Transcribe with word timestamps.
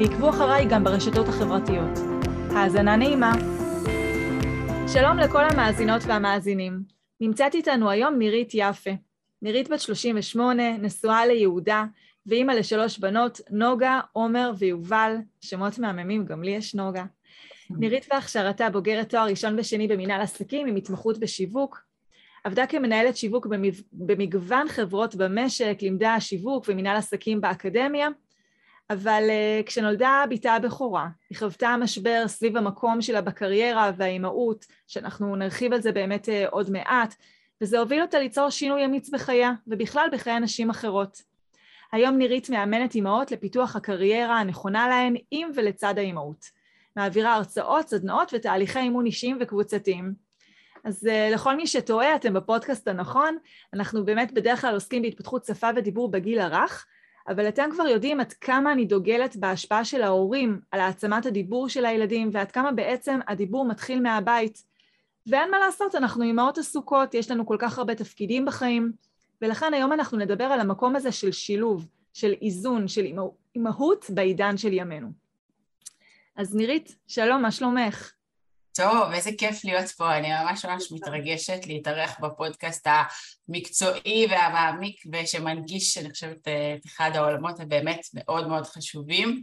ועקבו 0.00 0.30
אחריי 0.30 0.66
גם 0.70 0.84
ברשתות 0.84 1.28
החברתיות. 1.28 1.98
האזנה 2.50 2.96
נעימה. 2.96 3.32
שלום 4.92 5.18
לכל 5.18 5.44
המאזינות 5.44 6.02
והמאזינים. 6.06 6.82
נמצאת 7.20 7.54
איתנו 7.54 7.90
היום 7.90 8.18
נירית 8.18 8.50
יפה. 8.54 8.90
נירית 9.42 9.68
בת 9.68 9.80
38, 9.80 10.76
נשואה 10.76 11.26
ליהודה, 11.26 11.84
ואימא 12.26 12.52
לשלוש 12.52 12.98
בנות, 12.98 13.40
נוגה, 13.50 14.00
עומר 14.12 14.52
ויובל, 14.58 15.16
שמות 15.40 15.78
מהממים, 15.78 16.24
גם 16.24 16.42
לי 16.42 16.50
יש 16.50 16.74
נוגה. 16.74 17.04
נירית 17.70 18.06
בהכשרתה 18.10 18.70
בוגרת 18.70 19.10
תואר 19.10 19.26
ראשון 19.26 19.58
ושני 19.58 19.88
במנהל 19.88 20.20
עסקים 20.20 20.66
עם 20.66 20.76
התמחות 20.76 21.18
בשיווק. 21.18 21.82
עבדה 22.44 22.66
כמנהלת 22.66 23.16
שיווק 23.16 23.46
במגוון 23.92 24.68
חברות 24.68 25.14
במשק, 25.14 25.78
לימדה 25.82 26.20
שיווק 26.20 26.64
ומנהל 26.68 26.96
עסקים 26.96 27.40
באקדמיה, 27.40 28.08
אבל 28.90 29.22
uh, 29.28 29.66
כשנולדה 29.66 30.24
בתה 30.30 30.52
הבכורה, 30.52 31.08
היא 31.30 31.38
חוותה 31.38 31.76
משבר 31.80 32.22
סביב 32.26 32.56
המקום 32.56 33.02
שלה 33.02 33.20
בקריירה 33.20 33.90
והאימהות, 33.96 34.66
שאנחנו 34.86 35.36
נרחיב 35.36 35.72
על 35.72 35.80
זה 35.80 35.92
באמת 35.92 36.28
uh, 36.28 36.50
עוד 36.50 36.70
מעט, 36.70 37.14
וזה 37.60 37.78
הוביל 37.78 38.02
אותה 38.02 38.18
ליצור 38.18 38.50
שינוי 38.50 38.84
אמיץ 38.84 39.10
בחייה, 39.10 39.52
ובכלל 39.66 40.08
בחיי 40.12 40.40
נשים 40.40 40.70
אחרות. 40.70 41.22
היום 41.92 42.16
נירית 42.16 42.50
מאמנת 42.50 42.94
אימהות 42.94 43.30
לפיתוח 43.30 43.76
הקריירה 43.76 44.40
הנכונה 44.40 44.88
להן 44.88 45.16
עם 45.30 45.50
ולצד 45.54 45.98
האימהות. 45.98 46.44
מעבירה 46.96 47.34
הרצאות, 47.34 47.88
סדנאות 47.88 48.34
ותהליכי 48.34 48.78
אימון 48.78 49.06
אישיים 49.06 49.38
וקבוצתיים. 49.40 50.14
אז 50.84 51.04
uh, 51.06 51.34
לכל 51.34 51.56
מי 51.56 51.66
שטועה, 51.66 52.16
אתם 52.16 52.34
בפודקאסט 52.34 52.88
הנכון, 52.88 53.38
אנחנו 53.74 54.04
באמת 54.04 54.32
בדרך 54.32 54.60
כלל 54.60 54.74
עוסקים 54.74 55.02
בהתפתחות 55.02 55.44
שפה 55.44 55.68
ודיבור 55.76 56.10
בגיל 56.10 56.40
הרך, 56.40 56.86
אבל 57.28 57.48
אתם 57.48 57.70
כבר 57.72 57.86
יודעים 57.86 58.20
עד 58.20 58.32
כמה 58.32 58.72
אני 58.72 58.84
דוגלת 58.84 59.36
בהשפעה 59.36 59.84
של 59.84 60.02
ההורים 60.02 60.60
על 60.70 60.80
העצמת 60.80 61.26
הדיבור 61.26 61.68
של 61.68 61.84
הילדים 61.84 62.30
ועד 62.32 62.50
כמה 62.50 62.72
בעצם 62.72 63.20
הדיבור 63.28 63.64
מתחיל 63.64 64.00
מהבית. 64.00 64.64
ואין 65.26 65.50
מה 65.50 65.58
לעשות, 65.58 65.94
אנחנו 65.94 66.22
אימהות 66.22 66.58
עסוקות, 66.58 67.14
יש 67.14 67.30
לנו 67.30 67.46
כל 67.46 67.56
כך 67.58 67.78
הרבה 67.78 67.94
תפקידים 67.94 68.44
בחיים, 68.44 68.92
ולכן 69.42 69.74
היום 69.74 69.92
אנחנו 69.92 70.18
נדבר 70.18 70.44
על 70.44 70.60
המקום 70.60 70.96
הזה 70.96 71.12
של 71.12 71.32
שילוב, 71.32 71.88
של 72.12 72.34
איזון, 72.42 72.88
של 72.88 73.06
אימהות 73.54 74.06
בעידן 74.14 74.56
של 74.56 74.72
ימינו. 74.72 75.08
אז 76.36 76.54
נירית, 76.54 76.96
שלום, 77.06 77.42
מה 77.42 77.50
שלומך? 77.50 78.12
טוב, 78.78 79.12
איזה 79.12 79.30
כיף 79.38 79.64
להיות 79.64 79.88
פה, 79.88 80.16
אני 80.16 80.28
ממש 80.42 80.64
ממש 80.64 80.92
מתרגשת 80.92 81.66
להתארח 81.66 82.20
בפודקאסט 82.20 82.86
המקצועי 83.48 84.26
והמעמיק 84.30 85.02
ושמנגיש, 85.12 85.98
אני 85.98 86.10
חושבת, 86.10 86.48
את 86.48 86.86
אחד 86.86 87.10
העולמות 87.14 87.60
הבאמת 87.60 88.00
מאוד 88.14 88.48
מאוד 88.48 88.66
חשובים. 88.66 89.42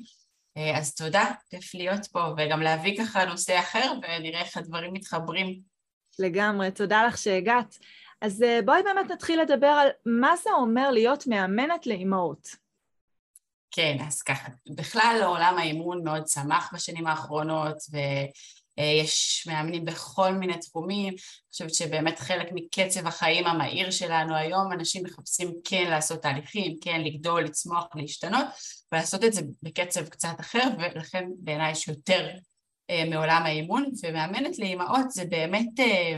אז 0.76 0.96
תודה, 0.96 1.32
כיף 1.50 1.74
להיות 1.74 2.08
פה, 2.12 2.20
וגם 2.38 2.62
להביא 2.62 2.98
ככה 2.98 3.26
נושא 3.26 3.60
אחר 3.60 3.94
ונראה 4.04 4.42
איך 4.42 4.58
הדברים 4.58 4.94
מתחברים. 4.94 5.60
לגמרי, 6.20 6.72
תודה 6.72 7.06
לך 7.06 7.18
שהגעת. 7.18 7.78
אז 8.22 8.44
אה, 8.44 8.60
בואי 8.66 8.84
באמת 8.84 9.12
נתחיל 9.12 9.42
לדבר 9.42 9.68
על 9.68 9.88
מה 10.06 10.36
זה 10.36 10.50
אומר 10.50 10.92
להיות 10.92 11.28
מאמנת 11.28 11.88
לאימהות. 11.88 12.48
כן, 13.72 13.98
אז 14.08 14.22
ככה, 14.22 14.50
בכלל 14.76 15.22
עולם 15.26 15.58
האימון 15.58 16.04
מאוד 16.04 16.24
צמח 16.24 16.74
בשנים 16.74 17.08
האחרונות, 17.08 17.78
ו... 17.92 17.98
אה, 17.98 18.26
יש 18.78 19.48
מאמנים 19.48 19.86
בכל 19.86 20.32
מיני 20.32 20.58
תחומים, 20.58 21.08
אני 21.10 21.18
חושבת 21.52 21.74
שבאמת 21.74 22.20
חלק 22.20 22.48
מקצב 22.54 23.08
החיים 23.08 23.48
המהיר 23.48 23.92
שלנו 23.92 24.36
היום, 24.36 24.72
אנשים 24.72 25.04
מחפשים 25.04 25.54
כן 25.64 25.88
לעשות 25.90 26.22
תהליכים, 26.22 26.76
כן 26.82 27.02
לגדול, 27.02 27.44
לצמוח, 27.44 27.86
להשתנות, 27.96 28.46
ולעשות 28.92 29.24
את 29.24 29.34
זה 29.34 29.42
בקצב 29.64 30.10
קצת 30.10 30.40
אחר, 30.40 30.68
ולכן 30.78 31.26
בעיניי 31.38 31.72
יש 31.72 31.88
יותר 31.88 32.30
אה, 32.90 33.04
מעולם 33.10 33.42
האימון, 33.46 33.92
ומאמנת 34.04 34.60
לאימהות 34.60 35.12
זה 35.12 35.26
באמת 35.26 35.80
אה, 35.80 36.18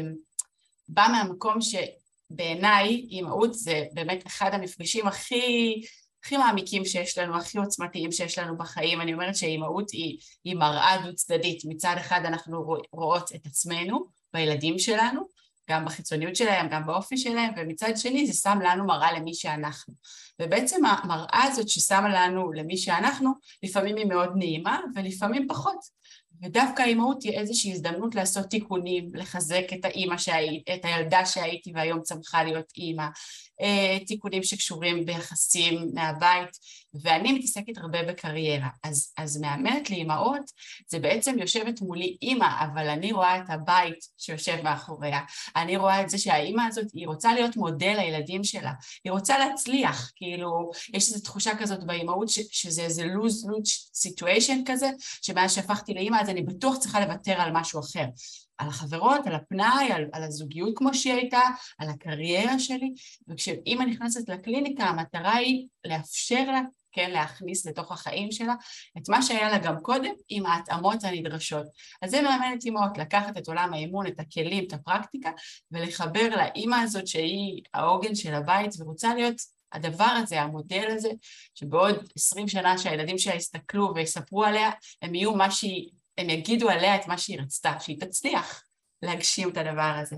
בא 0.88 1.08
מהמקום 1.12 1.58
שבעיניי 1.62 3.08
אימהות 3.12 3.54
זה 3.54 3.86
באמת 3.94 4.28
אחד 4.28 4.50
המפגשים 4.54 5.08
הכי 5.08 5.82
הכי 6.24 6.38
מעמיקים 6.38 6.86
שיש 6.86 7.18
לנו, 7.18 7.38
הכי 7.38 7.58
עוצמתיים 7.58 8.12
שיש 8.12 8.38
לנו 8.38 8.58
בחיים. 8.58 9.02
אני 9.02 9.14
אומרת 9.14 9.36
שאימהות 9.36 9.92
היא, 9.92 10.18
היא 10.44 10.56
מראה 10.56 10.98
דו 11.06 11.16
צדדית. 11.16 11.62
מצד 11.66 11.96
אחד 11.98 12.22
אנחנו 12.26 12.78
רואות 12.92 13.32
את 13.36 13.46
עצמנו 13.46 14.06
בילדים 14.34 14.80
שלנו, 14.80 15.22
גם 15.70 15.86
בחיצוניות 15.86 16.36
שלהם, 16.36 16.68
גם 16.70 16.86
באופי 16.86 17.18
שלהם, 17.18 17.54
ומצד 17.58 17.92
שני 17.96 18.28
זה 18.28 18.34
שם 18.34 18.60
לנו 18.64 18.86
מראה 18.86 19.12
למי 19.12 19.34
שאנחנו. 19.34 19.94
ובעצם 20.42 20.86
המראה 20.86 21.44
הזאת 21.44 21.70
ששמה 21.70 22.10
לנו 22.10 22.52
למי 22.52 22.78
שאנחנו, 22.78 23.32
לפעמים 23.64 23.96
היא 23.96 24.06
מאוד 24.06 24.30
נעימה 24.36 24.80
ולפעמים 24.96 25.48
פחות. 25.48 25.80
ודווקא 26.42 26.82
האימהות 26.82 27.24
היא 27.24 27.32
איזושהי 27.32 27.72
הזדמנות 27.72 28.16
לעשות 28.16 28.46
תיקונים, 28.46 29.10
לחזק 29.14 29.64
את 29.74 29.86
האימא 29.86 30.18
שהיית, 30.18 30.70
את 30.70 30.86
הילדה 30.86 31.26
שהייתי 31.26 31.72
והיום 31.76 32.02
צמחה 32.02 32.44
להיות 32.44 32.66
אימא, 32.78 33.08
אה, 33.62 33.98
תיקונים 34.08 34.44
שקשורים 34.44 35.06
ביחסים 35.06 35.92
מהבית, 35.94 36.50
ואני 37.02 37.34
מתעסקת 37.34 37.78
הרבה 37.78 38.04
בקריירה. 38.04 38.68
אז, 38.84 39.14
אז 39.18 39.38
מאמנת 39.38 39.90
לאימהות 39.90 40.52
זה 40.88 41.00
בעצם 41.00 41.40
יושבת 41.40 41.82
מולי 41.82 42.18
אימא, 42.22 42.48
אבל 42.66 42.90
אני 42.90 43.12
רואה 43.12 43.38
את 43.38 43.50
הבית 43.50 44.00
שיושב 44.18 44.62
מאחוריה. 44.64 45.20
אני 45.56 45.78
רואה 45.78 46.02
את 46.02 46.10
זה 46.10 46.18
שהאימא 46.18 46.62
הזאת, 46.68 46.86
היא 46.94 47.08
רוצה 47.08 47.34
להיות 47.34 47.58
מודל 47.58 47.96
לילדים 48.00 48.44
שלה. 48.44 48.72
היא 49.04 49.12
רוצה 49.12 49.38
להצליח, 49.38 50.12
כאילו, 50.16 50.72
יש 50.94 51.08
איזו 51.08 51.24
תחושה 51.24 51.52
כזאת 51.60 51.84
באימהות 51.84 52.30
שזה 52.30 52.82
איזה 52.82 53.04
lose-lose 53.04 54.08
situation 54.08 54.58
כזה, 54.66 54.90
שמאז 55.22 55.54
שהפכתי 55.54 55.94
לאימא 55.94 56.18
אז 56.22 56.30
אני 56.30 56.42
בטוח 56.42 56.78
צריכה 56.78 57.00
לוותר 57.00 57.42
על 57.42 57.52
משהו 57.54 57.80
אחר. 57.80 58.06
על 58.58 58.68
החברות, 58.68 59.28
על 59.28 59.36
הפנאי, 59.36 59.92
על, 59.92 60.06
על 60.14 60.24
הזוגיות 60.24 60.74
כמו 60.78 60.94
שהיא 60.94 61.14
הייתה, 61.14 61.42
על 61.78 61.90
הקריירה 61.90 62.60
שלי, 62.60 62.94
וכשאימא 63.28 63.84
נכנסת 63.84 64.30
לקליניקה 64.30 64.84
המטרה 64.84 65.36
היא 65.36 65.68
לאפשר 65.86 66.52
לה, 66.52 66.62
כן, 66.92 67.12
להכניס 67.12 67.66
לתוך 67.66 67.92
החיים 67.92 68.32
שלה 68.32 68.54
את 68.98 69.10
מה 69.10 69.22
שהיה 69.22 69.50
לה 69.50 69.58
גם 69.58 69.80
קודם 69.82 70.12
עם 70.30 70.46
ההתאמות 70.46 71.04
הנדרשות. 71.04 71.66
אז 72.02 72.12
זה 72.12 72.22
מאמנת 72.22 72.66
אימהות, 72.66 72.98
לקחת 72.98 73.38
את 73.38 73.48
עולם 73.48 73.74
האימון, 73.74 74.08
את 74.08 74.20
הכלים, 74.20 74.64
את 74.68 74.74
הפרקטיקה, 74.74 75.32
ולחבר 75.72 76.30
לאימא 76.36 76.76
הזאת 76.76 77.08
שהיא 77.08 77.62
העוגן 77.74 78.16
של 78.16 78.34
הבית 78.34 78.72
ורוצה 78.80 79.14
להיות 79.14 79.42
הדבר 79.72 80.04
הזה, 80.24 80.42
המודל 80.42 80.88
הזה, 80.90 81.10
שבעוד 81.56 81.96
עשרים 82.16 82.48
שנה 82.48 82.78
שהילדים 82.78 83.18
שלה 83.18 83.36
יסתכלו 83.36 83.92
ויספרו 83.96 84.44
עליה, 84.44 84.72
הם 85.02 85.16
יהיו 85.16 85.36
מה 85.36 85.52
שהיא 85.52 85.90
הם 86.18 86.30
יגידו 86.30 86.70
עליה 86.70 86.96
את 86.96 87.08
מה 87.08 87.18
שהיא 87.18 87.40
רצתה, 87.42 87.74
שהיא 87.80 88.00
תצליח 88.00 88.64
להגשים 89.04 89.50
את 89.50 89.58
הדבר 89.58 89.96
הזה. 90.02 90.16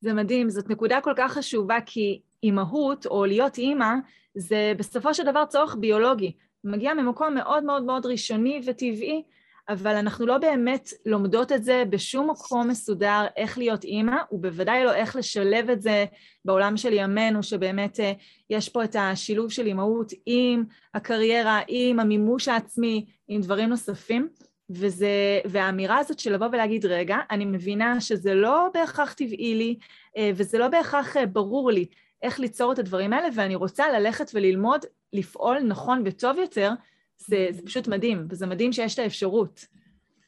זה 0.00 0.12
מדהים, 0.12 0.50
זאת 0.50 0.70
נקודה 0.70 1.00
כל 1.00 1.12
כך 1.16 1.32
חשובה, 1.32 1.76
כי 1.86 2.20
אימהות, 2.42 3.06
או 3.06 3.24
להיות 3.24 3.58
אימא, 3.58 3.94
זה 4.34 4.72
בסופו 4.76 5.14
של 5.14 5.22
דבר 5.22 5.44
צורך 5.44 5.76
ביולוגי. 5.80 6.32
מגיע 6.64 6.94
ממקום 6.94 7.34
מאוד 7.34 7.64
מאוד 7.64 7.82
מאוד 7.82 8.06
ראשוני 8.06 8.60
וטבעי, 8.66 9.22
אבל 9.68 9.96
אנחנו 9.96 10.26
לא 10.26 10.38
באמת 10.38 10.88
לומדות 11.06 11.52
את 11.52 11.64
זה 11.64 11.84
בשום 11.90 12.30
מקום 12.30 12.68
מסודר, 12.68 13.26
איך 13.36 13.58
להיות 13.58 13.84
אימא, 13.84 14.16
ובוודאי 14.32 14.84
לא 14.84 14.94
איך 14.94 15.16
לשלב 15.16 15.70
את 15.70 15.82
זה 15.82 16.04
בעולם 16.44 16.76
של 16.76 16.92
ימינו, 16.92 17.42
שבאמת 17.42 18.00
אה, 18.00 18.12
יש 18.50 18.68
פה 18.68 18.84
את 18.84 18.96
השילוב 18.98 19.50
של 19.50 19.66
אימהות 19.66 20.12
עם 20.26 20.64
הקריירה, 20.94 21.60
עם 21.68 22.00
המימוש 22.00 22.48
העצמי, 22.48 23.06
עם 23.28 23.40
דברים 23.40 23.68
נוספים. 23.68 24.28
וזה, 24.70 25.40
והאמירה 25.44 25.98
הזאת 25.98 26.18
של 26.18 26.34
לבוא 26.34 26.46
ולהגיד, 26.46 26.86
רגע, 26.86 27.16
אני 27.30 27.44
מבינה 27.44 28.00
שזה 28.00 28.34
לא 28.34 28.68
בהכרח 28.74 29.12
טבעי 29.12 29.54
לי, 29.54 29.76
אה, 30.16 30.30
וזה 30.34 30.58
לא 30.58 30.68
בהכרח 30.68 31.16
אה, 31.16 31.26
ברור 31.26 31.70
לי 31.70 31.86
איך 32.22 32.40
ליצור 32.40 32.72
את 32.72 32.78
הדברים 32.78 33.12
האלה, 33.12 33.28
ואני 33.34 33.54
רוצה 33.54 33.92
ללכת 33.92 34.30
וללמוד 34.34 34.84
לפעול 35.12 35.58
נכון 35.58 36.02
וטוב 36.06 36.38
יותר, 36.38 36.70
זה, 37.18 37.48
זה 37.50 37.62
פשוט 37.62 37.88
מדהים, 37.88 38.26
וזה 38.30 38.46
מדהים 38.46 38.72
שיש 38.72 38.94
את 38.94 38.98
האפשרות. 38.98 39.64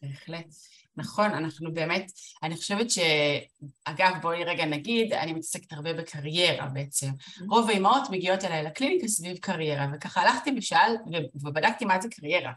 בהחלט. 0.02 0.46
נכון, 0.96 1.30
אנחנו 1.30 1.74
באמת, 1.74 2.12
אני 2.42 2.56
חושבת 2.56 2.90
ש... 2.90 2.98
אגב, 3.84 4.12
בואי 4.22 4.44
רגע 4.44 4.64
נגיד, 4.64 5.12
אני 5.12 5.32
מתעסקת 5.32 5.72
הרבה 5.72 5.92
בקריירה 5.92 6.66
בעצם. 6.66 7.06
רוב 7.48 7.70
האימהות 7.70 8.10
מגיעות 8.10 8.44
אליי 8.44 8.62
לקליניקה 8.62 9.08
סביב 9.08 9.36
קריירה, 9.36 9.86
וככה 9.94 10.20
הלכתי 10.20 10.50
ושאל, 10.56 10.96
ובדקתי 11.34 11.84
מה 11.84 12.00
זה 12.00 12.08
קריירה. 12.08 12.52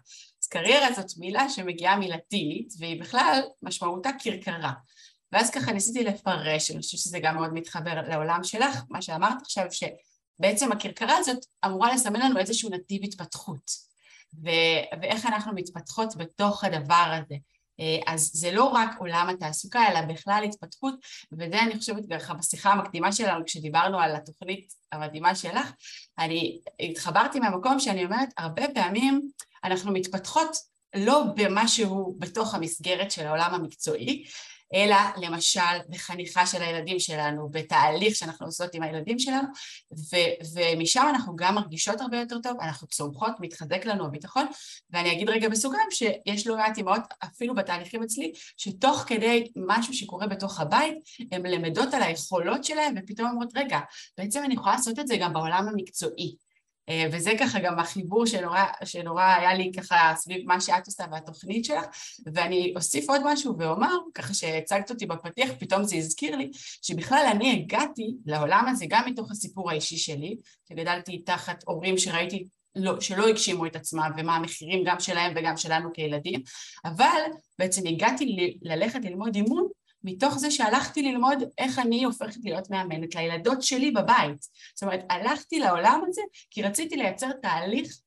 קריירה 0.50 0.94
זאת 0.94 1.18
מילה 1.18 1.50
שמגיעה 1.50 1.98
מלטינית, 1.98 2.74
והיא 2.80 3.02
בכלל 3.02 3.42
משמעותה 3.62 4.10
כרכרה. 4.20 4.74
ואז 5.32 5.52
ככה 5.52 5.72
ניסיתי 5.72 6.04
לפרש, 6.04 6.72
אני 6.72 6.80
חושבת 6.82 7.00
שזה 7.00 7.20
גם 7.20 7.36
מאוד 7.36 7.54
מתחבר 7.54 8.02
לעולם 8.08 8.44
שלך, 8.44 8.84
מה 8.90 9.02
שאמרת 9.02 9.42
עכשיו, 9.42 9.66
שבעצם 9.72 10.72
הכרכרה 10.72 11.18
הזאת 11.18 11.46
אמורה 11.66 11.94
לסמן 11.94 12.20
לנו 12.20 12.40
איזשהו 12.40 12.70
נתיב 12.70 13.04
התפתחות, 13.04 13.72
ו- 14.44 15.00
ואיך 15.02 15.26
אנחנו 15.26 15.54
מתפתחות 15.56 16.16
בתוך 16.18 16.64
הדבר 16.64 17.14
הזה. 17.18 17.36
אה, 17.80 18.14
אז 18.14 18.32
זה 18.34 18.52
לא 18.52 18.64
רק 18.64 18.90
עולם 19.00 19.30
התעסוקה, 19.30 19.92
אלא 19.92 20.02
בכלל 20.02 20.44
התפתחות, 20.46 20.96
וזה 21.32 21.62
אני 21.62 21.78
חושבת 21.78 22.04
ככה 22.12 22.34
בשיחה 22.34 22.72
המקדימה 22.72 23.12
שלנו, 23.12 23.46
כשדיברנו 23.46 24.00
על 24.00 24.16
התוכנית 24.16 24.74
המדהימה 24.92 25.36
שלך, 25.36 25.72
אני 26.20 26.60
התחברתי 26.80 27.40
מהמקום 27.40 27.80
שאני 27.80 28.06
אומרת, 28.06 28.30
הרבה 28.38 28.64
פעמים 28.74 29.30
אנחנו 29.64 29.92
מתפתחות 29.92 30.58
לא 30.96 31.24
במשהו 31.36 32.16
בתוך 32.20 32.56
המסגרת 32.56 33.12
של 33.12 33.28
העולם 33.28 33.54
המקצועי, 33.54 34.24
אלא 34.74 34.96
למשל 35.18 35.60
בחניכה 35.90 36.46
של 36.46 36.62
הילדים 36.62 37.00
שלנו, 37.00 37.50
בתהליך 37.52 38.16
שאנחנו 38.16 38.46
עושות 38.46 38.76
עם 38.76 38.84
הילדים 38.84 39.20
שלנו, 39.20 39.48
ו- 39.92 40.56
ומשם 40.56 41.06
אנחנו 41.10 41.36
גם 41.36 41.56
מרגישות 41.56 42.02
הרבה 42.02 42.20
יותר 42.20 42.40
טוב, 42.44 42.58
אנחנו 42.62 42.88
צומחות, 42.88 43.34
מתחזק 43.40 43.86
לנו 43.86 44.06
הביטחון, 44.06 44.46
ואני 44.90 45.12
אגיד 45.12 45.30
רגע 45.30 45.50
בסוגריים 45.50 45.88
שיש 45.92 46.48
לא 46.48 46.58
מעט 46.58 46.78
אימהות, 46.78 47.02
אפילו 47.24 47.56
בתהליכים 47.56 48.04
אצלי, 48.04 48.32
שתוך 48.58 49.04
כדי 49.08 49.52
משהו 49.56 49.94
שקורה 49.94 50.28
בתוך 50.28 50.60
הבית, 50.60 50.98
הן 51.32 51.46
למדות 51.46 51.94
על 51.94 52.02
היכולות 52.02 52.64
שלהן, 52.64 52.96
ופתאום 52.98 53.30
אומרות, 53.30 53.50
רגע, 53.56 53.80
בעצם 54.18 54.44
אני 54.44 54.54
יכולה 54.54 54.76
לעשות 54.76 55.00
את 55.00 55.08
זה 55.08 55.18
גם 55.18 55.34
בעולם 55.34 55.68
המקצועי. 55.68 56.49
אה, 56.90 57.06
וזה 57.12 57.32
ככה 57.40 57.60
גם 57.60 57.80
החיבור 57.80 58.26
שנורא, 58.26 58.64
שנורא 58.86 59.24
היה 59.24 59.54
לי 59.54 59.72
ככה 59.78 60.14
סביב 60.16 60.48
מה 60.48 60.62
שאת 60.62 60.88
עושה 60.88 61.04
והתוכנית 61.12 61.66
שלך, 61.66 61.86
ואני 62.34 62.74
אוסיף 62.76 63.10
עוד 63.10 63.22
משהו 63.26 63.58
ואומר, 63.60 63.98
ככה 64.14 64.34
שהצגת 64.34 64.90
אותי 64.90 65.06
בפתיח, 65.06 65.50
פתאום 65.60 65.84
זה 65.84 65.96
הזכיר 65.96 66.36
לי, 66.36 66.50
שבכלל 66.82 67.26
אני 67.32 67.52
הגעתי 67.52 68.16
לעולם 68.26 68.66
הזה 68.68 68.86
גם 68.90 69.06
מתוך 69.06 69.32
הסיפור 69.32 69.70
האישי 69.72 69.98
שלי, 69.98 70.36
שגדלתי 70.70 71.20
תחת 71.20 71.64
הורים 71.68 71.98
שראיתי 71.98 72.46
לא, 72.76 73.02
שלא 73.02 73.28
הגשימו 73.28 73.66
את 73.66 73.76
עצמם 73.76 74.12
ומה 74.18 74.36
המחירים 74.36 74.84
גם 74.86 75.00
שלהם 75.00 75.34
וגם 75.36 75.58
שלנו 75.58 75.90
כילדים, 75.94 76.42
אבל 76.86 77.22
בעצם 77.60 77.88
הגעתי 77.88 78.26
ל- 78.26 78.72
ללכת 78.72 79.00
ללמוד 79.04 79.36
אימון 79.36 79.68
מתוך 80.04 80.38
זה 80.38 80.52
שהלכתי 80.52 81.02
ללמוד 81.02 81.44
איך 81.58 81.80
אני 81.80 82.04
הופכת 82.04 82.40
להיות 82.44 82.70
מאמנת 82.70 83.16
לילדות 83.16 83.64
שלי 83.64 83.92
בבית. 83.92 84.42
זאת 84.76 84.84
אומרת, 84.84 85.06
הלכתי 85.10 85.60
לעולם 85.60 86.02
הזה 86.08 86.22
כי 86.50 86.62
רציתי 86.62 86.96
לייצר 86.96 87.32
תהליך 87.32 88.00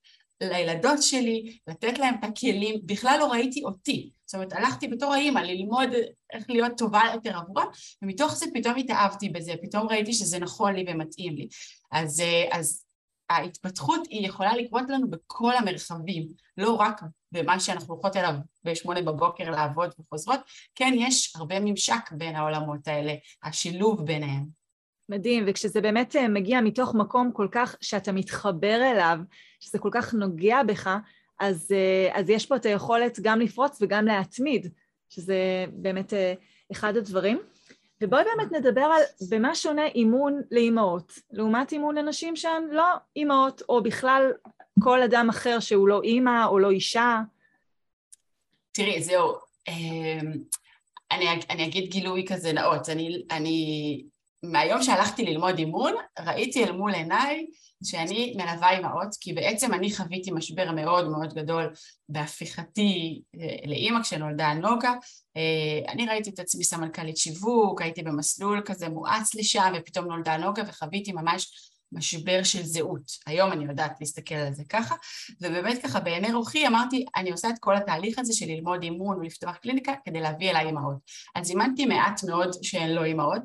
לילדות 0.43 1.03
שלי, 1.03 1.59
לתת 1.67 1.99
להם 1.99 2.15
את 2.15 2.25
הכלים, 2.25 2.81
בכלל 2.85 3.17
לא 3.19 3.27
ראיתי 3.27 3.65
אותי. 3.65 4.11
זאת 4.27 4.35
אומרת, 4.35 4.53
הלכתי 4.53 4.89
בתור 4.89 5.13
האימא 5.13 5.39
ללמוד 5.39 5.89
איך 6.33 6.51
להיות 6.51 6.79
טובה 6.79 7.03
יותר 7.15 7.37
עבורם, 7.37 7.67
ומתוך 8.03 8.35
זה 8.35 8.47
פתאום 8.55 8.77
התאהבתי 8.77 9.29
בזה, 9.29 9.53
פתאום 9.63 9.89
ראיתי 9.89 10.13
שזה 10.13 10.39
נכון 10.39 10.75
לי 10.75 10.85
ומתאים 10.89 11.37
לי. 11.37 11.49
אז, 11.93 12.23
אז 12.53 12.85
ההתפתחות 13.31 14.01
היא 14.09 14.27
יכולה 14.27 14.57
לקרות 14.57 14.83
לנו 14.89 15.11
בכל 15.11 15.57
המרחבים, 15.57 16.29
לא 16.57 16.75
רק 16.75 17.01
במה 17.33 17.61
שאנחנו 17.61 17.95
הולכות 17.95 18.17
אליו 18.17 18.35
בשמונה 18.65 19.03
בבוקר 19.03 19.51
לעבוד 19.51 19.91
וחוזרות, 20.01 20.41
כן, 20.75 20.93
יש 20.97 21.37
הרבה 21.37 21.61
ממשק 21.61 22.13
בין 22.13 22.37
העולמות 22.37 22.89
האלה, 22.89 23.15
השילוב 23.43 24.07
ביניהם. 24.07 24.63
מדהים, 25.09 25.45
וכשזה 25.47 25.81
באמת 25.81 26.17
אה, 26.17 26.29
מגיע 26.29 26.61
מתוך 26.61 26.95
מקום 26.95 27.33
כל 27.33 27.49
כך 27.51 27.77
שאתה 27.81 28.13
מתחבר 28.13 28.91
אליו, 28.93 29.19
שזה 29.61 29.79
כל 29.79 29.91
כך 29.93 30.15
נוגע 30.15 30.63
בך, 30.63 30.97
אז, 31.41 31.73
אה, 31.73 32.21
אז 32.21 32.31
יש 32.31 32.47
פה 32.47 32.57
את 32.57 32.67
היכולת 32.67 33.19
גם 33.23 33.41
לפרוץ 33.41 33.79
וגם 33.81 34.07
להתמיד, 34.07 34.69
שזה 35.09 35.65
באמת 35.73 36.13
אה, 36.13 36.35
אחד 36.73 36.97
הדברים. 36.97 37.39
ובואי 38.03 38.25
באמת 38.25 38.53
נדבר 38.53 38.81
על 38.81 39.03
במה 39.31 39.55
שונה 39.55 39.87
אימון 39.87 40.41
לאימהות, 40.51 41.13
לעומת 41.31 41.73
אימון 41.73 41.95
לנשים 41.95 42.37
שהן 42.37 42.69
לא 42.71 42.87
אימהות, 43.17 43.63
או 43.69 43.83
בכלל 43.83 44.33
כל 44.81 45.03
אדם 45.03 45.27
אחר 45.31 45.61
שהוא 45.61 45.89
לא 45.89 46.03
אימא 46.03 46.47
או 46.47 46.59
לא 46.59 46.71
אישה. 46.71 47.21
תראי, 48.73 49.03
זהו, 49.03 49.33
אמ, 49.69 50.33
אני, 51.11 51.27
אני 51.51 51.67
אגיד 51.67 51.91
גילוי 51.91 52.25
כזה 52.29 52.53
נאות, 52.53 52.89
אני, 52.89 53.23
אני 53.31 54.05
מהיום 54.43 54.83
שהלכתי 54.83 55.25
ללמוד 55.25 55.59
אימון, 55.59 55.95
ראיתי 56.21 56.65
אל 56.65 56.73
מול 56.73 56.95
עיניי 56.95 57.47
שאני 57.85 58.35
מלווה 58.37 58.71
אימהות, 58.71 59.09
כי 59.21 59.33
בעצם 59.33 59.75
אני 59.75 59.93
חוויתי 59.93 60.31
משבר 60.31 60.73
מאוד 60.73 61.09
מאוד 61.09 61.35
גדול 61.35 61.73
בהפיכתי 62.09 63.23
אה, 63.41 63.57
לאימא 63.67 64.03
כשנולדה 64.03 64.55
נוגה. 64.55 64.93
אה, 65.37 65.93
אני 65.93 66.07
ראיתי 66.07 66.31
את 66.31 66.39
עצמי 66.39 66.65
סמנכ"לית 66.65 67.17
שיווק, 67.17 67.83
הייתי 67.83 68.03
במסלול 68.03 68.63
כזה 68.65 68.89
מואץ 68.89 69.35
לשם, 69.35 69.73
ופתאום 69.77 70.05
נולדה 70.05 70.37
נוגה 70.37 70.63
וחוויתי 70.67 71.13
ממש 71.13 71.72
משבר 71.93 72.43
של 72.43 72.63
זהות. 72.63 73.11
היום 73.27 73.53
אני 73.53 73.65
יודעת 73.65 73.97
להסתכל 74.01 74.35
על 74.35 74.55
זה 74.55 74.63
ככה, 74.69 74.95
ובאמת 75.41 75.83
ככה 75.83 76.01
בעיני 76.01 76.33
רוחי 76.33 76.67
אמרתי, 76.67 77.05
אני 77.17 77.31
עושה 77.31 77.49
את 77.49 77.55
כל 77.61 77.77
התהליך 77.77 78.19
הזה 78.19 78.33
של 78.33 78.47
ללמוד 78.47 78.83
אימון 78.83 79.17
ולפתוח 79.19 79.57
קליניקה 79.57 79.93
כדי 80.05 80.21
להביא 80.21 80.51
אליי 80.51 80.67
אימהות. 80.67 80.97
אז 81.35 81.47
זימנתי 81.47 81.87
מעט 81.87 82.25
מאוד 82.25 82.51
שהן 82.63 82.91
לא 82.91 83.05
אימהות, 83.05 83.43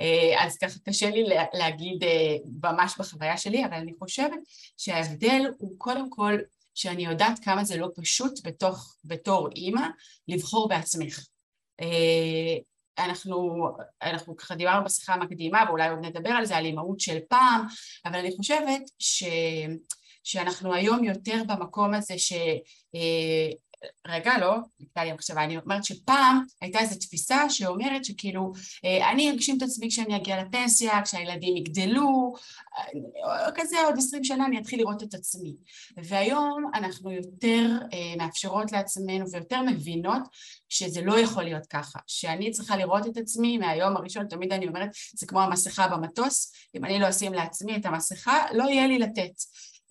אה, 0.00 0.44
אז 0.44 0.58
ככה 0.58 0.78
קשה 0.84 1.10
לי 1.10 1.24
להגיד 1.52 2.04
אה, 2.04 2.36
ממש 2.62 2.94
בחוויה 2.98 3.36
שלי, 3.36 3.64
אבל 3.64 3.74
אני 3.74 3.92
חושבת 3.98 4.38
שההבדל 4.76 5.42
הוא 5.58 5.74
קודם 5.78 6.10
כל 6.10 6.38
שאני 6.74 7.04
יודעת 7.04 7.38
כמה 7.44 7.64
זה 7.64 7.76
לא 7.76 7.88
פשוט 7.96 8.32
בתוך, 8.44 8.96
בתור 9.04 9.48
אימא 9.56 9.86
לבחור 10.28 10.68
בעצמך. 10.68 11.20
אה, 12.98 13.04
אנחנו, 13.04 13.68
אנחנו 14.02 14.36
ככה 14.36 14.54
דיברנו 14.54 14.84
בשיחה 14.84 15.14
המקדימה 15.14 15.64
ואולי 15.68 15.88
עוד 15.88 15.98
נדבר 16.02 16.30
על 16.30 16.44
זה, 16.44 16.56
על 16.56 16.64
אימהות 16.64 17.00
של 17.00 17.18
פעם, 17.28 17.66
אבל 18.06 18.18
אני 18.18 18.36
חושבת 18.36 18.82
ש, 18.98 19.24
שאנחנו 20.24 20.74
היום 20.74 21.04
יותר 21.04 21.42
במקום 21.48 21.94
הזה 21.94 22.18
ש... 22.18 22.32
רגע, 24.06 24.38
לא, 24.38 24.56
נקטע 24.80 25.04
לי 25.04 25.10
המחשבה, 25.10 25.44
אני 25.44 25.58
אומרת 25.58 25.84
שפעם 25.84 26.42
הייתה 26.60 26.78
איזו 26.78 26.98
תפיסה 26.98 27.50
שאומרת 27.50 28.04
שכאילו 28.04 28.52
אה, 28.84 29.10
אני 29.10 29.32
אגשים 29.32 29.56
את 29.56 29.62
עצמי 29.62 29.88
כשאני 29.88 30.16
אגיע 30.16 30.42
לפנסיה, 30.42 31.02
כשהילדים 31.02 31.56
יגדלו, 31.56 32.34
אה, 32.78 33.50
כזה 33.54 33.76
עוד 33.84 33.94
עשרים 33.98 34.24
שנה 34.24 34.46
אני 34.46 34.58
אתחיל 34.58 34.78
לראות 34.78 35.02
את 35.02 35.14
עצמי. 35.14 35.54
והיום 36.04 36.70
אנחנו 36.74 37.10
יותר 37.10 37.68
אה, 37.92 38.14
מאפשרות 38.18 38.72
לעצמנו 38.72 39.30
ויותר 39.30 39.62
מבינות 39.62 40.22
שזה 40.68 41.02
לא 41.02 41.18
יכול 41.18 41.44
להיות 41.44 41.66
ככה, 41.66 41.98
שאני 42.06 42.50
צריכה 42.50 42.76
לראות 42.76 43.06
את 43.06 43.16
עצמי 43.16 43.58
מהיום 43.58 43.96
הראשון, 43.96 44.28
תמיד 44.28 44.52
אני 44.52 44.68
אומרת, 44.68 44.88
זה 45.14 45.26
כמו 45.26 45.40
המסכה 45.40 45.88
במטוס, 45.88 46.52
אם 46.74 46.84
אני 46.84 46.98
לא 46.98 47.08
אשים 47.08 47.34
לעצמי 47.34 47.76
את 47.76 47.86
המסכה, 47.86 48.44
לא 48.52 48.64
יהיה 48.64 48.86
לי 48.86 48.98
לתת. 48.98 49.32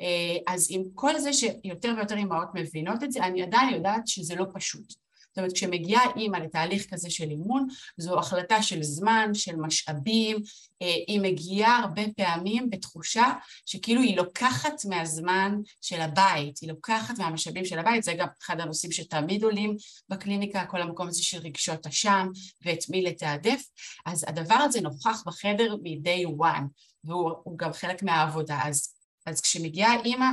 אה, 0.01 0.53
אז 0.53 0.67
עם 0.69 0.83
כל 0.93 1.19
זה 1.19 1.33
שיותר 1.33 1.93
ויותר 1.97 2.15
אימהות 2.15 2.47
מבינות 2.53 3.03
את 3.03 3.11
זה, 3.11 3.23
אני 3.23 3.43
עדיין 3.43 3.73
יודעת 3.73 4.07
שזה 4.07 4.35
לא 4.35 4.45
פשוט. 4.53 4.93
זאת 5.33 5.37
אומרת, 5.37 5.53
כשמגיעה 5.53 6.03
אימא 6.15 6.37
לתהליך 6.37 6.93
כזה 6.93 7.09
של 7.09 7.29
אימון, 7.29 7.67
זו 7.97 8.19
החלטה 8.19 8.61
של 8.61 8.83
זמן, 8.83 9.29
של 9.33 9.55
משאבים, 9.55 10.37
אה, 10.81 10.95
היא 11.07 11.21
מגיעה 11.21 11.79
הרבה 11.79 12.01
פעמים 12.17 12.69
בתחושה 12.69 13.33
שכאילו 13.65 14.01
היא 14.01 14.17
לוקחת 14.17 14.85
מהזמן 14.89 15.55
של 15.81 16.01
הבית, 16.01 16.59
היא 16.61 16.69
לוקחת 16.69 17.19
מהמשאבים 17.19 17.65
של 17.65 17.79
הבית, 17.79 18.03
זה 18.03 18.13
גם 18.13 18.27
אחד 18.41 18.59
הנושאים 18.59 18.91
שתמיד 18.91 19.43
עולים 19.43 19.75
בקליניקה, 20.09 20.65
כל 20.65 20.81
המקום 20.81 21.07
הזה 21.07 21.23
של 21.23 21.37
רגשות 21.37 21.87
אשם 21.87 22.27
ואת 22.61 22.89
מי 22.89 23.01
לתעדף, 23.01 23.63
אז 24.05 24.25
הדבר 24.27 24.55
הזה 24.55 24.81
נוכח 24.81 25.23
בחדר 25.25 25.75
מ-day 25.75 26.43
one, 26.43 26.63
והוא 27.03 27.57
גם 27.57 27.73
חלק 27.73 28.03
מהעבודה. 28.03 28.59
אז 28.63 28.92
אז 29.25 29.41
כשמגיעה 29.41 30.01
אימא, 30.05 30.27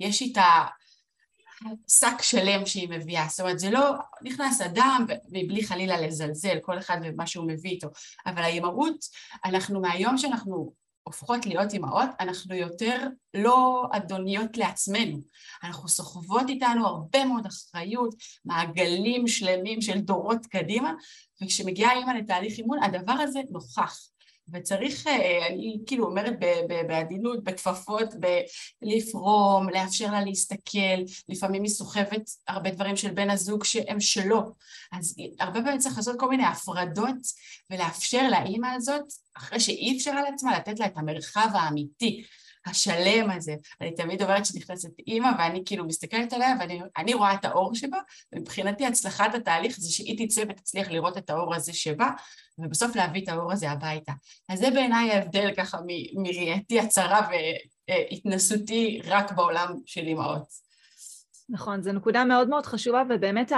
יש 0.00 0.22
איתה 0.22 0.64
שק 1.88 2.22
שלם 2.22 2.66
שהיא 2.66 2.88
מביאה, 2.88 3.26
זאת 3.28 3.40
אומרת 3.40 3.58
זה 3.58 3.70
לא 3.70 3.92
נכנס 4.22 4.60
אדם 4.60 5.06
מבלי 5.28 5.66
חלילה 5.66 6.00
לזלזל, 6.00 6.58
כל 6.62 6.78
אחד 6.78 6.96
ומה 7.02 7.26
שהוא 7.26 7.48
מביא 7.48 7.70
איתו, 7.70 7.88
אבל 8.26 8.42
האימהות, 8.42 9.04
אנחנו 9.44 9.80
מהיום 9.80 10.18
שאנחנו 10.18 10.72
הופכות 11.02 11.46
להיות 11.46 11.72
אימהות, 11.72 12.08
אנחנו 12.20 12.54
יותר 12.54 13.06
לא 13.34 13.84
אדוניות 13.92 14.56
לעצמנו, 14.56 15.18
אנחנו 15.64 15.88
סוחבות 15.88 16.48
איתנו 16.48 16.86
הרבה 16.86 17.24
מאוד 17.24 17.46
אחריות, 17.46 18.14
מעגלים 18.44 19.28
שלמים 19.28 19.80
של 19.80 20.00
דורות 20.00 20.46
קדימה, 20.46 20.92
וכשמגיעה 21.42 21.92
אימא 21.92 22.10
לתהליך 22.10 22.58
אימון, 22.58 22.82
הדבר 22.82 23.12
הזה 23.12 23.40
נוכח. 23.50 23.98
וצריך, 24.52 25.06
אה, 25.06 25.46
אני 25.46 25.78
כאילו 25.86 26.06
אומרת 26.06 26.34
בעדינות, 26.88 27.44
בכפפות, 27.44 28.08
לפרום, 28.82 29.68
לאפשר 29.68 30.12
לה 30.12 30.24
להסתכל, 30.24 31.02
לפעמים 31.28 31.62
היא 31.62 31.70
סוחבת 31.70 32.30
הרבה 32.48 32.70
דברים 32.70 32.96
של 32.96 33.10
בן 33.10 33.30
הזוג 33.30 33.64
שהם 33.64 34.00
שלו, 34.00 34.42
אז 34.92 35.16
הרבה 35.40 35.62
פעמים 35.62 35.78
צריך 35.78 35.96
לעשות 35.96 36.20
כל 36.20 36.28
מיני 36.28 36.44
הפרדות 36.44 37.16
ולאפשר 37.70 38.28
לאימא 38.30 38.66
הזאת, 38.74 39.04
אחרי 39.36 39.60
שאי 39.60 39.96
אפשר 39.96 40.10
על 40.10 40.34
עצמה, 40.34 40.58
לתת 40.58 40.78
לה 40.78 40.86
את 40.86 40.92
המרחב 40.96 41.48
האמיתי. 41.52 42.24
השלם 42.66 43.30
הזה. 43.30 43.54
אני 43.80 43.94
תמיד 43.94 44.22
אומרת 44.22 44.46
שנכנסת 44.46 44.90
אימא 45.06 45.30
ואני 45.38 45.62
כאילו 45.66 45.84
מסתכלת 45.84 46.32
עליה 46.32 46.54
ואני 46.60 47.14
רואה 47.14 47.34
את 47.34 47.44
האור 47.44 47.74
שבה, 47.74 47.98
ומבחינתי 48.32 48.86
הצלחת 48.86 49.34
התהליך 49.34 49.76
זה 49.78 49.92
שהיא 49.92 50.26
תצא 50.26 50.42
ותצליח 50.48 50.90
לראות 50.90 51.18
את 51.18 51.30
האור 51.30 51.54
הזה 51.54 51.72
שבה, 51.72 52.10
ובסוף 52.58 52.96
להביא 52.96 53.22
את 53.24 53.28
האור 53.28 53.52
הזה 53.52 53.70
הביתה. 53.70 54.12
אז 54.48 54.58
זה 54.58 54.70
בעיניי 54.70 55.10
ההבדל 55.10 55.50
ככה 55.56 55.78
מראייתי 56.14 56.80
הצרה 56.80 57.28
והתנסותי 57.88 59.00
רק 59.04 59.32
בעולם 59.32 59.68
של 59.86 60.00
אימהות. 60.00 60.64
נכון, 61.48 61.82
זו 61.82 61.92
נקודה 61.92 62.24
מאוד 62.24 62.48
מאוד 62.48 62.66
חשובה, 62.66 63.02
ובאמת 63.10 63.52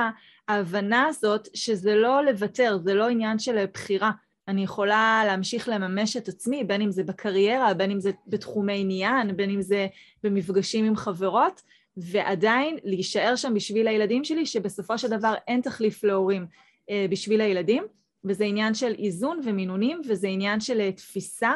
ההבנה 0.49 1.07
הזאת 1.07 1.49
שזה 1.55 1.95
לא 1.95 2.25
לוותר, 2.25 2.79
זה 2.85 2.95
לא 2.95 3.09
עניין 3.09 3.39
של 3.39 3.65
בחירה. 3.75 4.11
אני 4.49 4.63
יכולה 4.63 5.23
להמשיך 5.27 5.69
לממש 5.69 6.17
את 6.17 6.29
עצמי, 6.29 6.65
בין 6.65 6.83
אם 6.83 6.91
זה 6.91 7.03
בקריירה, 7.03 7.75
בין 7.75 7.91
אם 7.91 8.01
זה 8.01 8.11
בתחומי 8.27 8.81
עניין, 8.81 9.37
בין 9.37 9.51
אם 9.51 9.63
זה 9.63 9.87
במפגשים 10.23 10.85
עם 10.85 10.97
חברות, 10.97 11.63
ועדיין 11.97 12.79
להישאר 12.85 13.37
שם 13.37 13.55
בשביל 13.55 13.89
הילדים 13.89 14.25
שלי, 14.25 14.47
שבסופו 14.47 14.99
של 14.99 15.09
דבר 15.09 15.35
אין 15.49 15.61
תחליף 15.61 16.05
להורים 16.05 16.47
אה, 16.91 17.07
בשביל 17.11 17.41
הילדים, 17.41 17.85
וזה 18.25 18.45
עניין 18.45 18.75
של 18.75 18.95
איזון 18.99 19.41
ומינונים, 19.45 20.01
וזה 20.09 20.29
עניין 20.29 20.61
של 20.61 20.81
אה, 20.81 20.93
תפיסה, 20.93 21.53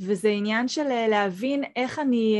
וזה 0.00 0.28
עניין 0.28 0.68
של 0.68 0.86
אה, 0.86 1.08
להבין 1.08 1.64
איך 1.76 1.98
אני 1.98 2.38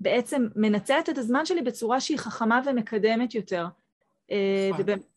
בעצם 0.00 0.46
מנצלת 0.56 1.08
את 1.08 1.18
הזמן 1.18 1.46
שלי 1.46 1.62
בצורה 1.62 2.00
שהיא 2.00 2.18
חכמה 2.18 2.60
ומקדמת 2.66 3.34
יותר. 3.34 3.66
נכון. 4.70 5.13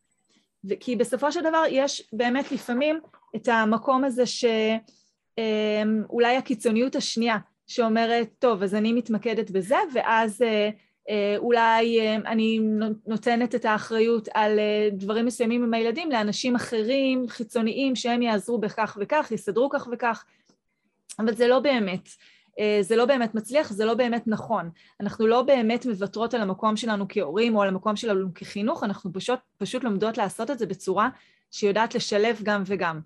כי 0.80 0.96
בסופו 0.96 1.32
של 1.32 1.42
דבר 1.42 1.64
יש 1.70 2.10
באמת 2.14 2.52
לפעמים 2.52 3.00
את 3.36 3.48
המקום 3.48 4.04
הזה 4.04 4.24
שאולי 4.26 4.48
הקיצוניות 6.38 6.96
השנייה 6.96 7.38
שאומרת, 7.68 8.30
טוב, 8.40 8.64
אז 8.64 8.76
אני 8.76 8.94
מתמקדת 8.94 9.52
בזה, 9.52 9.76
ואז 9.94 10.42
אה, 10.42 10.70
אה, 11.10 11.36
אולי 11.38 12.00
אה, 12.00 12.16
אני 12.16 12.60
נותנת 13.08 13.56
את 13.56 13.66
האחריות 13.66 14.30
על 14.34 14.60
דברים 14.92 15.26
מסוימים 15.26 15.64
עם 15.64 15.74
הילדים 15.74 16.12
לאנשים 16.12 16.56
אחרים, 16.56 17.26
חיצוניים, 17.28 17.96
שהם 17.96 18.22
יעזרו 18.22 18.58
בכך 18.58 18.98
וכך, 19.02 19.28
יסדרו 19.32 19.70
כך 19.70 19.88
וכך, 19.92 20.26
אבל 21.20 21.34
זה 21.34 21.48
לא 21.48 21.60
באמת. 21.60 22.10
זה 22.82 22.96
לא 22.96 23.06
באמת 23.06 23.36
מצליח, 23.36 23.72
זה 23.72 23.86
לא 23.86 23.94
באמת 23.94 24.24
נכון. 24.28 24.70
אנחנו 25.02 25.28
לא 25.28 25.42
באמת 25.42 25.86
מוותרות 25.86 26.34
על 26.34 26.42
המקום 26.42 26.78
שלנו 26.78 27.06
כהורים 27.10 27.56
או 27.56 27.62
על 27.62 27.68
המקום 27.68 27.96
שלנו 27.96 28.34
כחינוך, 28.36 28.84
אנחנו 28.84 29.14
פשוט, 29.14 29.40
פשוט 29.58 29.84
לומדות 29.84 30.18
לעשות 30.18 30.52
את 30.52 30.60
זה 30.60 30.66
בצורה 30.66 31.10
שיודעת 31.52 31.96
לשלב 31.96 32.40
גם 32.44 32.64
וגם. 32.66 33.02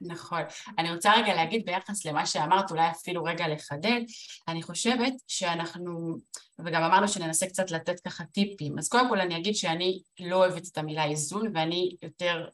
נכון. 0.00 0.42
אני 0.78 0.94
רוצה 0.94 1.12
רגע 1.16 1.34
להגיד 1.34 1.62
ביחס 1.66 2.06
למה 2.06 2.26
שאמרת, 2.26 2.70
אולי 2.70 2.90
אפילו 2.90 3.24
רגע 3.24 3.48
לחדד, 3.48 4.00
אני 4.48 4.62
חושבת 4.62 5.12
שאנחנו, 5.28 6.16
וגם 6.64 6.82
אמרנו 6.82 7.08
שננסה 7.08 7.46
קצת 7.46 7.70
לתת 7.70 8.00
ככה 8.00 8.24
טיפים, 8.24 8.78
אז 8.78 8.88
קודם 8.88 9.08
כל 9.08 9.20
אני 9.20 9.36
אגיד 9.36 9.54
שאני 9.54 10.02
לא 10.20 10.36
אוהבת 10.36 10.68
את 10.72 10.78
המילה 10.78 11.04
איזון 11.04 11.52
ואני 11.54 11.96
יותר 12.02 12.46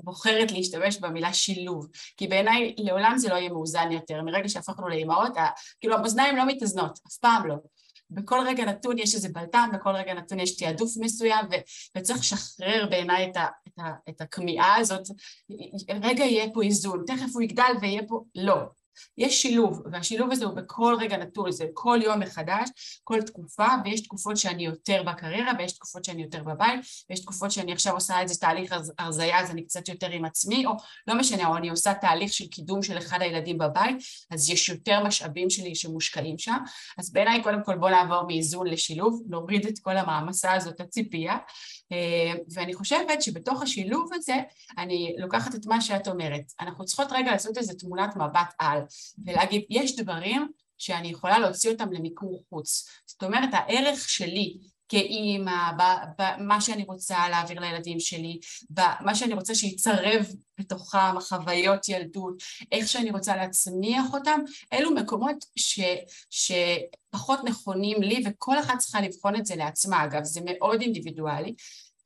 בוחרת 0.00 0.52
להשתמש 0.52 0.98
במילה 0.98 1.32
שילוב, 1.32 1.88
כי 2.16 2.26
בעיניי 2.26 2.74
לעולם 2.78 3.14
זה 3.18 3.28
לא 3.28 3.34
יהיה 3.34 3.48
מאוזן 3.48 3.92
יותר, 3.92 4.22
מרגע 4.22 4.48
שהפכנו 4.48 4.88
לאימהות, 4.88 5.32
כאילו 5.80 5.94
המאזניים 5.94 6.36
לא 6.36 6.46
מתאזנות, 6.46 6.98
אף 7.06 7.16
פעם 7.16 7.46
לא. 7.46 7.54
בכל 8.10 8.40
רגע 8.46 8.64
נתון 8.64 8.98
יש 8.98 9.14
איזה 9.14 9.28
בלטן, 9.28 9.68
בכל 9.72 9.90
רגע 9.90 10.14
נתון 10.14 10.40
יש 10.40 10.56
תעדוף 10.56 10.92
מסוים, 11.00 11.46
ו- 11.50 11.98
וצריך 11.98 12.18
לשחרר 12.18 12.86
בעיניי 12.90 13.30
את, 13.30 13.36
ה- 13.36 13.46
את, 13.68 13.78
ה- 13.78 13.94
את 14.08 14.20
הכמיהה 14.20 14.76
הזאת. 14.76 15.02
רגע 16.02 16.24
יהיה 16.24 16.46
פה 16.54 16.62
איזון, 16.62 17.04
תכף 17.06 17.34
הוא 17.34 17.42
יגדל 17.42 17.72
ויהיה 17.80 18.02
פה... 18.08 18.22
לא. 18.34 18.56
יש 19.18 19.42
שילוב, 19.42 19.82
והשילוב 19.92 20.32
הזה 20.32 20.44
הוא 20.44 20.54
בכל 20.54 20.96
רגע 21.00 21.16
נתון, 21.16 21.52
זה 21.52 21.64
כל 21.74 21.98
יום 22.02 22.20
מחדש, 22.20 22.68
כל 23.04 23.22
תקופה, 23.22 23.66
ויש 23.84 24.00
תקופות 24.00 24.36
שאני 24.36 24.64
יותר 24.64 25.02
בקריירה, 25.02 25.52
ויש 25.58 25.72
תקופות 25.72 26.04
שאני 26.04 26.22
יותר 26.22 26.42
בבית, 26.42 26.80
ויש 27.10 27.20
תקופות 27.20 27.50
שאני 27.50 27.72
עכשיו 27.72 27.94
עושה 27.94 28.20
איזה 28.20 28.40
תהליך 28.40 28.74
הרזייה, 28.98 29.40
אז 29.40 29.50
אני 29.50 29.64
קצת 29.64 29.88
יותר 29.88 30.10
עם 30.10 30.24
עצמי, 30.24 30.66
או 30.66 30.72
לא 31.06 31.14
משנה, 31.14 31.48
או 31.48 31.56
אני 31.56 31.68
עושה 31.68 31.94
תהליך 31.94 32.32
של 32.32 32.46
קידום 32.46 32.82
של 32.82 32.98
אחד 32.98 33.22
הילדים 33.22 33.58
בבית, 33.58 33.96
אז 34.30 34.50
יש 34.50 34.68
יותר 34.68 35.04
משאבים 35.04 35.50
שלי 35.50 35.74
שמושקעים 35.74 36.38
שם. 36.38 36.58
אז 36.98 37.12
בעיניי, 37.12 37.42
קודם 37.42 37.64
כל 37.64 37.76
בואו 37.76 37.90
נעבור 37.90 38.26
מאיזון 38.26 38.66
לשילוב, 38.66 39.22
נוריד 39.28 39.66
את 39.66 39.78
כל 39.78 39.96
המעמסה 39.96 40.52
הזאת, 40.52 40.80
הציפייה, 40.80 41.36
אה, 41.92 42.32
ואני 42.54 42.74
חושבת 42.74 43.22
שבתוך 43.22 43.62
השילוב 43.62 44.10
הזה, 44.14 44.34
אני 44.78 45.14
לוקחת 45.18 45.54
את 45.54 45.66
מה 45.66 45.80
שאת 45.80 46.08
אומרת. 46.08 46.52
אנחנו 46.60 46.84
צריכות 46.84 47.08
רגע 47.12 47.32
לעשות 47.32 47.58
איזה 47.58 47.74
תמונת 47.74 48.16
מבט 48.16 48.54
על, 48.58 48.80
ולהגיד, 49.26 49.64
יש 49.70 49.96
דברים 49.96 50.48
שאני 50.78 51.08
יכולה 51.08 51.38
להוציא 51.38 51.70
אותם 51.70 51.92
למיקור 51.92 52.42
חוץ. 52.50 52.88
זאת 53.06 53.22
אומרת, 53.22 53.48
הערך 53.52 54.08
שלי 54.08 54.56
כאימא, 54.88 55.70
במה 56.18 56.60
שאני 56.60 56.84
רוצה 56.84 57.28
להעביר 57.28 57.60
לילדים 57.60 58.00
שלי, 58.00 58.38
במה 58.70 59.14
שאני 59.14 59.34
רוצה 59.34 59.54
שיצרב 59.54 60.26
בתוכם, 60.58 61.20
חוויות 61.20 61.88
ילדות, 61.88 62.34
איך 62.72 62.88
שאני 62.88 63.10
רוצה 63.10 63.36
להצמיח 63.36 64.04
אותם, 64.14 64.40
אלו 64.72 64.90
מקומות 64.94 65.44
ש, 65.56 65.80
שפחות 66.30 67.40
נכונים 67.44 68.02
לי 68.02 68.24
וכל 68.26 68.58
אחת 68.58 68.78
צריכה 68.78 69.00
לבחון 69.00 69.36
את 69.36 69.46
זה 69.46 69.56
לעצמה, 69.56 70.04
אגב, 70.04 70.24
זה 70.24 70.40
מאוד 70.44 70.80
אינדיבידואלי, 70.80 71.54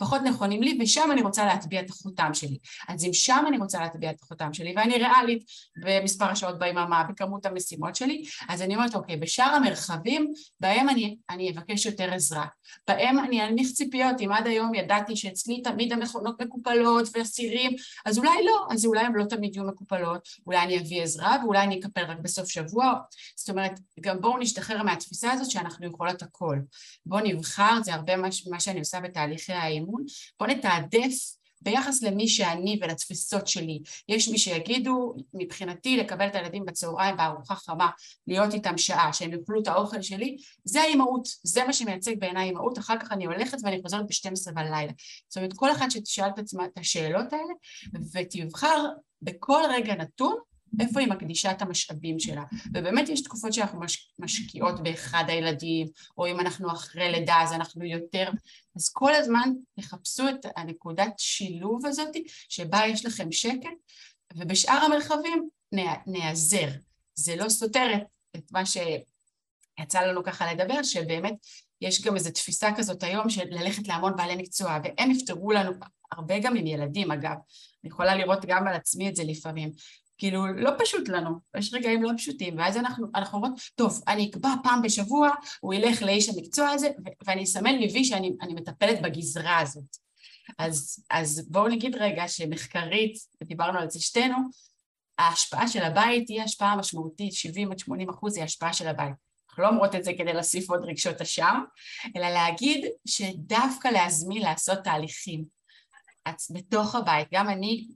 פחות 0.00 0.22
נכונים 0.22 0.62
לי, 0.62 0.78
ושם 0.82 1.08
אני 1.12 1.22
רוצה 1.22 1.46
להטביע 1.46 1.80
את 1.80 1.90
החותם 1.90 2.34
שלי. 2.34 2.58
אז 2.88 3.04
אם 3.04 3.12
שם 3.12 3.44
אני 3.48 3.58
רוצה 3.58 3.80
להטביע 3.80 4.10
את 4.10 4.22
החותם 4.22 4.52
שלי, 4.52 4.74
ואני 4.76 4.94
ריאלית 4.94 5.44
במספר 5.82 6.24
השעות 6.24 6.58
ביממה, 6.58 7.04
בכמות 7.08 7.46
המשימות 7.46 7.96
שלי, 7.96 8.22
אז 8.48 8.62
אני 8.62 8.74
אומרת, 8.74 8.94
אוקיי, 8.94 9.16
בשאר 9.16 9.54
המרחבים, 9.54 10.32
בהם 10.60 10.88
אני, 10.88 11.16
אני 11.30 11.50
אבקש 11.50 11.86
יותר 11.86 12.14
עזרה. 12.14 12.46
בהם 12.88 13.18
אני 13.18 13.46
אנמיך 13.46 13.70
ציפיות, 13.72 14.20
אם 14.20 14.32
עד 14.32 14.46
היום 14.46 14.74
ידעתי 14.74 15.16
שאצלי 15.16 15.62
תמיד 15.62 15.92
המכונות 15.92 16.42
מקופלות 16.42 17.08
ואסירים, 17.14 17.70
אז 18.06 18.18
אולי 18.18 18.44
לא, 18.44 18.66
אז 18.70 18.86
אולי 18.86 19.00
הן 19.00 19.12
לא 19.14 19.24
תמיד 19.24 19.56
יהיו 19.56 19.66
מקופלות, 19.66 20.28
אולי 20.46 20.58
אני 20.58 20.78
אביא 20.78 21.02
עזרה, 21.02 21.36
ואולי 21.42 21.62
אני 21.62 21.80
אקפל 21.80 22.04
רק 22.04 22.18
בסוף 22.22 22.48
שבוע. 22.48 22.94
זאת 23.36 23.50
אומרת, 23.50 23.80
גם 24.00 24.20
בואו 24.20 24.38
נשתחרר 24.38 24.82
מהתפיסה 24.82 25.32
הזאת 25.32 25.50
שאנחנו 25.50 25.86
יכולות 25.86 26.22
הכל. 26.22 26.58
בואו 27.06 27.24
נבחר, 27.24 27.78
זה 27.82 27.94
הרבה 27.94 28.16
מה 28.50 28.60
שאני 28.60 28.78
עושה 28.78 29.00
בתהליכי 29.00 29.52
האימון. 29.52 29.89
האמון, 29.90 30.04
בוא 30.40 30.46
נתעדף 30.46 31.40
ביחס 31.62 32.02
למי 32.02 32.28
שאני 32.28 32.78
ולתפיסות 32.82 33.48
שלי. 33.48 33.80
יש 34.08 34.28
מי 34.28 34.38
שיגידו, 34.38 35.14
מבחינתי, 35.34 35.96
לקבל 35.96 36.26
את 36.26 36.34
הילדים 36.34 36.64
בצהריים 36.64 37.16
בארוחה 37.16 37.54
חמה, 37.54 37.90
להיות 38.26 38.54
איתם 38.54 38.78
שעה, 38.78 39.12
שהם 39.12 39.32
יאכלו 39.32 39.60
את 39.62 39.68
האוכל 39.68 40.02
שלי, 40.02 40.36
זה 40.64 40.80
האימהות, 40.80 41.28
זה 41.42 41.64
מה 41.64 41.72
שמייצג 41.72 42.18
בעיניי 42.18 42.48
אימהות, 42.48 42.78
אחר 42.78 42.98
כך 43.00 43.12
אני 43.12 43.26
הולכת 43.26 43.58
ואני 43.64 43.82
חוזרת 43.82 44.06
ב-12 44.06 44.52
בלילה. 44.52 44.92
זאת 45.28 45.36
אומרת, 45.36 45.52
כל 45.52 45.72
אחת 45.72 45.90
שתשאל 45.90 46.28
את 46.34 46.38
עצמה 46.38 46.64
את 46.64 46.78
השאלות 46.78 47.32
האלה, 47.32 47.54
ותבחר 48.12 48.86
בכל 49.22 49.62
רגע 49.70 49.94
נתון 49.94 50.36
איפה 50.80 51.00
היא 51.00 51.08
מקדישה 51.08 51.50
את 51.50 51.62
המשאבים 51.62 52.18
שלה. 52.18 52.44
ובאמת 52.74 53.08
יש 53.08 53.22
תקופות 53.22 53.52
שאנחנו 53.52 53.80
מש, 53.80 54.12
משקיעות 54.18 54.82
באחד 54.82 55.24
הילדים, 55.28 55.86
או 56.18 56.26
אם 56.26 56.40
אנחנו 56.40 56.72
אחרי 56.72 57.12
לידה 57.12 57.36
אז 57.42 57.52
אנחנו 57.52 57.84
יותר... 57.84 58.30
אז 58.76 58.88
כל 58.88 59.14
הזמן 59.14 59.50
תחפשו 59.80 60.28
את 60.28 60.46
הנקודת 60.56 61.12
שילוב 61.18 61.86
הזאת, 61.86 62.16
שבה 62.48 62.80
יש 62.86 63.06
לכם 63.06 63.32
שקט, 63.32 63.68
ובשאר 64.36 64.84
המרחבים 64.84 65.48
נעזר. 66.06 66.68
זה 67.14 67.36
לא 67.36 67.48
סותר 67.48 67.88
את 68.36 68.52
מה 68.52 68.62
שיצא 68.66 70.00
לנו 70.00 70.24
ככה 70.24 70.52
לדבר, 70.52 70.82
שבאמת 70.82 71.34
יש 71.80 72.02
גם 72.02 72.16
איזו 72.16 72.30
תפיסה 72.30 72.70
כזאת 72.76 73.02
היום 73.02 73.30
של 73.30 73.44
ללכת 73.50 73.88
להמון 73.88 74.16
בעלי 74.16 74.36
מקצוע, 74.36 74.78
והם 74.84 75.10
יפתרו 75.10 75.52
לנו, 75.52 75.72
הרבה 76.12 76.38
גם 76.38 76.56
עם 76.56 76.66
ילדים 76.66 77.10
אגב, 77.10 77.36
אני 77.84 77.90
יכולה 77.90 78.16
לראות 78.16 78.44
גם 78.44 78.68
על 78.68 78.74
עצמי 78.74 79.08
את 79.08 79.16
זה 79.16 79.24
לפעמים, 79.24 79.70
כאילו, 80.20 80.46
לא 80.46 80.70
פשוט 80.78 81.08
לנו, 81.08 81.30
יש 81.58 81.74
רגעים 81.74 82.02
לא 82.02 82.10
פשוטים, 82.16 82.58
ואז 82.58 82.76
אנחנו, 82.76 83.06
אנחנו 83.14 83.38
אומרות, 83.38 83.60
טוב, 83.74 84.02
אני 84.08 84.30
אקבע 84.30 84.48
פעם 84.62 84.82
בשבוע, 84.82 85.30
הוא 85.60 85.74
ילך 85.74 86.02
לאיש 86.02 86.28
המקצוע 86.28 86.68
הזה, 86.68 86.88
ואני 87.26 87.44
אסמן 87.44 87.74
לי 87.74 87.92
וי 87.92 88.04
שאני 88.04 88.54
מטפלת 88.54 89.02
בגזרה 89.02 89.58
הזאת. 89.58 89.96
אז, 90.58 91.04
אז 91.10 91.48
בואו 91.48 91.68
נגיד 91.68 91.96
רגע 91.96 92.28
שמחקרית, 92.28 93.14
ודיברנו 93.42 93.78
על 93.78 93.90
זה 93.90 94.00
שתינו, 94.00 94.36
ההשפעה 95.18 95.68
של 95.68 95.82
הבית 95.82 96.28
היא 96.28 96.42
השפעה 96.42 96.76
משמעותית, 96.76 97.32
70 97.32 97.72
עד 97.72 97.78
80 97.78 98.08
אחוז 98.08 98.36
היא 98.36 98.44
השפעה 98.44 98.72
של 98.72 98.88
הבית. 98.88 99.14
אנחנו 99.50 99.62
לא 99.62 99.68
אומרות 99.68 99.94
את 99.94 100.04
זה 100.04 100.12
כדי 100.18 100.32
להוסיף 100.32 100.70
עוד 100.70 100.84
רגשות 100.84 101.20
אשם, 101.20 101.60
אלא 102.16 102.28
להגיד 102.28 102.84
שדווקא 103.06 103.88
להזמין 103.88 104.42
לעשות 104.42 104.78
תהליכים 104.84 105.44
בתוך 106.50 106.94
הבית. 106.94 107.28
גם 107.32 107.48
אני 107.48 107.88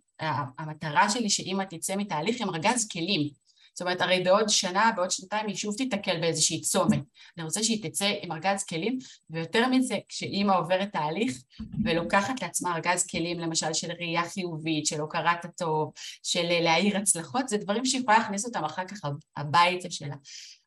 המטרה 0.58 1.10
שלי 1.10 1.30
שאימא 1.30 1.64
תצא 1.70 1.96
מתהליך 1.96 2.40
עם 2.40 2.48
ארגז 2.48 2.88
כלים. 2.88 3.44
זאת 3.74 3.80
אומרת, 3.80 4.00
הרי 4.00 4.22
בעוד 4.24 4.48
שנה, 4.48 4.90
בעוד 4.96 5.10
שנתיים 5.10 5.46
היא 5.46 5.56
שוב 5.56 5.76
תיתקל 5.76 6.20
באיזושהי 6.20 6.60
צומת. 6.60 7.00
אני 7.36 7.44
רוצה 7.44 7.62
שהיא 7.62 7.88
תצא 7.88 8.12
עם 8.22 8.32
ארגז 8.32 8.64
כלים, 8.64 8.98
ויותר 9.30 9.68
מזה, 9.68 9.98
כשאימא 10.08 10.52
עוברת 10.52 10.92
תהליך 10.92 11.42
ולוקחת 11.84 12.42
לעצמה 12.42 12.76
ארגז 12.76 13.06
כלים, 13.06 13.38
למשל 13.38 13.72
של 13.72 13.92
ראייה 13.92 14.28
חיובית, 14.28 14.86
של 14.86 15.00
הוקרת 15.00 15.44
הטוב, 15.44 15.92
של 16.22 16.46
להעיר 16.62 16.96
הצלחות, 16.96 17.48
זה 17.48 17.56
דברים 17.56 17.84
שהיא 17.84 18.00
יכולה 18.00 18.18
להכניס 18.18 18.44
אותם 18.44 18.64
אחר 18.64 18.84
כך 18.84 18.98
הביתה 19.36 19.90
שלה. 19.90 20.16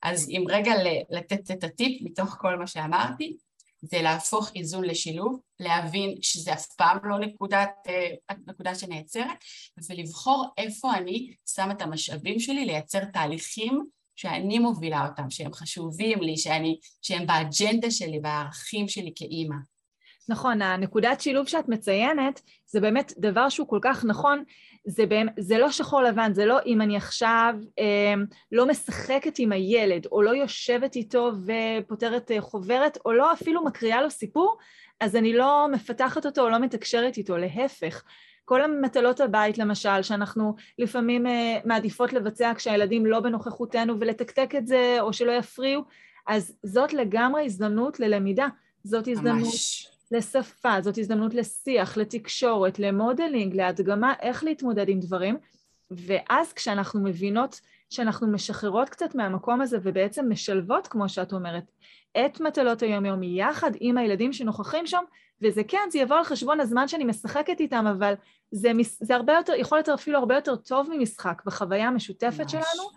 אז 0.01 0.29
אם 0.29 0.43
רגע 0.49 0.73
לתת 1.09 1.51
את 1.51 1.63
הטיפ 1.63 2.01
מתוך 2.01 2.35
כל 2.39 2.55
מה 2.55 2.67
שאמרתי, 2.67 3.37
זה 3.81 4.01
להפוך 4.01 4.51
איזון 4.55 4.83
לשילוב, 4.83 5.39
להבין 5.59 6.15
שזה 6.21 6.53
אף 6.53 6.65
פעם 6.65 6.97
לא 7.03 7.19
נקודת, 7.19 7.69
אה, 7.87 8.35
נקודה 8.47 8.75
שנעצרת, 8.75 9.37
ולבחור 9.89 10.45
איפה 10.57 10.93
אני 10.93 11.33
שם 11.55 11.71
את 11.71 11.81
המשאבים 11.81 12.39
שלי 12.39 12.65
לייצר 12.65 13.05
תהליכים 13.05 13.83
שאני 14.15 14.59
מובילה 14.59 15.07
אותם, 15.07 15.29
שהם 15.29 15.53
חשובים 15.53 16.21
לי, 16.21 16.37
שאני, 16.37 16.79
שהם 17.01 17.27
באג'נדה 17.27 17.91
שלי, 17.91 18.19
בערכים 18.19 18.87
שלי 18.87 19.11
כאימא. 19.15 19.55
נכון, 20.29 20.61
הנקודת 20.61 21.21
שילוב 21.21 21.47
שאת 21.47 21.69
מציינת 21.69 22.41
זה 22.65 22.79
באמת 22.79 23.13
דבר 23.17 23.49
שהוא 23.49 23.67
כל 23.67 23.79
כך 23.81 24.05
נכון, 24.05 24.43
זה, 24.87 25.05
באמת, 25.05 25.33
זה 25.39 25.57
לא 25.57 25.71
שחור 25.71 26.01
לבן, 26.01 26.33
זה 26.33 26.45
לא 26.45 26.57
אם 26.65 26.81
אני 26.81 26.97
עכשיו 26.97 27.55
אה, 27.79 28.13
לא 28.51 28.65
משחקת 28.67 29.39
עם 29.39 29.51
הילד, 29.51 30.05
או 30.11 30.21
לא 30.21 30.29
יושבת 30.29 30.95
איתו 30.95 31.31
ופותרת 31.45 32.31
אה, 32.31 32.41
חוברת, 32.41 32.97
או 33.05 33.13
לא 33.13 33.33
אפילו 33.33 33.63
מקריאה 33.65 34.01
לו 34.01 34.09
סיפור, 34.09 34.57
אז 34.99 35.15
אני 35.15 35.33
לא 35.33 35.67
מפתחת 35.71 36.25
אותו 36.25 36.41
או 36.41 36.49
לא 36.49 36.59
מתקשרת 36.59 37.17
איתו, 37.17 37.37
להפך. 37.37 38.03
כל 38.45 38.61
המטלות 38.61 39.19
הבית 39.19 39.57
למשל, 39.57 40.01
שאנחנו 40.01 40.55
לפעמים 40.79 41.27
אה, 41.27 41.57
מעדיפות 41.65 42.13
לבצע 42.13 42.53
כשהילדים 42.55 43.05
לא 43.05 43.19
בנוכחותנו 43.19 43.99
ולתקתק 43.99 44.51
את 44.57 44.67
זה 44.67 44.97
או 44.99 45.13
שלא 45.13 45.31
יפריעו, 45.31 45.81
אז 46.27 46.55
זאת 46.63 46.93
לגמרי 46.93 47.45
הזדמנות 47.45 47.99
ללמידה. 47.99 48.47
זאת 48.83 49.07
הזדמנות 49.07 49.43
ממש. 49.43 49.96
לשפה, 50.11 50.81
זאת 50.81 50.97
הזדמנות 50.97 51.33
לשיח, 51.33 51.97
לתקשורת, 51.97 52.79
למודלינג, 52.79 53.55
להדגמה, 53.55 54.13
איך 54.21 54.43
להתמודד 54.43 54.89
עם 54.89 54.99
דברים. 54.99 55.37
ואז 55.91 56.53
כשאנחנו 56.53 57.03
מבינות 57.03 57.61
שאנחנו 57.89 58.27
משחררות 58.27 58.89
קצת 58.89 59.15
מהמקום 59.15 59.61
הזה 59.61 59.77
ובעצם 59.83 60.31
משלבות, 60.31 60.87
כמו 60.87 61.09
שאת 61.09 61.33
אומרת, 61.33 61.63
את 62.25 62.39
מטלות 62.39 62.81
היום-יום 62.81 63.23
יחד 63.23 63.71
עם 63.79 63.97
הילדים 63.97 64.33
שנוכחים 64.33 64.87
שם, 64.87 65.03
וזה 65.41 65.63
כן, 65.63 65.89
זה 65.91 65.99
יבוא 65.99 66.15
על 66.15 66.23
חשבון 66.23 66.59
הזמן 66.59 66.87
שאני 66.87 67.03
משחקת 67.03 67.59
איתם, 67.59 67.85
אבל 67.87 68.13
זה, 68.51 68.71
זה 68.99 69.15
הרבה 69.15 69.33
יותר, 69.33 69.53
יכול 69.53 69.77
להיות 69.77 69.89
אפילו 69.89 70.19
הרבה 70.19 70.35
יותר 70.35 70.55
טוב 70.55 70.89
ממשחק 70.91 71.41
בחוויה 71.45 71.87
המשותפת 71.87 72.39
ממש. 72.39 72.51
שלנו, 72.51 72.89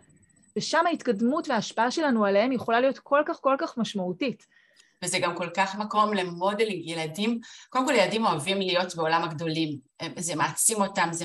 ושם 0.57 0.87
ההתקדמות 0.87 1.49
וההשפעה 1.49 1.91
שלנו 1.91 2.25
עליהם 2.25 2.53
יכולה 2.53 2.81
להיות 2.81 2.99
כל 2.99 3.23
כך 3.27 3.41
כל 3.41 3.57
כך 3.59 3.79
משמעותית. 3.79 4.47
וזה 5.05 5.19
גם 5.19 5.37
כל 5.37 5.49
כך 5.55 5.75
מקום 5.75 6.15
למודלינג, 6.15 6.89
ילדים, 6.89 7.41
קודם 7.69 7.87
כל 7.87 7.95
ילדים 7.95 8.27
אוהבים 8.27 8.59
להיות 8.59 8.95
בעולם 8.95 9.25
הגדולים, 9.25 9.79
זה 10.19 10.35
מעצים 10.35 10.83
אותם, 10.83 11.09
זה 11.13 11.25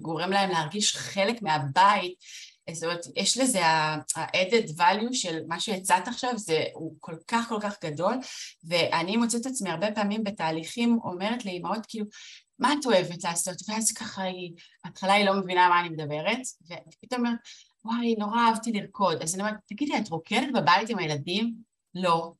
גורם 0.00 0.30
להם 0.30 0.50
להרגיש 0.50 0.96
חלק 0.96 1.42
מהבית, 1.42 2.14
זאת 2.72 2.84
אומרת, 2.84 3.06
יש 3.16 3.38
לזה 3.38 3.66
ה-added 3.66 4.78
value 4.78 5.12
של 5.12 5.40
מה 5.48 5.60
שהצעת 5.60 6.08
עכשיו, 6.08 6.38
זה, 6.38 6.64
הוא 6.74 6.94
כל 7.00 7.16
כך 7.28 7.48
כל 7.48 7.58
כך 7.60 7.76
גדול, 7.84 8.14
ואני 8.64 9.16
מוצאת 9.16 9.40
את 9.40 9.46
עצמי 9.46 9.70
הרבה 9.70 9.92
פעמים 9.92 10.24
בתהליכים 10.24 10.98
אומרת 11.04 11.44
לאמהות, 11.44 11.86
כאילו, 11.88 12.06
מה 12.58 12.72
את 12.72 12.86
אוהבת 12.86 13.24
לעשות? 13.24 13.56
ואז 13.68 13.92
ככה 13.92 14.22
היא, 14.22 14.52
בהתחלה 14.84 15.12
היא 15.12 15.24
לא 15.24 15.34
מבינה 15.34 15.68
מה 15.68 15.80
אני 15.80 15.88
מדברת, 15.88 16.38
ופתאום 16.88 17.26
אומרת, 17.26 17.38
וואי, 17.84 18.14
נורא 18.18 18.40
אהבתי 18.40 18.72
לרקוד. 18.72 19.22
אז 19.22 19.34
אני 19.34 19.42
אומרת, 19.42 19.56
תגידי, 19.66 19.98
את 19.98 20.08
רוקדת 20.08 20.48
בבית 20.54 20.90
עם 20.90 20.98
הילדים? 20.98 21.54
לא. 21.94 22.32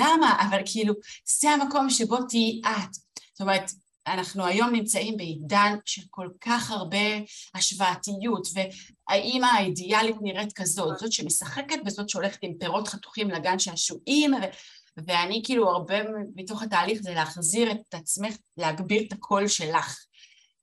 למה? 0.00 0.48
אבל 0.48 0.60
כאילו, 0.66 0.94
זה 1.40 1.50
המקום 1.50 1.90
שבו 1.90 2.16
תהיי 2.28 2.60
את. 2.64 2.94
זאת 3.32 3.40
אומרת, 3.40 3.70
אנחנו 4.06 4.44
היום 4.44 4.70
נמצאים 4.70 5.16
בעידן 5.16 5.76
של 5.84 6.02
כל 6.10 6.28
כך 6.40 6.70
הרבה 6.70 6.98
השוואתיות, 7.54 8.48
והאימא 8.54 9.46
האידיאלית 9.46 10.16
נראית 10.22 10.52
כזאת, 10.52 10.98
זאת 10.98 11.12
שמשחקת 11.12 11.76
וזאת 11.86 12.08
שהולכת 12.08 12.38
עם 12.42 12.52
פירות 12.58 12.88
חתוכים 12.88 13.30
לגן 13.30 13.58
שעשועים, 13.58 14.34
ו... 14.34 14.38
ואני 15.06 15.42
כאילו 15.44 15.70
הרבה 15.70 15.94
מתוך 16.36 16.62
התהליך 16.62 17.02
זה 17.02 17.14
להחזיר 17.14 17.70
את 17.70 17.94
עצמך, 17.94 18.36
להגביר 18.56 19.02
את 19.08 19.12
הקול 19.12 19.48
שלך. 19.48 19.98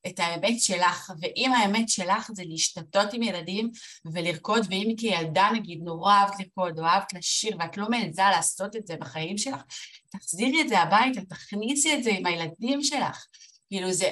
את 0.07 0.19
האמת 0.19 0.59
שלך, 0.59 1.11
ואם 1.19 1.53
האמת 1.53 1.89
שלך 1.89 2.31
זה 2.33 2.43
להשתתות 2.45 3.13
עם 3.13 3.23
ילדים 3.23 3.69
ולרקוד, 4.13 4.65
ואם 4.69 4.93
כילדה 4.97 5.49
נגיד 5.53 5.79
נורא 5.83 6.13
אהבת 6.13 6.39
לרקוד 6.39 6.79
או 6.79 6.85
אהבת 6.85 7.13
לשיר 7.13 7.57
ואת 7.59 7.77
לא 7.77 7.89
מעיזה 7.89 8.21
לעשות 8.21 8.75
את 8.75 8.87
זה 8.87 8.95
בחיים 8.95 9.37
שלך, 9.37 9.61
תחזירי 10.09 10.61
את 10.61 10.69
זה 10.69 10.79
הביתה, 10.79 11.21
תכניסי 11.21 11.93
את 11.93 12.03
זה 12.03 12.11
עם 12.11 12.25
הילדים 12.25 12.83
שלך. 12.83 13.25
כאילו 13.71 13.93
זה, 13.93 14.09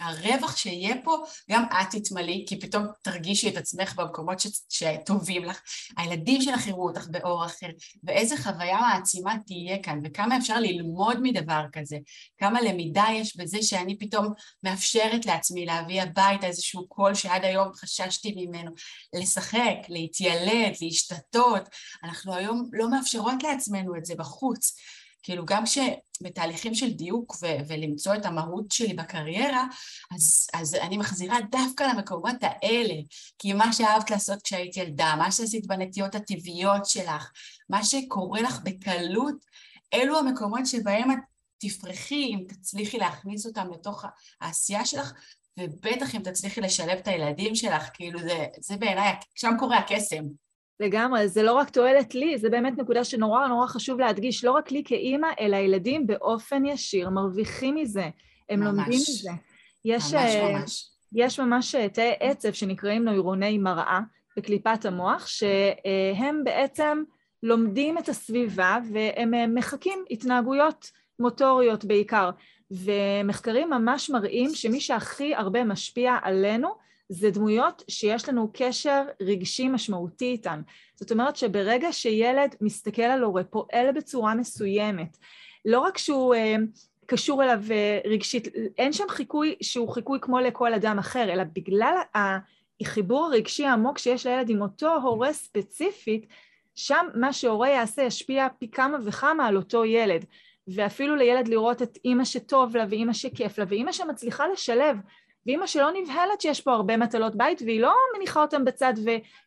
הרווח 0.00 0.56
שיהיה 0.56 0.94
פה, 1.04 1.16
גם 1.50 1.64
את 1.64 1.90
תתמלאי, 1.90 2.44
כי 2.48 2.60
פתאום 2.60 2.86
תרגישי 3.02 3.48
את 3.48 3.56
עצמך 3.56 3.94
במקומות 3.96 4.42
שטובים 4.68 5.44
לך, 5.44 5.60
הילדים 5.96 6.42
שלך 6.42 6.66
יראו 6.66 6.88
אותך 6.88 7.06
באור 7.10 7.46
אחר, 7.46 7.66
ואיזה 8.04 8.36
חוויה 8.36 8.80
מעצימה 8.80 9.34
תהיה 9.46 9.82
כאן, 9.82 10.00
וכמה 10.04 10.36
אפשר 10.36 10.60
ללמוד 10.60 11.18
מדבר 11.22 11.64
כזה, 11.72 11.96
כמה 12.38 12.60
למידה 12.60 13.04
יש 13.14 13.36
בזה 13.36 13.62
שאני 13.62 13.98
פתאום 13.98 14.32
מאפשרת 14.62 15.26
לעצמי 15.26 15.66
להביא 15.66 16.02
הביתה 16.02 16.46
איזשהו 16.46 16.88
קול 16.88 17.14
שעד 17.14 17.44
היום 17.44 17.72
חששתי 17.74 18.34
ממנו, 18.36 18.70
לשחק, 19.14 19.76
להתיילד, 19.88 20.72
להשתתות, 20.82 21.62
אנחנו 22.04 22.34
היום 22.34 22.70
לא 22.72 22.90
מאפשרות 22.90 23.42
לעצמנו 23.42 23.96
את 23.96 24.04
זה 24.04 24.14
בחוץ. 24.18 24.74
כאילו 25.28 25.44
גם 25.44 25.64
כשבתהליכים 25.64 26.74
של 26.74 26.90
דיוק 26.90 27.36
ו- 27.42 27.68
ולמצוא 27.68 28.14
את 28.14 28.26
המהות 28.26 28.70
שלי 28.70 28.94
בקריירה, 28.94 29.66
אז, 30.14 30.46
אז 30.54 30.74
אני 30.74 30.96
מחזירה 30.96 31.36
דווקא 31.50 31.82
למקומות 31.82 32.36
האלה, 32.40 32.94
כי 33.38 33.52
מה 33.52 33.72
שאהבת 33.72 34.10
לעשות 34.10 34.42
כשהיית 34.42 34.76
ילדה, 34.76 35.14
מה 35.18 35.32
שעשית 35.32 35.66
בנטיות 35.66 36.14
הטבעיות 36.14 36.86
שלך, 36.86 37.30
מה 37.68 37.84
שקורה 37.84 38.42
לך 38.42 38.60
בקלות, 38.64 39.34
אלו 39.94 40.18
המקומות 40.18 40.66
שבהם 40.66 41.10
את 41.10 41.18
תפרחי 41.58 42.24
אם 42.24 42.44
תצליחי 42.48 42.98
להכניס 42.98 43.46
אותם 43.46 43.66
לתוך 43.72 44.04
העשייה 44.40 44.84
שלך, 44.84 45.12
ובטח 45.58 46.14
אם 46.14 46.22
תצליחי 46.22 46.60
לשלב 46.60 46.98
את 46.98 47.08
הילדים 47.08 47.54
שלך, 47.54 47.90
כאילו 47.94 48.20
זה, 48.20 48.46
זה 48.60 48.76
בעיניי, 48.76 49.14
שם 49.34 49.52
קורה 49.58 49.78
הקסם. 49.78 50.24
לגמרי, 50.80 51.28
זה 51.28 51.42
לא 51.42 51.52
רק 51.52 51.70
תועלת 51.70 52.14
לי, 52.14 52.38
זה 52.38 52.50
באמת 52.50 52.78
נקודה 52.78 53.04
שנורא 53.04 53.46
נורא 53.46 53.66
חשוב 53.66 54.00
להדגיש, 54.00 54.44
לא 54.44 54.52
רק 54.52 54.70
לי 54.70 54.82
כאימא, 54.84 55.28
אלא 55.40 55.56
ילדים 55.56 56.06
באופן 56.06 56.64
ישיר 56.66 57.10
מרוויחים 57.10 57.74
מזה, 57.74 58.08
הם 58.48 58.60
ממש. 58.60 58.68
לומדים 58.68 59.00
מזה. 59.00 59.30
יש, 59.84 60.14
ממש 60.14 60.34
uh, 60.34 60.52
ממש. 60.52 60.90
יש 61.12 61.40
ממש 61.40 61.74
אה, 61.74 61.88
תאי 61.88 62.12
עצב 62.20 62.52
שנקראים 62.52 63.04
נוירוני 63.04 63.58
מראה 63.58 64.00
בקליפת 64.36 64.84
המוח, 64.84 65.26
שהם 65.26 66.44
בעצם 66.44 67.02
לומדים 67.42 67.98
את 67.98 68.08
הסביבה 68.08 68.78
והם 68.92 69.34
אה, 69.34 69.46
מחקים 69.46 70.04
התנהגויות 70.10 70.90
מוטוריות 71.18 71.84
בעיקר. 71.84 72.30
ומחקרים 72.70 73.70
ממש 73.70 74.10
מראים 74.10 74.54
שמי 74.54 74.80
שהכי 74.80 75.34
הרבה 75.34 75.64
משפיע 75.64 76.16
עלינו 76.22 76.68
זה 77.08 77.30
דמויות 77.30 77.84
שיש 77.88 78.28
לנו 78.28 78.50
קשר 78.52 79.04
רגשי 79.20 79.68
משמעותי 79.68 80.24
איתן. 80.24 80.60
זאת 80.96 81.12
אומרת 81.12 81.36
שברגע 81.36 81.92
שילד 81.92 82.54
מסתכל 82.60 83.02
על 83.02 83.22
הורה, 83.22 83.44
פועל 83.44 83.92
בצורה 83.92 84.34
מסוימת, 84.34 85.16
לא 85.64 85.80
רק 85.80 85.98
שהוא 85.98 86.34
אה, 86.34 86.56
קשור 87.06 87.44
אליו 87.44 87.60
אה, 87.70 88.00
רגשית, 88.04 88.48
אין 88.78 88.92
שם 88.92 89.04
חיקוי 89.08 89.54
שהוא 89.62 89.88
חיקוי 89.88 90.18
כמו 90.22 90.40
לכל 90.40 90.74
אדם 90.74 90.98
אחר, 90.98 91.32
אלא 91.32 91.44
בגלל 91.52 91.94
החיבור 92.14 93.26
הרגשי 93.26 93.64
העמוק 93.64 93.98
שיש 93.98 94.26
לילד 94.26 94.50
עם 94.50 94.62
אותו 94.62 94.96
הורה 95.02 95.32
ספציפית, 95.32 96.26
שם 96.74 97.06
מה 97.14 97.32
שהורה 97.32 97.68
יעשה 97.68 98.02
ישפיע 98.02 98.46
פי 98.58 98.70
כמה 98.70 98.98
וכמה 99.04 99.46
על 99.46 99.56
אותו 99.56 99.84
ילד. 99.84 100.24
ואפילו 100.74 101.16
לילד 101.16 101.48
לראות 101.48 101.82
את 101.82 101.98
אימא 102.04 102.24
שטוב 102.24 102.76
לה 102.76 102.84
ואימא 102.88 103.12
שכיף 103.12 103.58
לה 103.58 103.64
ואימא 103.68 103.92
שמצליחה 103.92 104.48
לשלב 104.48 104.96
ואימא 105.46 105.66
שלא 105.66 105.90
נבהלת 106.02 106.40
שיש 106.40 106.60
פה 106.60 106.72
הרבה 106.72 106.96
מטלות 106.96 107.36
בית, 107.36 107.62
והיא 107.62 107.80
לא 107.80 107.94
מניחה 108.16 108.42
אותם 108.42 108.64
בצד 108.64 108.92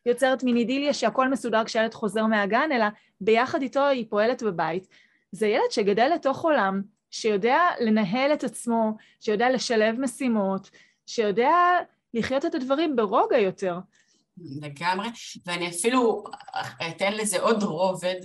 ויוצרת 0.06 0.44
מין 0.44 0.56
אידיליה 0.56 0.94
שהכל 0.94 1.28
מסודר 1.28 1.64
כשהילד 1.64 1.94
חוזר 1.94 2.26
מהגן, 2.26 2.68
אלא 2.72 2.86
ביחד 3.20 3.62
איתו 3.62 3.86
היא 3.86 4.06
פועלת 4.08 4.42
בבית. 4.42 4.86
זה 5.32 5.46
ילד 5.46 5.70
שגדל 5.70 6.10
לתוך 6.14 6.44
עולם, 6.44 6.82
שיודע 7.10 7.58
לנהל 7.80 8.32
את 8.32 8.44
עצמו, 8.44 8.96
שיודע 9.20 9.50
לשלב 9.50 10.00
משימות, 10.00 10.70
שיודע 11.06 11.54
לחיות 12.14 12.44
את 12.44 12.54
הדברים 12.54 12.96
ברוגע 12.96 13.38
יותר. 13.38 13.78
לגמרי, 14.60 15.08
ואני 15.46 15.68
אפילו 15.68 16.24
אתן 16.88 17.12
לזה 17.12 17.40
עוד 17.40 17.62
רובד, 17.62 18.20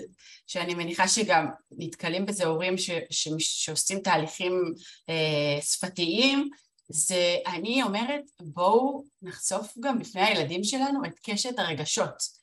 שאני 0.47 0.75
מניחה 0.75 1.07
שגם 1.07 1.47
נתקלים 1.71 2.25
בזה 2.25 2.45
הורים 2.45 2.77
ש, 2.77 2.89
ש, 3.09 3.29
שעושים 3.39 3.99
תהליכים 3.99 4.73
אה, 5.09 5.61
שפתיים, 5.61 6.49
זה, 6.89 7.35
אני 7.47 7.83
אומרת, 7.83 8.23
בואו 8.41 9.03
נחשוף 9.21 9.73
גם 9.79 9.99
בפני 9.99 10.21
הילדים 10.21 10.63
שלנו 10.63 11.05
את 11.05 11.19
קשת 11.23 11.59
הרגשות. 11.59 12.37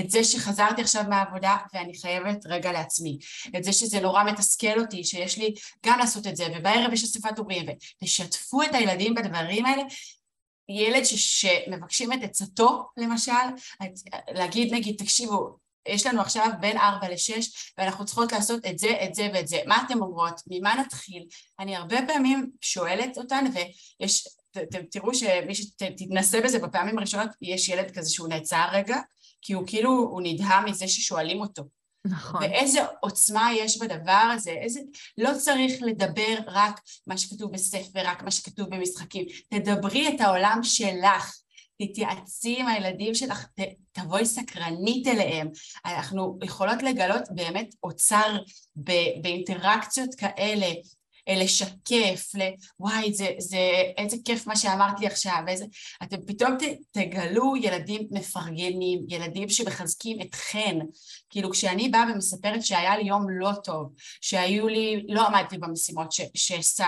את 0.00 0.10
זה 0.10 0.24
שחזרתי 0.24 0.82
עכשיו 0.82 1.04
מהעבודה 1.08 1.56
ואני 1.74 2.00
חייבת 2.00 2.46
רגע 2.46 2.72
לעצמי, 2.72 3.18
את 3.56 3.64
זה 3.64 3.72
שזה 3.72 4.00
נורא 4.00 4.24
מתסכל 4.24 4.80
אותי, 4.80 5.04
שיש 5.04 5.38
לי 5.38 5.54
גם 5.86 5.98
לעשות 5.98 6.26
את 6.26 6.36
זה, 6.36 6.46
ובערב 6.56 6.92
יש 6.92 7.04
אספת 7.04 7.38
הורים, 7.38 7.66
ותשתפו 8.02 8.62
את 8.62 8.74
הילדים 8.74 9.14
בדברים 9.14 9.66
האלה. 9.66 9.82
ילד 10.68 11.04
ש, 11.04 11.14
שמבקשים 11.14 12.12
את 12.12 12.22
עצתו, 12.22 12.86
למשל, 12.96 13.32
להגיד 14.34 14.74
נגיד, 14.74 14.96
תקשיבו, 14.98 15.56
יש 15.88 16.06
לנו 16.06 16.20
עכשיו 16.20 16.50
בין 16.60 16.78
ארבע 16.78 17.08
לשש, 17.08 17.72
ואנחנו 17.78 18.04
צריכות 18.04 18.32
לעשות 18.32 18.66
את 18.66 18.78
זה, 18.78 18.90
את 19.04 19.14
זה 19.14 19.28
ואת 19.34 19.48
זה. 19.48 19.58
מה 19.66 19.82
אתן 19.86 19.98
אומרות? 19.98 20.40
ממה 20.46 20.74
נתחיל? 20.74 21.26
אני 21.60 21.76
הרבה 21.76 21.96
פעמים 22.06 22.50
שואלת 22.60 23.18
אותן, 23.18 23.44
ויש, 23.54 24.28
ת, 24.50 24.58
ת, 24.58 24.76
תראו 24.90 25.14
שמי 25.14 25.54
שתתנסה 25.54 26.40
בזה 26.40 26.58
בפעמים 26.58 26.98
הראשונות, 26.98 27.30
יש 27.42 27.68
ילד 27.68 27.90
כזה 27.90 28.10
שהוא 28.10 28.28
נעצר 28.28 28.68
רגע, 28.72 28.96
כי 29.42 29.52
הוא 29.52 29.64
כאילו, 29.66 29.90
הוא 29.90 30.20
נדהם 30.24 30.64
מזה 30.64 30.88
ששואלים 30.88 31.40
אותו. 31.40 31.62
נכון. 32.08 32.42
ואיזה 32.42 32.80
עוצמה 33.00 33.50
יש 33.54 33.78
בדבר 33.78 34.30
הזה, 34.34 34.50
איזה... 34.50 34.80
לא 35.18 35.30
צריך 35.38 35.72
לדבר 35.80 36.34
רק 36.46 36.80
מה 37.06 37.18
שכתוב 37.18 37.52
בספר, 37.52 38.00
רק 38.04 38.22
מה 38.22 38.30
שכתוב 38.30 38.68
במשחקים. 38.70 39.26
תדברי 39.48 40.08
את 40.08 40.20
העולם 40.20 40.60
שלך. 40.62 41.36
תתייעצי 41.78 42.60
עם 42.60 42.66
הילדים 42.68 43.14
שלך, 43.14 43.46
ת, 43.46 43.60
תבואי 43.92 44.26
סקרנית 44.26 45.06
אליהם. 45.06 45.48
אנחנו 45.84 46.38
יכולות 46.42 46.82
לגלות 46.82 47.22
באמת 47.30 47.74
אוצר 47.82 48.36
באינטראקציות 49.20 50.14
כאלה, 50.14 50.66
לשקף, 51.28 52.34
ל... 52.34 52.40
וואי, 52.80 53.14
זה, 53.14 53.28
זה, 53.38 53.58
איזה 53.98 54.16
כיף 54.24 54.46
מה 54.46 54.56
שאמרת 54.56 55.00
לי 55.00 55.06
עכשיו, 55.06 55.38
איזה... 55.48 55.64
אתם 56.02 56.16
פתאום 56.26 56.56
ת, 56.58 56.62
תגלו 56.90 57.56
ילדים 57.56 58.08
מפרגנים, 58.10 59.04
ילדים 59.08 59.48
שמחזקים 59.48 60.20
אתכן. 60.20 60.78
כאילו, 61.30 61.50
כשאני 61.50 61.88
באה 61.88 62.04
ומספרת 62.14 62.64
שהיה 62.64 62.96
לי 62.96 63.04
יום 63.04 63.26
לא 63.30 63.50
טוב, 63.64 63.92
שהיו 64.20 64.68
לי, 64.68 65.04
לא 65.08 65.26
עמדתי 65.26 65.58
במשימות 65.58 66.08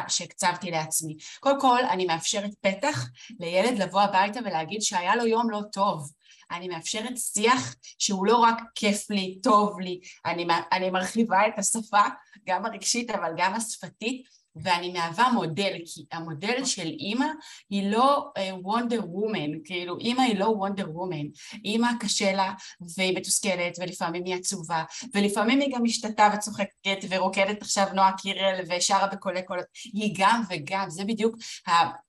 שהקצבתי 0.09 0.71
לעצמי. 0.71 1.17
קודם 1.41 1.61
כל, 1.61 1.85
אני 1.91 2.07
מאפשרת 2.07 2.51
פתח 2.61 3.09
לילד 3.41 3.79
לבוא 3.79 4.01
הביתה 4.01 4.41
ולהגיד 4.45 4.83
שהיה 4.83 5.17
לו 5.17 5.27
יום 5.27 5.51
לא 5.51 5.61
טוב. 5.73 6.11
אני 6.51 6.69
מאפשרת 6.69 7.19
שיח 7.19 7.75
שהוא 7.99 8.27
לא 8.27 8.37
רק 8.37 8.63
כיף 8.75 9.11
לי, 9.11 9.39
טוב 9.43 9.81
לי, 9.81 10.01
אני, 10.27 10.47
אני 10.73 10.91
מרחיבה 10.91 11.47
את 11.49 11.59
השפה, 11.59 12.03
גם 12.47 12.67
הרגשית 12.67 13.11
אבל 13.11 13.33
גם 13.37 13.55
השפתית, 13.55 14.38
ואני 14.57 14.93
מהווה 14.93 15.33
מודל, 15.33 15.73
כי 15.87 16.07
המודל 16.13 16.65
של 16.65 16.87
אימא 16.87 17.27
היא 17.71 17.91
לא 17.91 18.31
וונדר 18.63 19.01
uh, 19.01 19.05
וומן, 19.05 19.51
כאילו 19.65 19.99
אימא 19.99 20.23
היא 20.23 20.39
לא 20.39 20.45
וונדר 20.45 20.91
וומן, 20.91 21.27
אימא 21.65 21.89
קשה 22.01 22.33
לה 22.33 22.53
והיא 22.97 23.17
מתוסכלת 23.17 23.77
ולפעמים 23.79 24.25
היא 24.25 24.35
עצובה 24.35 24.83
ולפעמים 25.15 25.61
היא 25.61 25.75
גם 25.75 25.83
משתתה 25.83 26.29
וצוחקת 26.35 26.99
ורוקדת 27.11 27.63
עכשיו 27.63 27.87
נועה 27.95 28.13
קירל 28.17 28.61
ושרה 28.69 29.07
בקולי 29.07 29.43
קולות, 29.43 29.67
היא 29.85 30.15
גם 30.19 30.43
וגם, 30.51 30.91
זה 30.91 31.05
בדיוק 31.05 31.37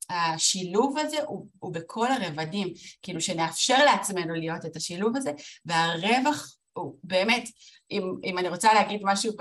השילוב 0.10 0.98
הזה 0.98 1.18
הוא, 1.26 1.48
הוא 1.60 1.74
בכל 1.74 2.08
הרבדים, 2.12 2.68
כאילו 3.02 3.22
שנאפשר 3.22 3.86
לעצמנו 3.86 4.34
להיות 4.34 4.66
את 4.66 4.76
השילוב 4.76 5.18
הזה 5.18 5.32
והרווח 5.66 6.59
הוא 6.74 6.96
באמת 7.04 7.50
אם, 7.92 8.14
אם 8.24 8.38
אני 8.38 8.50
רוצה 8.50 8.74
להגיד 8.74 9.02
משהו, 9.04 9.34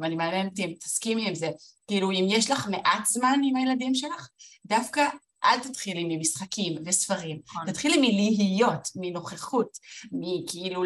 ואני 0.00 0.16
מעניין 0.16 0.46
אותי 0.46 0.64
אם 0.64 0.72
תסכימי 0.80 1.28
עם 1.28 1.34
זה, 1.34 1.50
כאילו 1.88 2.10
אם 2.10 2.26
יש 2.28 2.50
לך 2.50 2.68
מעט 2.68 3.06
זמן 3.06 3.40
עם 3.44 3.56
הילדים 3.56 3.94
שלך, 3.94 4.28
דווקא 4.66 5.04
אל 5.44 5.60
תתחילי 5.60 6.04
ממשחקים 6.08 6.74
וספרים, 6.84 7.40
נכון. 7.46 7.66
תתחילי 7.66 7.96
מלהיות, 7.96 8.88
מנוכחות, 8.96 9.78
מכאילו 10.12 10.82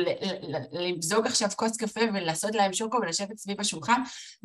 למזוג 0.73 1.27
עכשיו 1.27 1.49
כוס 1.57 1.77
קפה 1.77 2.01
ולעשות 2.15 2.55
להם 2.55 2.73
שוקו 2.73 2.97
ולשבת 2.97 3.39
סביב 3.39 3.61
השולחן 3.61 4.03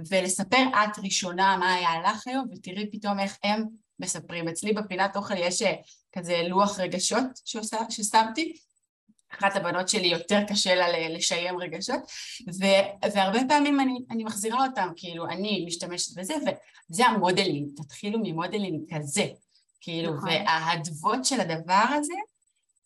ולספר 0.09 0.63
את 0.83 0.99
ראשונה 1.03 1.57
מה 1.57 1.73
היה 1.73 2.11
לך 2.11 2.27
היום 2.27 2.45
ותראי 2.51 2.91
פתאום 2.91 3.19
איך 3.19 3.37
הם 3.43 3.63
מספרים. 3.99 4.47
אצלי 4.47 4.73
בפינת 4.73 5.15
אוכל 5.15 5.37
יש 5.37 5.61
אה, 5.61 5.73
כזה 6.11 6.41
לוח 6.47 6.79
רגשות 6.79 7.25
ששמתי 7.89 8.53
אחת 9.33 9.55
הבנות 9.55 9.89
שלי 9.89 10.07
יותר 10.07 10.43
קשה 10.47 10.75
לה 10.75 11.09
לשיים 11.09 11.57
רגשות, 11.57 11.99
ו- 12.61 13.07
והרבה 13.13 13.39
פעמים 13.49 13.79
אני, 13.79 13.99
אני 14.11 14.23
מחזירה 14.23 14.65
אותם, 14.65 14.89
כאילו 14.95 15.27
אני 15.27 15.63
משתמשת 15.67 16.17
בזה, 16.17 16.33
וזה 16.91 17.05
המודלינג, 17.05 17.69
תתחילו 17.75 18.19
ממודלינג 18.23 18.95
כזה, 18.95 19.25
כאילו, 19.81 20.13
נכון. 20.13 20.29
והאדוות 20.29 21.25
של 21.25 21.39
הדבר 21.41 21.85
הזה, 21.97 22.13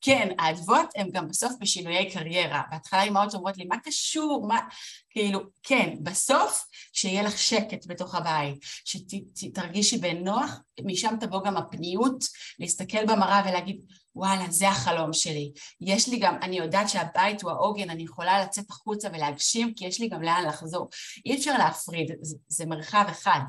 כן, 0.01 0.30
האדוות 0.39 0.89
הן 0.95 1.10
גם 1.12 1.27
בסוף 1.27 1.54
בשינויי 1.60 2.12
קריירה. 2.12 2.62
בהתחלה 2.71 3.04
אמהות 3.04 3.34
אומרות 3.34 3.58
לי, 3.58 3.65
מה 3.65 3.80
קשור? 3.80 4.47
מה... 4.47 4.60
כאילו, 5.10 5.39
כן, 5.63 5.95
בסוף 6.04 6.65
שיהיה 6.93 7.23
לך 7.23 7.38
שקט 7.38 7.88
בתוך 7.88 8.15
הבית, 8.15 8.60
שתרגישי 9.36 9.97
בנוח, 9.97 10.60
משם 10.86 11.15
תבוא 11.19 11.43
גם 11.43 11.58
הפניות 11.58 12.23
להסתכל 12.60 13.06
במראה 13.06 13.41
ולהגיד, 13.49 13.82
וואלה, 14.15 14.50
זה 14.50 14.69
החלום 14.69 15.13
שלי. 15.13 15.52
יש 15.82 16.10
לי 16.10 16.19
גם, 16.19 16.36
אני 16.41 16.58
יודעת 16.58 16.89
שהבית 16.89 17.41
הוא 17.41 17.52
העוגן, 17.52 17.89
אני 17.89 18.04
יכולה 18.04 18.43
לצאת 18.43 18.69
החוצה 18.69 19.10
ולהגשים, 19.13 19.74
כי 19.74 19.86
יש 19.86 20.00
לי 20.00 20.08
גם 20.08 20.21
לאן 20.21 20.43
לחזור. 20.47 20.89
אי 21.26 21.36
אפשר 21.36 21.58
להפריד, 21.58 22.12
זה, 22.21 22.38
זה 22.47 22.65
מרחב 22.65 23.06
אחד. 23.10 23.39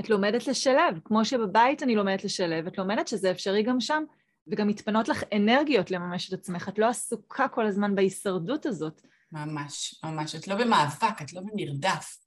את 0.00 0.10
לומדת 0.10 0.46
לשלב, 0.46 0.98
כמו 1.04 1.24
שבבית 1.24 1.82
אני 1.82 1.94
לומדת 1.94 2.24
לשלב, 2.24 2.66
את 2.66 2.78
לומדת 2.78 3.08
שזה 3.08 3.30
אפשרי 3.30 3.62
גם 3.62 3.80
שם, 3.80 4.02
וגם 4.46 4.68
מתפנות 4.68 5.08
לך 5.08 5.22
אנרגיות 5.36 5.90
לממש 5.90 6.28
את 6.28 6.38
עצמך, 6.38 6.68
את 6.68 6.78
לא 6.78 6.88
עסוקה 6.88 7.48
כל 7.48 7.66
הזמן 7.66 7.94
בהישרדות 7.94 8.66
הזאת. 8.66 9.00
ממש, 9.32 10.00
ממש, 10.04 10.34
את 10.34 10.48
לא 10.48 10.54
במאבק, 10.54 11.22
את 11.22 11.32
לא 11.32 11.40
במרדף. 11.40 12.18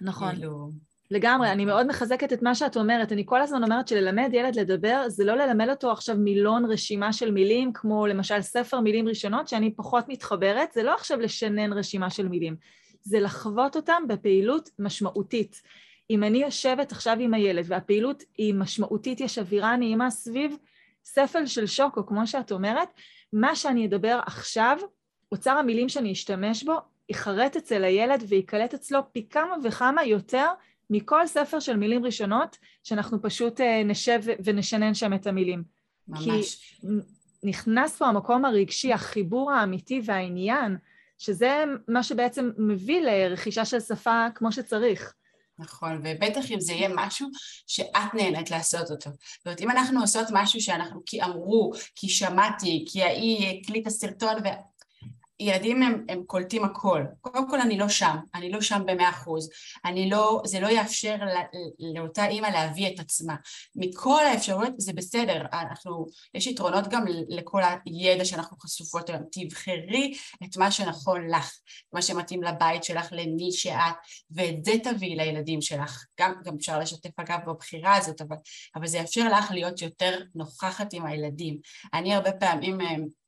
נכון. 0.00 0.34
כאילו... 0.34 0.70
לגמרי, 1.10 1.52
אני 1.52 1.64
מאוד 1.64 1.86
מחזקת 1.86 2.32
את 2.32 2.42
מה 2.42 2.54
שאת 2.54 2.76
אומרת. 2.76 3.12
אני 3.12 3.22
כל 3.26 3.42
הזמן 3.42 3.62
אומרת 3.62 3.88
שללמד 3.88 4.30
ילד 4.32 4.56
לדבר 4.56 5.04
זה 5.08 5.24
לא 5.24 5.34
ללמד 5.34 5.68
אותו 5.68 5.92
עכשיו 5.92 6.16
מילון 6.16 6.64
רשימה 6.64 7.12
של 7.12 7.30
מילים, 7.30 7.72
כמו 7.72 8.06
למשל 8.06 8.42
ספר 8.42 8.80
מילים 8.80 9.08
ראשונות, 9.08 9.48
שאני 9.48 9.74
פחות 9.76 10.08
מתחברת, 10.08 10.72
זה 10.72 10.82
לא 10.82 10.94
עכשיו 10.94 11.20
לשנן 11.20 11.72
רשימה 11.72 12.10
של 12.10 12.28
מילים, 12.28 12.56
זה 13.02 13.20
לחוות 13.20 13.76
אותם 13.76 14.02
בפעילות 14.08 14.70
משמעותית. 14.78 15.62
אם 16.10 16.24
אני 16.24 16.38
יושבת 16.38 16.92
עכשיו 16.92 17.16
עם 17.20 17.34
הילד 17.34 17.64
והפעילות 17.68 18.22
היא 18.38 18.54
משמעותית, 18.54 19.20
יש 19.20 19.38
אווירה 19.38 19.76
נעימה 19.76 20.10
סביב 20.10 20.56
ספל 21.04 21.46
של 21.46 21.66
שוקו, 21.66 22.06
כמו 22.06 22.26
שאת 22.26 22.52
אומרת, 22.52 22.88
מה 23.32 23.56
שאני 23.56 23.86
אדבר 23.86 24.20
עכשיו, 24.26 24.78
אוצר 25.32 25.50
המילים 25.50 25.88
שאני 25.88 26.12
אשתמש 26.12 26.64
בו, 26.64 26.74
ייחרט 27.08 27.56
אצל 27.56 27.84
הילד 27.84 28.24
ויקלט 28.28 28.74
אצלו 28.74 29.00
פי 29.12 29.26
כמה 29.28 29.54
וכמה 29.64 30.04
יותר 30.04 30.46
מכל 30.90 31.26
ספר 31.26 31.60
של 31.60 31.76
מילים 31.76 32.04
ראשונות, 32.04 32.56
שאנחנו 32.82 33.22
פשוט 33.22 33.60
אה, 33.60 33.82
נשב 33.84 34.20
ונשנן 34.44 34.94
שם 34.94 35.14
את 35.14 35.26
המילים. 35.26 35.62
ממש. 36.08 36.24
כי 36.80 36.86
נכנס 37.42 37.96
פה 37.96 38.06
המקום 38.06 38.44
הרגשי, 38.44 38.92
החיבור 38.92 39.52
האמיתי 39.52 40.00
והעניין, 40.04 40.76
שזה 41.18 41.64
מה 41.88 42.02
שבעצם 42.02 42.50
מביא 42.58 43.00
לרכישה 43.00 43.64
של 43.64 43.80
שפה 43.80 44.26
כמו 44.34 44.52
שצריך. 44.52 45.14
נכון, 45.58 46.00
ובטח 46.04 46.50
אם 46.50 46.60
זה 46.60 46.72
יהיה 46.72 46.88
משהו 46.94 47.28
שאת 47.66 48.14
נהנית 48.14 48.50
לעשות 48.50 48.90
אותו. 48.90 49.10
זאת 49.10 49.46
אומרת, 49.46 49.60
אם 49.60 49.70
אנחנו 49.70 50.00
עושות 50.00 50.26
משהו 50.32 50.60
שאנחנו 50.60 51.02
כי 51.06 51.22
אמרו, 51.22 51.72
כי 51.94 52.08
שמעתי, 52.08 52.84
כי 52.88 53.02
ההיא 53.02 53.60
הקליטה 53.60 53.90
סרטון 53.90 54.34
ילדים 55.40 55.82
הם, 55.82 56.04
הם 56.08 56.22
קולטים 56.26 56.64
הכל. 56.64 57.02
קודם 57.20 57.50
כל 57.50 57.60
אני 57.60 57.78
לא 57.78 57.88
שם, 57.88 58.16
אני 58.34 58.50
לא 58.50 58.60
שם 58.60 58.82
במאה 58.86 59.10
אחוז. 59.10 59.50
אני 59.84 60.10
לא, 60.10 60.42
זה 60.44 60.60
לא 60.60 60.68
יאפשר 60.68 61.16
לא, 61.20 61.40
לאותה 61.94 62.26
אימא 62.26 62.46
להביא 62.46 62.94
את 62.94 63.00
עצמה. 63.00 63.34
מכל 63.76 64.24
האפשרויות 64.24 64.72
זה 64.78 64.92
בסדר, 64.92 65.46
אנחנו, 65.52 66.06
יש 66.34 66.46
יתרונות 66.46 66.88
גם 66.88 67.04
לכל 67.28 67.62
הידע 67.84 68.24
שאנחנו 68.24 68.56
חשופות 68.56 69.10
היום. 69.10 69.22
תבחרי 69.32 70.14
את 70.44 70.56
מה 70.56 70.70
שנכון 70.70 71.28
לך, 71.28 71.58
מה 71.92 72.02
שמתאים 72.02 72.42
לבית 72.42 72.84
שלך, 72.84 73.08
למי 73.12 73.52
שאת, 73.52 73.94
ואת 74.30 74.64
זה 74.64 74.72
תביאי 74.82 75.16
לילדים 75.16 75.60
שלך. 75.60 76.04
גם, 76.20 76.32
גם 76.44 76.54
אפשר 76.56 76.78
לשתף 76.78 77.20
אגב 77.20 77.38
בבחירה 77.46 77.96
הזאת, 77.96 78.20
אבל, 78.20 78.36
אבל 78.76 78.86
זה 78.86 78.98
יאפשר 78.98 79.28
לך 79.38 79.50
להיות 79.50 79.82
יותר 79.82 80.18
נוכחת 80.34 80.92
עם 80.92 81.06
הילדים. 81.06 81.58
אני 81.94 82.14
הרבה 82.14 82.32
פעמים 82.32 82.78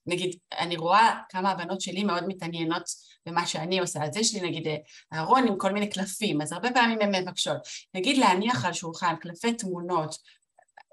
נגיד, 0.09 0.37
אני 0.59 0.77
רואה 0.77 1.21
כמה 1.29 1.51
הבנות 1.51 1.81
שלי 1.81 2.05
מאוד 2.05 2.25
מתעניינות 2.27 2.83
במה 3.27 3.47
שאני 3.47 3.79
עושה, 3.79 4.05
אז 4.05 4.17
יש 4.17 4.35
לי 4.35 4.41
נגיד 4.41 4.67
ארון 5.15 5.49
עם 5.49 5.59
כל 5.59 5.73
מיני 5.73 5.91
קלפים, 5.91 6.41
אז 6.41 6.53
הרבה 6.53 6.73
פעמים 6.73 6.99
הן 7.01 7.23
מבקשות, 7.23 7.57
נגיד 7.95 8.19
להניח 8.19 8.65
על 8.65 8.73
שולחן 8.73 9.17
קלפי 9.17 9.55
תמונות, 9.55 10.17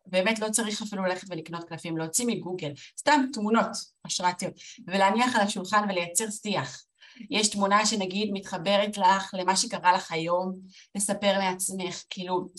באמת 0.06 0.40
לא 0.40 0.50
צריך 0.50 0.82
אפילו 0.82 1.04
ללכת 1.04 1.28
ולקנות 1.30 1.64
קלפים, 1.64 1.98
להוציא 1.98 2.26
מגוגל, 2.28 2.72
סתם 3.00 3.26
תמונות 3.34 3.68
השראתיות, 4.06 4.54
ולהניח 4.88 5.36
על 5.36 5.42
השולחן 5.42 5.84
ולייצר 5.90 6.30
שיח. 6.30 6.84
יש 7.30 7.48
תמונה 7.48 7.86
שנגיד 7.86 8.30
מתחברת 8.34 8.98
לך 8.98 9.34
למה 9.34 9.56
שקרה 9.56 9.94
לך 9.94 10.12
היום, 10.12 10.54
לספר 10.96 11.40
מעצמך, 11.40 12.04
כאילו 12.10 12.50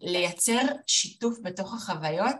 לייצר 0.00 0.60
שיתוף 0.86 1.38
בתוך 1.42 1.74
החוויות. 1.74 2.36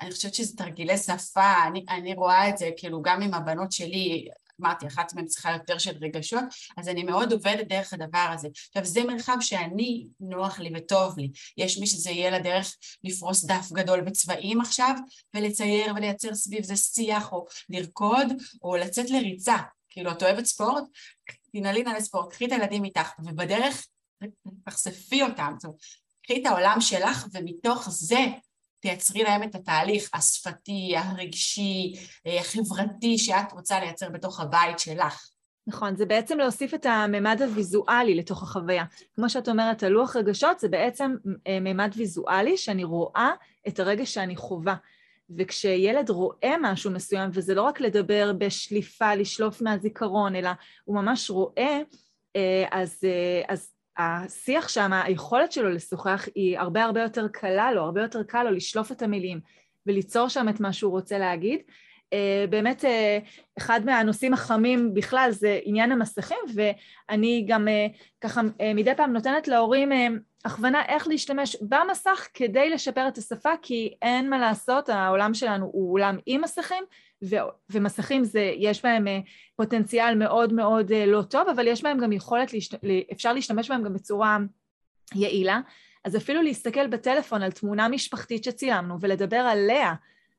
אני 0.00 0.10
חושבת 0.10 0.34
שזה 0.34 0.56
תרגילי 0.56 0.98
שפה, 0.98 1.66
אני, 1.66 1.84
אני 1.88 2.14
רואה 2.14 2.48
את 2.48 2.58
זה 2.58 2.70
כאילו 2.76 3.02
גם 3.02 3.22
עם 3.22 3.34
הבנות 3.34 3.72
שלי, 3.72 4.28
אמרתי, 4.60 4.86
אחת 4.86 5.14
מהן 5.14 5.26
צריכה 5.26 5.52
יותר 5.52 5.78
של 5.78 5.96
רגשות, 6.00 6.44
אז 6.76 6.88
אני 6.88 7.02
מאוד 7.02 7.32
עובדת 7.32 7.66
דרך 7.66 7.92
הדבר 7.92 8.30
הזה. 8.34 8.48
עכשיו, 8.68 8.84
זה 8.84 9.04
מרחב 9.04 9.36
שאני, 9.40 10.06
נוח 10.20 10.58
לי 10.58 10.70
וטוב 10.76 11.18
לי. 11.18 11.30
יש 11.56 11.78
מי 11.78 11.86
שזה 11.86 12.10
יהיה 12.10 12.30
לה 12.30 12.38
דרך 12.38 12.76
לפרוס 13.04 13.44
דף 13.44 13.72
גדול 13.72 14.00
בצבעים 14.00 14.60
עכשיו, 14.60 14.94
ולצייר 15.34 15.94
ולייצר 15.96 16.34
סביב 16.34 16.64
זה 16.64 16.76
שיח, 16.76 17.32
או 17.32 17.46
לרקוד, 17.68 18.26
או 18.62 18.76
לצאת 18.76 19.10
לריצה. 19.10 19.56
כאילו, 19.90 20.10
את 20.10 20.22
אוהבת 20.22 20.44
ספורט? 20.44 20.84
תנעלי 21.52 21.82
נא 21.82 21.90
לספורט, 21.90 22.32
קחי 22.32 22.46
את 22.46 22.52
הילדים 22.52 22.84
איתך, 22.84 23.10
ובדרך 23.24 23.86
תחשפי 24.64 25.22
אותם. 25.22 25.52
זאת 25.56 25.64
אומרת, 25.64 25.80
קחי 26.22 26.40
את 26.40 26.46
העולם 26.46 26.80
שלך, 26.80 27.26
ומתוך 27.32 27.88
זה 27.90 28.26
תייצרי 28.80 29.22
להם 29.22 29.42
את 29.42 29.54
התהליך 29.54 30.10
השפתי, 30.14 30.94
הרגשי, 30.96 31.94
אה, 32.26 32.40
החברתי 32.40 33.18
שאת 33.18 33.52
רוצה 33.52 33.80
לייצר 33.80 34.08
בתוך 34.08 34.40
הבית 34.40 34.78
שלך. 34.78 35.30
נכון, 35.66 35.96
זה 35.96 36.06
בעצם 36.06 36.38
להוסיף 36.38 36.74
את 36.74 36.86
הממד 36.86 37.42
הוויזואלי 37.42 38.14
לתוך 38.14 38.42
החוויה. 38.42 38.84
כמו 39.16 39.30
שאת 39.30 39.48
אומרת, 39.48 39.82
הלוח 39.82 40.16
רגשות 40.16 40.60
זה 40.60 40.68
בעצם 40.68 41.14
אה, 41.46 41.60
ממד 41.60 41.92
ויזואלי 41.96 42.56
שאני 42.56 42.84
רואה 42.84 43.30
את 43.68 43.80
הרגש 43.80 44.14
שאני 44.14 44.36
חווה. 44.36 44.74
וכשילד 45.38 46.10
רואה 46.10 46.54
משהו 46.60 46.90
מסוים, 46.90 47.30
וזה 47.32 47.54
לא 47.54 47.62
רק 47.62 47.80
לדבר 47.80 48.32
בשליפה, 48.38 49.14
לשלוף 49.14 49.62
מהזיכרון, 49.62 50.36
אלא 50.36 50.50
הוא 50.84 50.96
ממש 50.96 51.30
רואה, 51.30 51.80
אה, 52.36 52.64
אז, 52.70 52.98
אז 53.48 53.70
השיח 54.00 54.68
שם, 54.68 54.92
היכולת 54.92 55.52
שלו 55.52 55.70
לשוחח 55.70 56.28
היא 56.34 56.58
הרבה 56.58 56.84
הרבה 56.84 57.02
יותר 57.02 57.28
קלה 57.28 57.72
לו, 57.72 57.82
הרבה 57.82 58.02
יותר 58.02 58.22
קל 58.22 58.42
לו 58.42 58.50
לשלוף 58.50 58.92
את 58.92 59.02
המילים 59.02 59.40
וליצור 59.86 60.28
שם 60.28 60.48
את 60.48 60.60
מה 60.60 60.72
שהוא 60.72 60.92
רוצה 60.92 61.18
להגיד. 61.18 61.60
אה, 62.12 62.44
באמת 62.50 62.84
אה, 62.84 63.18
אחד 63.58 63.80
מהנושאים 63.84 64.34
החמים 64.34 64.94
בכלל 64.94 65.28
זה 65.30 65.58
עניין 65.64 65.92
המסכים 65.92 66.38
ואני 66.54 67.44
גם 67.48 67.68
אה, 67.68 67.86
ככה 68.20 68.40
מדי 68.74 68.94
פעם 68.96 69.12
נותנת 69.12 69.48
להורים 69.48 69.92
הכוונה 70.44 70.82
איך 70.88 71.08
להשתמש 71.08 71.56
במסך 71.60 72.28
כדי 72.34 72.70
לשפר 72.70 73.08
את 73.08 73.18
השפה 73.18 73.52
כי 73.62 73.94
אין 74.02 74.30
מה 74.30 74.38
לעשות, 74.38 74.88
העולם 74.88 75.34
שלנו 75.34 75.66
הוא 75.72 75.92
עולם 75.92 76.18
עם 76.26 76.40
מסכים 76.40 76.84
ו- 77.24 77.36
ומסכים 77.70 78.24
זה, 78.24 78.52
יש 78.56 78.82
בהם 78.82 79.06
uh, 79.06 79.10
פוטנציאל 79.56 80.14
מאוד 80.14 80.52
מאוד 80.52 80.90
uh, 80.90 81.06
לא 81.06 81.22
טוב, 81.22 81.48
אבל 81.48 81.66
יש 81.66 81.82
בהם 81.82 81.98
גם 81.98 82.12
יכולת, 82.12 82.52
להשת... 82.52 82.74
אפשר 83.12 83.32
להשתמש 83.32 83.70
בהם 83.70 83.82
גם 83.82 83.94
בצורה 83.94 84.38
יעילה. 85.14 85.60
אז 86.04 86.16
אפילו 86.16 86.42
להסתכל 86.42 86.86
בטלפון 86.86 87.42
על 87.42 87.50
תמונה 87.50 87.88
משפחתית 87.88 88.44
שצילמנו 88.44 89.00
ולדבר 89.00 89.36
עליה, 89.36 89.94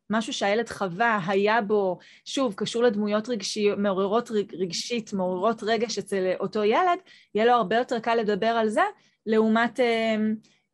משהו 0.09 0.33
שהילד 0.33 0.69
חווה, 0.69 1.19
היה 1.27 1.61
בו, 1.61 1.97
שוב, 2.25 2.53
קשור 2.53 2.83
לדמויות 2.83 3.29
רגשי, 3.29 3.69
מעוררות 3.77 4.31
רגשית, 4.53 5.13
מעוררות 5.13 5.63
רגש 5.63 5.97
אצל 5.97 6.31
אותו 6.39 6.63
ילד, 6.63 6.99
יהיה 7.35 7.45
לו 7.45 7.51
הרבה 7.51 7.75
יותר 7.75 7.99
קל 7.99 8.15
לדבר 8.15 8.47
על 8.47 8.69
זה, 8.69 8.81
לעומת 9.25 9.79
אה, 9.79 10.15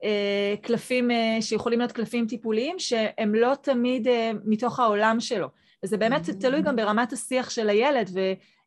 אה, 0.03 0.55
קלפים 0.61 1.11
אה, 1.11 1.37
שיכולים 1.41 1.79
להיות 1.79 1.91
קלפים 1.91 2.27
טיפוליים, 2.27 2.79
שהם 2.79 3.35
לא 3.35 3.53
תמיד 3.61 4.07
אה, 4.07 4.31
מתוך 4.45 4.79
העולם 4.79 5.19
שלו. 5.19 5.47
וזה 5.83 5.97
באמת. 5.97 6.29
תלוי 6.29 6.61
גם 6.61 6.75
ברמת 6.75 7.13
השיח 7.13 7.49
של 7.49 7.69
הילד 7.69 8.09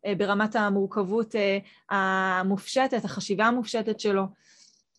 וברמת 0.07 0.57
המורכבות 0.57 1.35
אה, 1.35 1.59
המופשטת, 1.91 3.05
החשיבה 3.05 3.45
המופשטת 3.47 4.01
שלו. 4.01 4.23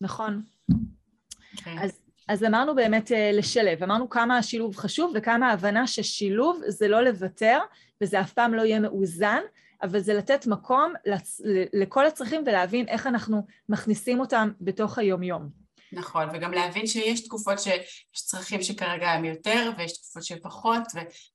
נכון. 0.02 0.41
Okay. 0.41 1.63
כן. 1.63 1.78
אז, 1.82 1.91
אז 2.28 2.43
אמרנו 2.43 2.76
באמת 2.76 3.12
אה, 3.12 3.32
לשלב, 3.34 3.84
אמרנו 3.84 4.10
כמה 4.10 4.38
השילוב 4.38 4.76
חשוב 4.76 5.12
וכמה 5.15 5.50
ההבנה 5.50 5.88
ששילוב 5.88 6.62
זה 6.67 6.88
לא 6.88 7.02
לוותר 7.02 7.60
וזה 8.02 8.21
אף 8.21 8.34
פעם 8.34 8.54
לא 8.54 8.62
יהיה 8.62 8.80
מאוזן, 8.80 9.39
אבל 9.84 10.00
זה 10.00 10.13
לתת 10.13 10.47
מקום 10.47 10.93
לצ... 11.06 11.41
לכל 11.74 12.06
הצרכים 12.06 12.43
ולהבין 12.45 12.88
איך 12.88 13.08
אנחנו 13.08 13.45
מכניסים 13.69 14.19
אותם 14.19 14.52
בתוך 14.62 14.97
היומיום. 14.97 15.61
נכון, 15.92 16.28
וגם 16.34 16.52
להבין 16.52 16.88
שיש 16.88 17.22
תקופות 17.22 17.60
שיש 17.60 18.04
צרכים 18.14 18.64
שכרגע 18.64 19.12
הם 19.12 19.26
יותר 19.26 19.72
ויש 19.78 19.94
תקופות 19.94 20.24
שפחות, 20.24 20.84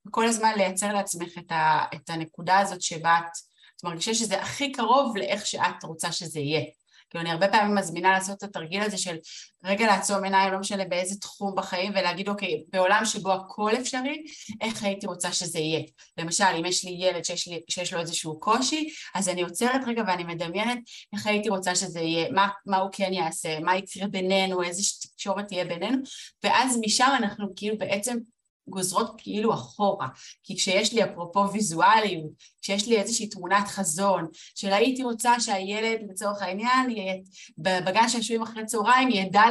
וכל 0.07 0.25
הזמן 0.25 0.53
לייצר 0.57 0.93
לעצמך 0.93 1.39
את, 1.39 1.53
ה, 1.53 1.85
את 1.95 2.11
הנקודה 2.11 2.59
הזאת 2.59 2.83
שבה 2.83 3.19
את, 3.19 3.31
את 3.77 3.85
מרגישה 3.85 4.15
שזה 4.15 4.43
הכי 4.43 4.73
קרוב 4.73 5.17
לאיך 5.17 5.47
שאת 5.47 5.85
רוצה 5.85 6.13
שזה 6.13 6.41
יהיה. 6.41 6.65
כאילו 7.11 7.23
אני 7.23 7.31
הרבה 7.31 7.49
פעמים 7.49 7.75
מזמינה 7.75 8.13
לעשות 8.13 8.39
את 8.39 8.43
התרגיל 8.43 8.83
הזה 8.83 8.99
של 8.99 9.17
רגע 9.65 9.87
לעצום 9.87 10.25
עיניים, 10.25 10.53
לא 10.53 10.59
משנה 10.59 10.85
באיזה 10.85 11.21
תחום 11.21 11.55
בחיים, 11.57 11.93
ולהגיד 11.93 12.29
אוקיי, 12.29 12.65
בעולם 12.69 13.05
שבו 13.05 13.33
הכל 13.33 13.71
אפשרי, 13.81 14.23
איך 14.61 14.83
הייתי 14.83 15.07
רוצה 15.07 15.33
שזה 15.33 15.59
יהיה? 15.59 15.83
למשל, 16.19 16.45
אם 16.59 16.65
יש 16.65 16.85
לי 16.85 16.91
ילד 16.91 17.25
שיש, 17.25 17.49
לי, 17.49 17.61
שיש 17.71 17.93
לו 17.93 18.01
איזשהו 18.01 18.41
קושי, 18.41 18.89
אז 19.15 19.29
אני 19.29 19.43
עוצרת 19.43 19.81
רגע 19.87 20.03
ואני 20.07 20.25
מדמיינת 20.25 20.79
איך 21.13 21.27
הייתי 21.27 21.49
רוצה 21.49 21.75
שזה 21.75 22.01
יהיה, 22.01 22.31
מה, 22.31 22.49
מה 22.67 22.77
הוא 22.77 22.91
כן 22.93 23.13
יעשה, 23.13 23.61
מה 23.61 23.77
יקרה 23.77 24.09
בינינו, 24.09 24.63
איזה 24.63 24.83
תקשורת 25.03 25.47
תהיה 25.49 25.65
בינינו, 25.65 25.99
ואז 26.45 26.79
משם 26.85 27.13
אנחנו 27.19 27.47
כאילו 27.57 27.79
בעצם 27.79 28.17
גוזרות 28.69 29.15
כאילו 29.19 29.55
אחורה. 29.55 30.09
כי 30.43 30.57
כשיש 30.57 30.93
לי, 30.93 31.05
אפרופו 31.05 31.53
ויזואליות, 31.53 32.31
כשיש 32.63 32.89
לי 32.89 33.01
איזושהי 33.01 33.29
תמונת 33.29 33.69
חזון, 33.69 34.27
של 34.55 34.73
הייתי 34.73 35.03
רוצה 35.03 35.41
שהילד, 35.41 36.01
לצורך 36.11 36.43
העניין, 36.43 36.95
בגן 37.59 38.09
שעשועים 38.09 38.43
אחרי 38.43 38.67
צהריים, 38.67 39.11
ידע 39.11 39.43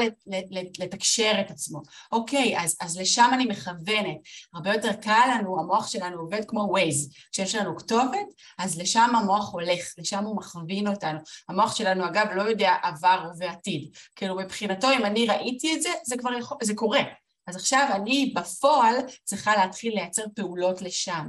לתקשר 0.79 1.31
את 1.41 1.51
עצמו. 1.51 1.81
אוקיי, 2.11 2.59
אז, 2.59 2.77
אז 2.81 2.97
לשם 2.97 3.29
אני 3.33 3.45
מכוונת. 3.45 4.17
הרבה 4.53 4.73
יותר 4.73 4.93
קל 4.93 5.29
לנו, 5.35 5.59
המוח 5.59 5.87
שלנו 5.87 6.19
עובד 6.19 6.41
כמו 6.47 6.67
ווייז. 6.69 7.09
כשיש 7.31 7.55
לנו 7.55 7.77
כתובת, 7.77 8.27
אז 8.57 8.79
לשם 8.79 9.11
המוח 9.15 9.53
הולך, 9.53 9.93
לשם 9.97 10.23
הוא 10.23 10.37
מכווין 10.37 10.87
אותנו. 10.87 11.19
המוח 11.49 11.75
שלנו, 11.75 12.05
אגב, 12.05 12.27
לא 12.35 12.41
יודע 12.41 12.73
עבר 12.83 13.25
ועתיד. 13.37 13.89
כאילו, 14.15 14.35
מבחינתו, 14.35 14.87
אם 14.91 15.05
אני 15.05 15.27
ראיתי 15.27 15.75
את 15.75 15.81
זה, 15.81 15.89
זה 16.05 16.17
כבר 16.17 16.33
יכול, 16.33 16.57
זה 16.63 16.75
קורה. 16.75 17.01
אז 17.47 17.55
עכשיו 17.55 17.89
אני 17.95 18.33
בפועל 18.35 18.95
צריכה 19.23 19.55
להתחיל 19.55 19.93
לייצר 19.93 20.23
פעולות 20.35 20.81
לשם. 20.81 21.27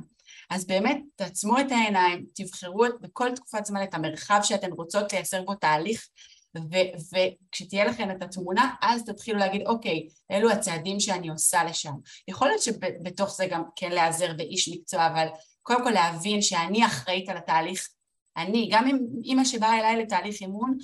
אז 0.51 0.67
באמת, 0.67 0.99
תעצמו 1.17 1.61
את 1.61 1.73
העיניים, 1.73 2.27
תבחרו 2.35 2.85
בכל 3.01 3.35
תקופת 3.35 3.67
זמן 3.67 3.83
את 3.83 3.95
המרחב 3.95 4.41
שאתן 4.43 4.73
רוצות 4.73 5.13
לייצר 5.13 5.43
בו 5.43 5.55
תהליך, 5.55 6.09
וכשתהיה 7.13 7.85
לכם 7.85 8.11
את 8.11 8.23
התמונה, 8.23 8.75
אז 8.83 9.05
תתחילו 9.05 9.39
להגיד, 9.39 9.63
אוקיי, 9.67 10.09
אלו 10.31 10.51
הצעדים 10.51 11.01
שאני 11.01 11.29
עושה 11.29 11.65
לשם. 11.65 11.93
יכול 12.29 12.49
להיות 12.49 12.63
שבתוך 12.63 13.37
זה 13.37 13.47
גם 13.47 13.63
כן 13.77 13.91
להיעזר 13.91 14.33
באיש 14.37 14.69
מקצוע, 14.69 15.07
אבל 15.07 15.27
קודם 15.63 15.85
כל 15.85 15.91
להבין 15.91 16.43
שאני 16.43 16.87
אחראית 16.87 17.29
על 17.29 17.37
התהליך, 17.37 17.89
אני, 18.37 18.69
גם 18.73 18.87
אם 18.87 18.99
אימא 19.25 19.45
שבאה 19.45 19.79
אליי 19.79 20.03
לתהליך 20.03 20.41
אימון, 20.41 20.77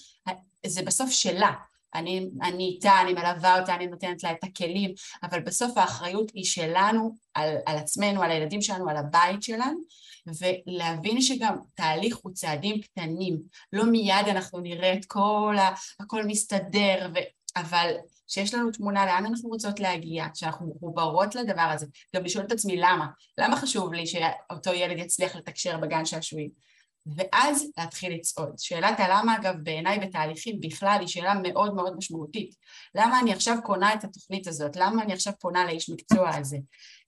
זה 0.66 0.82
בסוף 0.82 1.10
שלה. 1.10 1.52
אני, 1.94 2.28
אני 2.42 2.64
איתה, 2.64 3.00
אני 3.00 3.12
מלווה 3.12 3.60
אותה, 3.60 3.74
אני 3.74 3.86
נותנת 3.86 4.22
לה 4.22 4.32
את 4.32 4.44
הכלים, 4.44 4.94
אבל 5.22 5.40
בסוף 5.40 5.78
האחריות 5.78 6.30
היא 6.34 6.44
שלנו, 6.44 7.16
על, 7.34 7.56
על 7.66 7.76
עצמנו, 7.76 8.22
על 8.22 8.30
הילדים 8.30 8.62
שלנו, 8.62 8.90
על 8.90 8.96
הבית 8.96 9.42
שלנו, 9.42 9.78
ולהבין 10.26 11.20
שגם 11.20 11.56
תהליך 11.74 12.16
הוא 12.16 12.32
צעדים 12.32 12.80
קטנים, 12.80 13.42
לא 13.72 13.84
מיד 13.84 14.28
אנחנו 14.28 14.60
נראה 14.60 14.92
את 14.92 15.04
כל 15.04 15.56
ה... 15.58 15.74
הכל 16.00 16.24
מסתדר, 16.24 17.10
ו... 17.14 17.18
אבל 17.56 17.94
שיש 18.28 18.54
לנו 18.54 18.70
תמונה 18.70 19.06
לאן 19.06 19.26
אנחנו 19.26 19.48
רוצות 19.48 19.80
להגיע, 19.80 20.26
שאנחנו 20.34 20.74
מחוברות 20.74 21.34
לדבר 21.34 21.62
הזה, 21.62 21.86
גם 22.16 22.24
לשאול 22.24 22.44
את 22.44 22.52
עצמי 22.52 22.76
למה, 22.76 23.06
למה 23.38 23.56
חשוב 23.56 23.92
לי 23.92 24.06
שאותו 24.06 24.72
ילד 24.72 24.98
יצליח 24.98 25.36
לתקשר 25.36 25.78
בגן 25.78 26.04
שעשועים? 26.04 26.71
ואז 27.06 27.66
להתחיל 27.78 28.14
לצעוד. 28.14 28.54
שאלת 28.58 29.00
הלמה, 29.00 29.36
אגב, 29.36 29.54
בעיניי 29.62 29.98
בתהליכים 29.98 30.60
בכלל 30.60 30.96
היא 31.00 31.08
שאלה 31.08 31.34
מאוד 31.42 31.74
מאוד 31.74 31.96
משמעותית. 31.96 32.54
למה 32.94 33.20
אני 33.20 33.32
עכשיו 33.32 33.56
קונה 33.64 33.94
את 33.94 34.04
התוכנית 34.04 34.46
הזאת? 34.46 34.76
למה 34.76 35.02
אני 35.02 35.12
עכשיו 35.12 35.32
פונה 35.40 35.64
לאיש 35.64 35.90
מקצוע 35.90 36.36
הזה? 36.36 36.56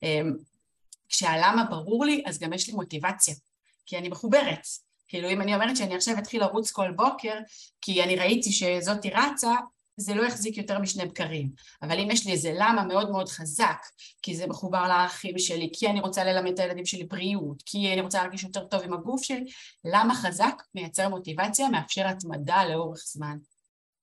אמ, 0.03 0.33
כשהלמה 1.09 1.63
ברור 1.69 2.05
לי, 2.05 2.23
אז 2.25 2.39
גם 2.39 2.53
יש 2.53 2.67
לי 2.67 2.73
מוטיבציה, 2.73 3.35
כי 3.85 3.97
אני 3.97 4.09
מחוברת. 4.09 4.67
כאילו 5.07 5.29
אם 5.29 5.41
אני 5.41 5.55
אומרת 5.55 5.77
שאני 5.77 5.95
עכשיו 5.95 6.17
אתחיל 6.17 6.41
לרוץ 6.41 6.71
כל 6.71 6.91
בוקר, 6.91 7.33
כי 7.81 8.03
אני 8.03 8.15
ראיתי 8.15 8.51
שזאתי 8.51 9.09
רצה, 9.09 9.55
זה 9.97 10.15
לא 10.15 10.23
יחזיק 10.23 10.57
יותר 10.57 10.79
משני 10.79 11.05
בקרים. 11.05 11.49
אבל 11.81 11.99
אם 11.99 12.11
יש 12.11 12.25
לי 12.25 12.31
איזה 12.31 12.51
למה 12.55 12.83
מאוד 12.83 13.11
מאוד 13.11 13.29
חזק, 13.29 13.77
כי 14.21 14.35
זה 14.35 14.47
מחובר 14.47 14.87
לערכים 14.87 15.39
שלי, 15.39 15.69
כי 15.73 15.87
אני 15.87 15.99
רוצה 15.99 16.23
ללמד 16.23 16.51
את 16.51 16.59
הילדים 16.59 16.85
שלי 16.85 17.03
בריאות, 17.03 17.63
כי 17.65 17.93
אני 17.93 18.01
רוצה 18.01 18.21
להרגיש 18.21 18.43
יותר 18.43 18.65
טוב 18.65 18.81
עם 18.83 18.93
הגוף 18.93 19.23
שלי, 19.23 19.45
למה 19.85 20.15
חזק 20.15 20.63
מייצר 20.75 21.09
מוטיבציה, 21.09 21.69
מאפשר 21.69 22.07
התמדה 22.07 22.65
לאורך 22.69 22.99
זמן. 23.05 23.37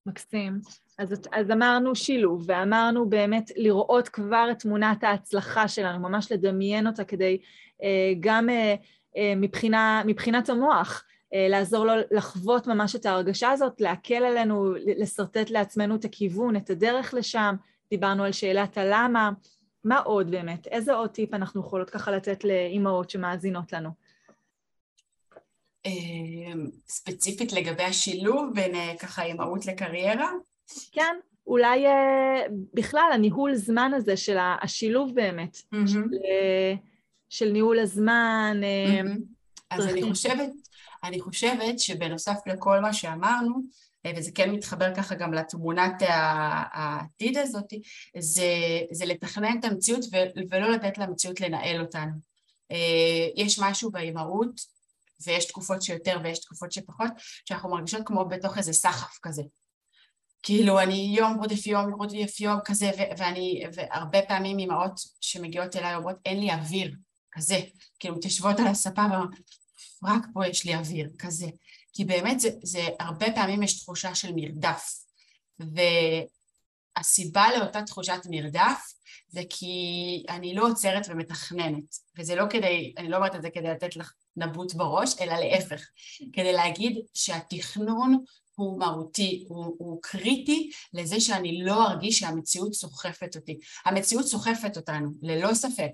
מקסים. 0.06 0.60
אז, 0.98 1.14
אז 1.32 1.50
אמרנו 1.50 1.94
שילוב, 1.94 2.44
ואמרנו 2.46 3.08
באמת 3.08 3.50
לראות 3.56 4.08
כבר 4.08 4.48
את 4.50 4.58
תמונת 4.58 5.04
ההצלחה 5.04 5.68
שלנו, 5.68 6.00
ממש 6.00 6.32
לדמיין 6.32 6.86
אותה 6.86 7.04
כדי 7.04 7.38
אה, 7.82 8.12
גם 8.20 8.48
אה, 8.48 8.74
אה, 9.16 9.34
מבחינה, 9.36 10.02
מבחינת 10.06 10.48
המוח, 10.48 11.04
לעזור 11.32 11.86
לו 11.86 11.92
לחוות 12.10 12.66
ממש 12.66 12.96
את 12.96 13.06
ההרגשה 13.06 13.50
הזאת, 13.50 13.80
להקל 13.80 14.24
עלינו, 14.24 14.74
לשרטט 14.98 15.50
לעצמנו 15.50 15.96
את 15.96 16.04
הכיוון, 16.04 16.56
את 16.56 16.70
הדרך 16.70 17.14
לשם, 17.14 17.54
דיברנו 17.90 18.24
על 18.24 18.32
שאלת 18.32 18.78
הלמה, 18.78 19.30
מה 19.84 19.98
עוד 19.98 20.30
באמת? 20.30 20.66
איזה 20.66 20.94
עוד 20.94 21.10
טיפ 21.10 21.34
אנחנו 21.34 21.60
יכולות 21.60 21.90
ככה 21.90 22.10
לתת 22.10 22.44
לאימהות 22.44 23.10
שמאזינות 23.10 23.72
לנו? 23.72 23.90
אמ, 25.84 26.70
ספציפית 26.88 27.52
לגבי 27.52 27.82
השילוב 27.82 28.54
בין 28.54 28.74
אה, 28.74 28.92
ככה 28.98 29.22
אימהות 29.22 29.66
לקריירה? 29.66 30.30
כן, 30.92 31.16
אולי 31.46 31.86
אה, 31.86 32.42
בכלל 32.74 33.10
הניהול 33.14 33.54
זמן 33.54 33.92
הזה 33.94 34.16
של 34.16 34.36
השילוב 34.62 35.14
באמת, 35.14 35.56
mm-hmm. 35.56 35.86
של, 35.86 36.00
של 37.28 37.50
ניהול 37.50 37.78
הזמן. 37.78 38.60
Mm-hmm. 38.62 39.20
אז 39.70 39.86
אני 39.86 40.02
חושבת, 40.02 40.50
אני 41.04 41.20
חושבת 41.20 41.78
שבנוסף 41.78 42.38
לכל 42.46 42.80
מה 42.80 42.92
שאמרנו, 42.92 43.54
וזה 44.16 44.30
כן 44.34 44.50
מתחבר 44.50 44.94
ככה 44.94 45.14
גם 45.14 45.34
לתמונת 45.34 46.02
העתיד 46.72 47.38
הזאת, 47.38 47.72
זה, 48.18 48.52
זה 48.90 49.04
לתכנן 49.04 49.58
את 49.60 49.64
המציאות 49.64 50.04
ולא 50.50 50.70
לתת 50.70 50.98
למציאות 50.98 51.40
לנהל 51.40 51.80
אותנו. 51.80 52.12
יש 53.36 53.58
משהו 53.58 53.90
באימהות, 53.90 54.60
ויש 55.26 55.44
תקופות 55.44 55.82
שיותר 55.82 56.18
ויש 56.24 56.40
תקופות 56.40 56.72
שפחות, 56.72 57.10
שאנחנו 57.44 57.70
מרגישות 57.70 58.02
כמו 58.06 58.24
בתוך 58.24 58.58
איזה 58.58 58.72
סחף 58.72 59.18
כזה. 59.22 59.42
כאילו 60.42 60.80
אני 60.80 61.14
יום 61.18 61.34
רודף 61.34 61.66
יום, 61.66 61.92
רודף 61.92 62.40
יום 62.40 62.58
כזה, 62.64 62.90
ואני, 63.18 63.62
והרבה 63.74 64.22
פעמים 64.22 64.58
אימהות 64.58 64.92
שמגיעות 65.20 65.76
אליי 65.76 65.94
אומרות 65.94 66.16
אין 66.24 66.40
לי 66.40 66.52
אוויר, 66.52 66.94
כזה, 67.32 67.60
כאילו 67.98 68.16
מתיישבות 68.16 68.60
על 68.60 68.66
הספה 68.66 69.06
רק 70.04 70.22
פה 70.34 70.46
יש 70.46 70.64
לי 70.64 70.74
אוויר, 70.74 71.08
כזה. 71.18 71.46
כי 71.92 72.04
באמת 72.04 72.40
זה, 72.40 72.48
זה 72.62 72.88
הרבה 73.00 73.26
פעמים 73.34 73.62
יש 73.62 73.80
תחושה 73.80 74.14
של 74.14 74.32
מרדף. 74.34 75.04
והסיבה 76.96 77.46
לאותה 77.56 77.82
תחושת 77.82 78.20
מרדף 78.30 78.92
זה 79.28 79.42
כי 79.50 79.74
אני 80.28 80.54
לא 80.54 80.68
עוצרת 80.68 81.06
ומתכננת. 81.08 81.96
וזה 82.18 82.34
לא 82.34 82.44
כדי, 82.50 82.94
אני 82.98 83.08
לא 83.08 83.16
אומרת 83.16 83.34
את 83.34 83.42
זה 83.42 83.50
כדי 83.50 83.68
לתת 83.68 83.96
לך 83.96 84.12
נבוט 84.36 84.74
בראש, 84.74 85.14
אלא 85.20 85.34
להפך. 85.34 85.88
כדי 86.32 86.52
להגיד 86.52 86.98
שהתכנון 87.14 88.24
הוא 88.54 88.78
מהותי, 88.78 89.44
הוא, 89.48 89.64
הוא 89.78 89.98
קריטי 90.02 90.70
לזה 90.94 91.20
שאני 91.20 91.64
לא 91.64 91.86
ארגיש 91.86 92.18
שהמציאות 92.18 92.74
סוחפת 92.74 93.36
אותי. 93.36 93.58
המציאות 93.84 94.26
סוחפת 94.26 94.76
אותנו, 94.76 95.10
ללא 95.22 95.54
ספק. 95.54 95.90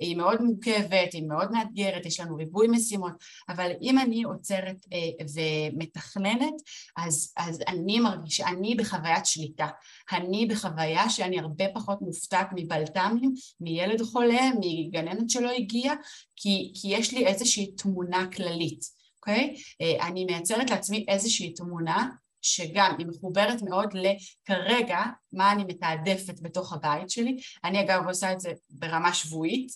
היא 0.00 0.16
מאוד 0.16 0.42
מורכבת, 0.42 1.12
היא 1.12 1.28
מאוד 1.28 1.52
מאתגרת, 1.52 2.06
יש 2.06 2.20
לנו 2.20 2.36
ריבוי 2.36 2.68
משימות, 2.68 3.12
אבל 3.48 3.70
אם 3.82 3.98
אני 3.98 4.22
עוצרת 4.22 4.86
אה, 4.92 5.24
ומתכננת, 5.34 6.54
אז, 6.96 7.32
אז 7.36 7.60
אני 7.68 8.00
מרגישה, 8.00 8.48
אני 8.48 8.74
בחוויית 8.74 9.26
שליטה. 9.26 9.68
אני 10.12 10.46
בחוויה 10.46 11.10
שאני 11.10 11.38
הרבה 11.38 11.64
פחות 11.74 12.02
מופתעת 12.02 12.48
מבלת"מים, 12.56 13.34
מילד 13.60 14.02
חולה, 14.02 14.50
מגננת 14.60 15.30
שלא 15.30 15.50
הגיעה, 15.50 15.94
כי, 16.36 16.72
כי 16.74 16.88
יש 16.88 17.12
לי 17.12 17.26
איזושהי 17.26 17.72
תמונה 17.72 18.26
כללית. 18.36 18.98
אוקיי? 19.16 19.54
Okay? 19.56 20.02
אני 20.06 20.24
מייצרת 20.24 20.70
לעצמי 20.70 21.04
איזושהי 21.08 21.52
תמונה 21.52 22.08
שגם 22.42 22.94
היא 22.98 23.06
מחוברת 23.06 23.62
מאוד 23.62 23.94
לכרגע 23.94 25.02
מה 25.32 25.52
אני 25.52 25.64
מתעדפת 25.64 26.40
בתוך 26.42 26.72
הבית 26.72 27.10
שלי. 27.10 27.36
אני 27.64 27.80
אגב 27.80 28.08
עושה 28.08 28.32
את 28.32 28.40
זה 28.40 28.52
ברמה 28.70 29.14
שבועית, 29.14 29.72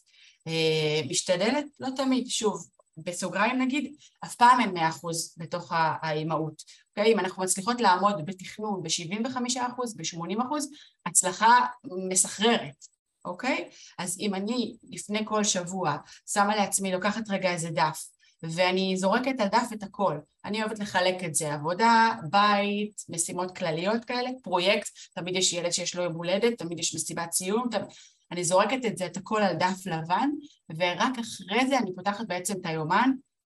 אה, 0.46 1.00
משתדלת, 1.10 1.64
לא 1.80 1.88
תמיד, 1.96 2.26
שוב, 2.26 2.66
בסוגריים 2.96 3.58
נגיד, 3.58 3.94
אף 4.24 4.34
פעם 4.34 4.60
אין 4.60 4.74
מאה 4.74 4.88
אחוז 4.88 5.34
בתוך 5.38 5.72
האימהות. 6.02 6.62
אוקיי? 6.90 7.12
אם 7.12 7.18
אנחנו 7.18 7.42
מצליחות 7.42 7.80
לעמוד 7.80 8.26
בתכנון 8.26 8.82
ב-75%, 8.82 9.96
ב-80%, 9.96 10.42
הצלחה 11.06 11.66
מסחררת, 12.08 12.86
אוקיי? 13.24 13.68
אז 13.98 14.18
אם 14.20 14.34
אני 14.34 14.76
לפני 14.90 15.20
כל 15.24 15.44
שבוע 15.44 15.96
שמה 16.26 16.56
לעצמי, 16.56 16.92
לוקחת 16.92 17.30
רגע 17.30 17.52
איזה 17.52 17.70
דף, 17.70 18.04
ואני 18.42 18.96
זורקת 18.96 19.40
על 19.40 19.48
דף 19.48 19.68
את 19.72 19.82
הכל. 19.82 20.18
אני 20.44 20.62
אוהבת 20.62 20.78
לחלק 20.78 21.24
את 21.24 21.34
זה, 21.34 21.54
עבודה, 21.54 22.10
בית, 22.30 23.02
משימות 23.08 23.56
כלליות 23.56 24.04
כאלה, 24.04 24.30
פרויקט, 24.42 24.88
תמיד 25.14 25.36
יש 25.36 25.52
ילד 25.52 25.70
שיש 25.70 25.96
לו 25.96 26.02
יום 26.02 26.14
הולדת, 26.14 26.58
תמיד 26.58 26.78
יש 26.78 26.94
מסיבת 26.94 27.32
סיום, 27.32 27.68
תמיד... 27.70 27.86
אני 28.32 28.44
זורקת 28.44 28.84
את 28.86 28.98
זה, 28.98 29.06
את 29.06 29.16
הכל 29.16 29.42
על 29.42 29.56
דף 29.56 29.86
לבן, 29.86 30.30
ורק 30.76 31.18
אחרי 31.20 31.66
זה 31.66 31.78
אני 31.78 31.94
פותחת 31.94 32.26
בעצם 32.26 32.54
את 32.60 32.66
היומן, 32.66 33.10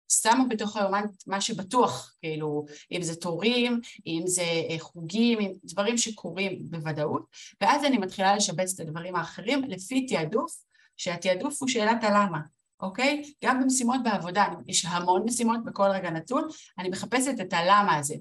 שמה 0.09 0.45
בתוך 0.49 0.77
היומן 0.77 1.05
מה 1.27 1.41
שבטוח, 1.41 2.15
כאילו, 2.21 2.65
אם 2.93 3.03
זה 3.03 3.17
תורים, 3.17 3.81
אם 4.07 4.23
זה 4.27 4.43
אה, 4.43 4.77
חוגים, 4.79 5.41
אם 5.41 5.53
דברים 5.65 5.99
שקורים 5.99 6.59
בוודאות, 6.71 7.23
ואז 7.61 7.85
אני 7.85 7.99
מתחילה 7.99 8.37
לשבץ 8.37 8.75
את 8.75 8.81
הדברים 8.81 9.17
האחרים 9.17 9.65
לפי 9.65 10.07
תעדוף, 10.07 10.57
שהתעדוף 10.97 11.61
הוא 11.61 11.69
שאלת 11.69 12.05
הלמה. 12.05 12.41
אוקיי? 12.85 13.23
גם 13.45 13.63
במשימות 13.63 14.01
בעבודה, 14.05 14.47
יש 14.67 14.85
המון 14.85 15.23
משימות 15.25 15.65
בכל 15.65 15.89
רגע 15.91 16.11
נתון, 16.11 16.49
אני 16.79 16.89
מחפשת 16.89 17.35
את 17.41 17.53
הלמה 17.53 17.97
הזה. 17.97 18.15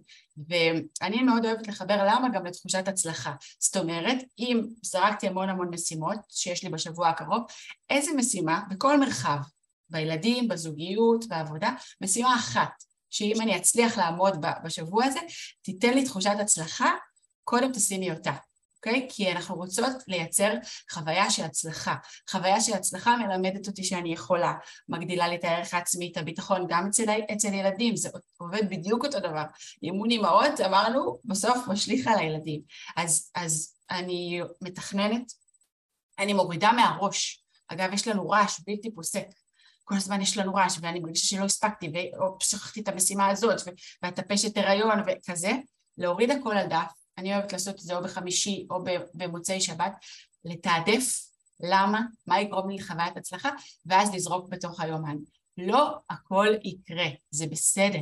ואני 0.48 1.24
מאוד 1.24 1.46
אוהבת 1.46 1.68
לחבר 1.68 1.98
למה 2.08 2.30
גם 2.30 2.46
לתחושת 2.46 2.88
הצלחה. 2.88 3.34
זאת 3.60 3.78
אומרת, 3.78 4.18
אם 4.40 4.62
זרקתי 4.82 5.28
המון 5.28 5.50
המון 5.50 5.70
משימות 5.74 6.18
שיש 6.30 6.64
לי 6.64 6.70
בשבוע 6.70 7.10
הקרוב, 7.10 7.42
איזה 7.90 8.12
משימה 8.16 8.62
בכל 8.70 9.00
מרחב, 9.00 9.38
בילדים, 9.90 10.48
בזוגיות, 10.48 11.28
בעבודה, 11.28 11.70
משימה 12.02 12.36
אחת, 12.36 12.84
שאם 13.10 13.42
אני 13.42 13.58
אצליח 13.58 13.98
לעמוד 13.98 14.46
בשבוע 14.64 15.06
הזה, 15.06 15.20
תיתן 15.62 15.94
לי 15.94 16.06
תחושת 16.06 16.36
הצלחה, 16.40 16.92
קודם 17.44 17.72
תשימי 17.72 18.12
אותה. 18.12 18.32
אוקיי? 18.86 19.08
כי 19.10 19.32
אנחנו 19.32 19.56
רוצות 19.56 19.92
לייצר 20.08 20.54
חוויה 20.92 21.30
של 21.30 21.44
הצלחה. 21.44 21.96
חוויה 22.30 22.62
של 22.62 22.74
הצלחה 22.74 23.18
מלמדת 23.18 23.68
אותי 23.68 23.84
שאני 23.84 24.14
יכולה, 24.14 24.54
מגדילה 24.90 25.28
לי 25.28 25.36
את 25.36 25.44
הערך 25.44 25.74
העצמי, 25.74 26.12
את 26.12 26.18
הביטחון, 26.18 26.66
גם 26.70 26.88
אצל, 26.88 27.06
אצל 27.34 27.54
ילדים, 27.54 27.96
זה 27.96 28.10
עובד 28.38 28.70
בדיוק 28.70 29.06
אותו 29.06 29.20
דבר. 29.20 29.44
אימון 29.84 30.10
אימהות, 30.12 30.62
אמרנו, 30.66 31.20
בסוף 31.26 31.68
משליך 31.68 32.08
על 32.08 32.20
הילדים. 32.20 32.62
אז, 32.96 33.32
אז 33.36 33.76
אני 33.90 34.42
מתכננת, 34.62 35.32
אני 36.20 36.34
מורידה 36.34 36.72
מהראש. 36.72 37.46
אגב, 37.68 37.94
יש 37.94 38.08
לנו 38.08 38.30
רעש 38.30 38.60
בלתי 38.68 38.96
פוסק. 38.96 39.28
כל 39.84 39.96
הזמן 39.96 40.22
יש 40.22 40.38
לנו 40.38 40.54
רעש, 40.56 40.78
ואני 40.82 41.00
מרגישה 41.00 41.28
שלא 41.28 41.46
הספקתי, 41.46 42.12
או 42.20 42.38
שכחתי 42.40 42.82
את 42.82 42.88
המשימה 42.88 43.28
הזאת, 43.28 43.62
והטפשת 44.04 44.58
הריון 44.58 45.00
וכזה, 45.08 45.52
להוריד 45.98 46.32
הכל 46.32 46.58
על 46.58 46.68
דף, 46.68 47.03
אני 47.18 47.34
אוהבת 47.34 47.54
לעשות 47.54 47.76
את 47.76 47.80
זה 47.80 47.96
או 47.96 48.04
בחמישי 48.04 48.68
או 48.70 48.84
במוצאי 49.14 49.62
שבת, 49.62 49.94
לתעדף 50.46 51.34
למה, 51.60 52.02
מה 52.28 52.42
יגרום 52.42 52.70
לי 52.70 52.76
לחוויית 52.76 53.18
הצלחה, 53.18 53.50
ואז 53.86 54.14
לזרוק 54.14 54.50
בתוך 54.50 54.82
היומן. 54.82 55.18
לא 55.58 55.98
הכל 56.10 56.48
יקרה, 56.64 57.06
זה 57.32 57.48
בסדר, 57.48 58.00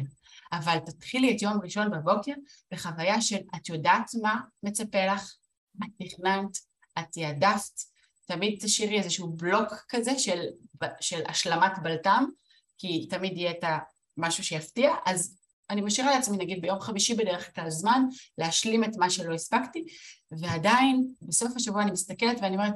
אבל 0.52 0.78
תתחילי 0.80 1.36
את 1.36 1.42
יום 1.42 1.60
ראשון 1.64 1.92
בבוקר 1.92 2.34
בחוויה 2.72 3.22
של 3.22 3.40
את 3.56 3.70
יודעת 3.70 4.12
מה 4.22 4.40
מצפה 4.64 5.06
לך, 5.06 5.36
את 5.84 6.06
תכננת, 6.06 6.58
את 7.00 7.06
תעדפת, 7.12 7.80
תמיד 8.26 8.60
תשאירי 8.62 8.98
איזשהו 8.98 9.34
בלוק 9.34 9.74
כזה 9.90 10.20
של, 10.20 10.40
של 11.02 11.22
השלמת 11.28 11.72
בלטם, 11.84 12.26
כי 12.78 13.08
תמיד 13.10 13.38
יהיה 13.38 13.52
את 13.52 13.64
המשהו 14.18 14.44
שיפתיע, 14.44 14.96
אז 15.06 15.38
אני 15.72 15.82
משאירה 15.82 16.12
לעצמי 16.16 16.38
נגיד 16.38 16.62
ביום 16.62 16.80
חמישי 16.80 17.14
בדרך 17.14 17.56
כלל 17.56 17.70
זמן 17.70 18.04
להשלים 18.38 18.84
את 18.84 18.92
מה 18.98 19.10
שלא 19.10 19.34
הספקתי 19.34 19.84
ועדיין 20.32 21.08
בסוף 21.22 21.52
השבוע 21.56 21.82
אני 21.82 21.92
מסתכלת 21.92 22.38
ואני 22.42 22.56
אומרת 22.56 22.74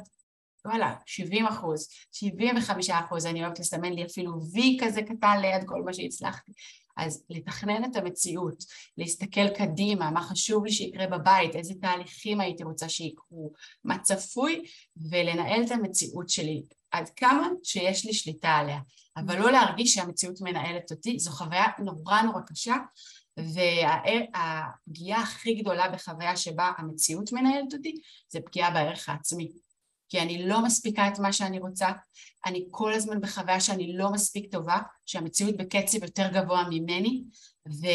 וואלה, 0.66 0.96
70 1.06 1.46
אחוז, 1.46 1.88
75 2.12 2.90
אחוז, 2.90 3.26
אני 3.26 3.44
אוהבת 3.44 3.60
לסמן 3.60 3.94
לי 3.94 4.06
אפילו 4.06 4.32
וי 4.54 4.78
כזה 4.82 5.02
קטן 5.02 5.42
ליד 5.42 5.64
כל 5.66 5.82
מה 5.86 5.94
שהצלחתי. 5.94 6.52
אז 6.98 7.24
לתכנן 7.30 7.84
את 7.84 7.96
המציאות, 7.96 8.64
להסתכל 8.98 9.50
קדימה, 9.50 10.12
מה 10.12 10.22
חשוב 10.22 10.66
לי 10.66 10.72
שיקרה 10.72 11.08
בבית, 11.08 11.56
איזה 11.56 11.74
תהליכים 11.82 12.42
הייתי 12.42 12.64
רוצה 12.64 12.90
שיקרו, 12.90 13.54
מה 13.84 14.00
צפוי, 14.00 14.62
ולנהל 15.10 15.64
את 15.66 15.72
המציאות 15.72 16.30
שלי 16.30 16.64
עד 16.92 17.10
כמה 17.10 17.48
שיש 17.64 18.06
לי 18.06 18.14
שליטה 18.14 18.50
עליה. 18.50 18.80
אבל 19.17 19.39
לא 19.39 19.51
להרגיש 19.51 19.93
שהמציאות 19.93 20.41
מנהלת 20.41 20.91
אותי, 20.91 21.19
זו 21.19 21.32
חוויה 21.32 21.65
נורא 21.80 22.21
נורא 22.21 22.41
קשה, 22.47 22.75
והפגיעה 23.38 25.21
הכי 25.21 25.54
גדולה 25.54 25.89
בחוויה 25.89 26.38
שבה 26.38 26.71
המציאות 26.78 27.32
מנהלת 27.34 27.73
אותי, 27.73 27.95
זה 28.30 28.39
פגיעה 28.45 28.71
בערך 28.71 29.10
העצמי. 29.10 29.51
כי 30.10 30.21
אני 30.21 30.47
לא 30.47 30.63
מספיקה 30.63 31.08
את 31.08 31.19
מה 31.19 31.34
שאני 31.34 31.60
רוצה, 31.60 31.89
אני 32.45 32.67
כל 32.71 32.93
הזמן 32.93 33.21
בחוויה 33.21 33.60
שאני 33.60 33.97
לא 33.97 34.12
מספיק 34.12 34.51
טובה, 34.51 34.80
שהמציאות 35.06 35.58
בקצב 35.58 36.04
יותר 36.04 36.28
גבוה 36.34 36.63
ממני, 36.70 37.24
ו, 37.68 37.88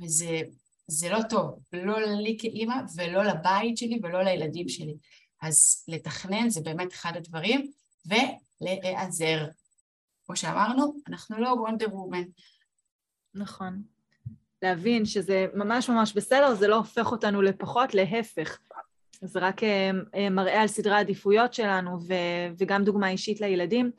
וזה 0.00 1.08
לא 1.10 1.18
טוב, 1.30 1.58
לא 1.72 2.00
לי 2.00 2.36
כאימא 2.40 2.74
ולא 2.96 3.24
לבית 3.24 3.78
שלי 3.78 4.00
ולא 4.02 4.22
לילדים 4.22 4.68
שלי. 4.68 4.94
אז 5.42 5.84
לתכנן 5.88 6.50
זה 6.50 6.60
באמת 6.60 6.92
אחד 6.92 7.16
הדברים, 7.16 7.70
ולהיעזר 8.06 9.46
כמו 10.28 10.36
שאמרנו, 10.36 10.94
אנחנו 11.08 11.38
לא 11.38 11.48
וונדר 11.48 11.94
וומן. 11.94 12.22
נכון. 13.34 13.82
להבין 14.62 15.04
שזה 15.04 15.46
ממש 15.54 15.90
ממש 15.90 16.12
בסדר, 16.12 16.54
זה 16.54 16.68
לא 16.68 16.76
הופך 16.76 17.12
אותנו 17.12 17.42
לפחות, 17.42 17.94
להפך. 17.94 18.58
זה 19.22 19.38
רק 19.38 19.62
אה, 19.62 19.90
אה, 20.14 20.30
מראה 20.30 20.62
על 20.62 20.68
סדרי 20.68 20.94
העדיפויות 20.94 21.54
שלנו 21.54 21.98
ו- 22.08 22.54
וגם 22.58 22.84
דוגמה 22.84 23.08
אישית 23.08 23.40
לילדים. 23.40 23.90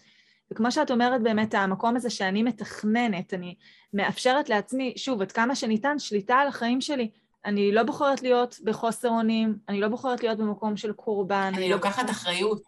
וכמו 0.52 0.72
שאת 0.72 0.92
אומרת, 0.92 1.24
באמת, 1.24 1.54
המקום 1.54 1.96
הזה 1.96 2.10
שאני 2.10 2.44
מתכננת, 2.44 3.34
אני 3.34 3.56
מאפשרת 3.94 4.50
לעצמי, 4.50 4.94
שוב, 4.98 5.22
עד 5.22 5.32
כמה 5.32 5.56
שניתן, 5.56 6.00
שליטה 6.00 6.36
על 6.36 6.48
החיים 6.48 6.82
שלי. 6.82 7.10
אני 7.46 7.72
לא 7.72 7.84
בוחרת 7.84 8.22
להיות 8.22 8.60
בחוסר 8.64 9.10
אונים, 9.10 9.58
אני 9.70 9.82
לא 9.82 9.88
בוחרת 9.88 10.24
להיות 10.24 10.38
במקום 10.38 10.78
של 10.78 10.94
קורבן. 10.94 11.52
אני 11.56 11.70
לוקחת 11.70 12.06
לא... 12.06 12.12
אחריות. 12.12 12.64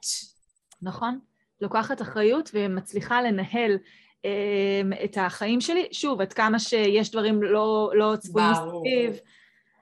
נכון. 0.82 1.20
לוקחת 1.62 2.02
אחריות 2.02 2.50
ומצליחה 2.54 3.22
לנהל 3.22 3.78
אה, 4.26 4.82
את 5.04 5.18
החיים 5.22 5.62
שלי. 5.62 5.88
שוב, 5.92 6.22
עד 6.22 6.34
כמה 6.34 6.60
שיש 6.60 7.12
דברים 7.12 7.44
לא, 7.44 7.92
לא 7.96 8.16
צפויים 8.20 8.52
מסביב, 8.52 9.20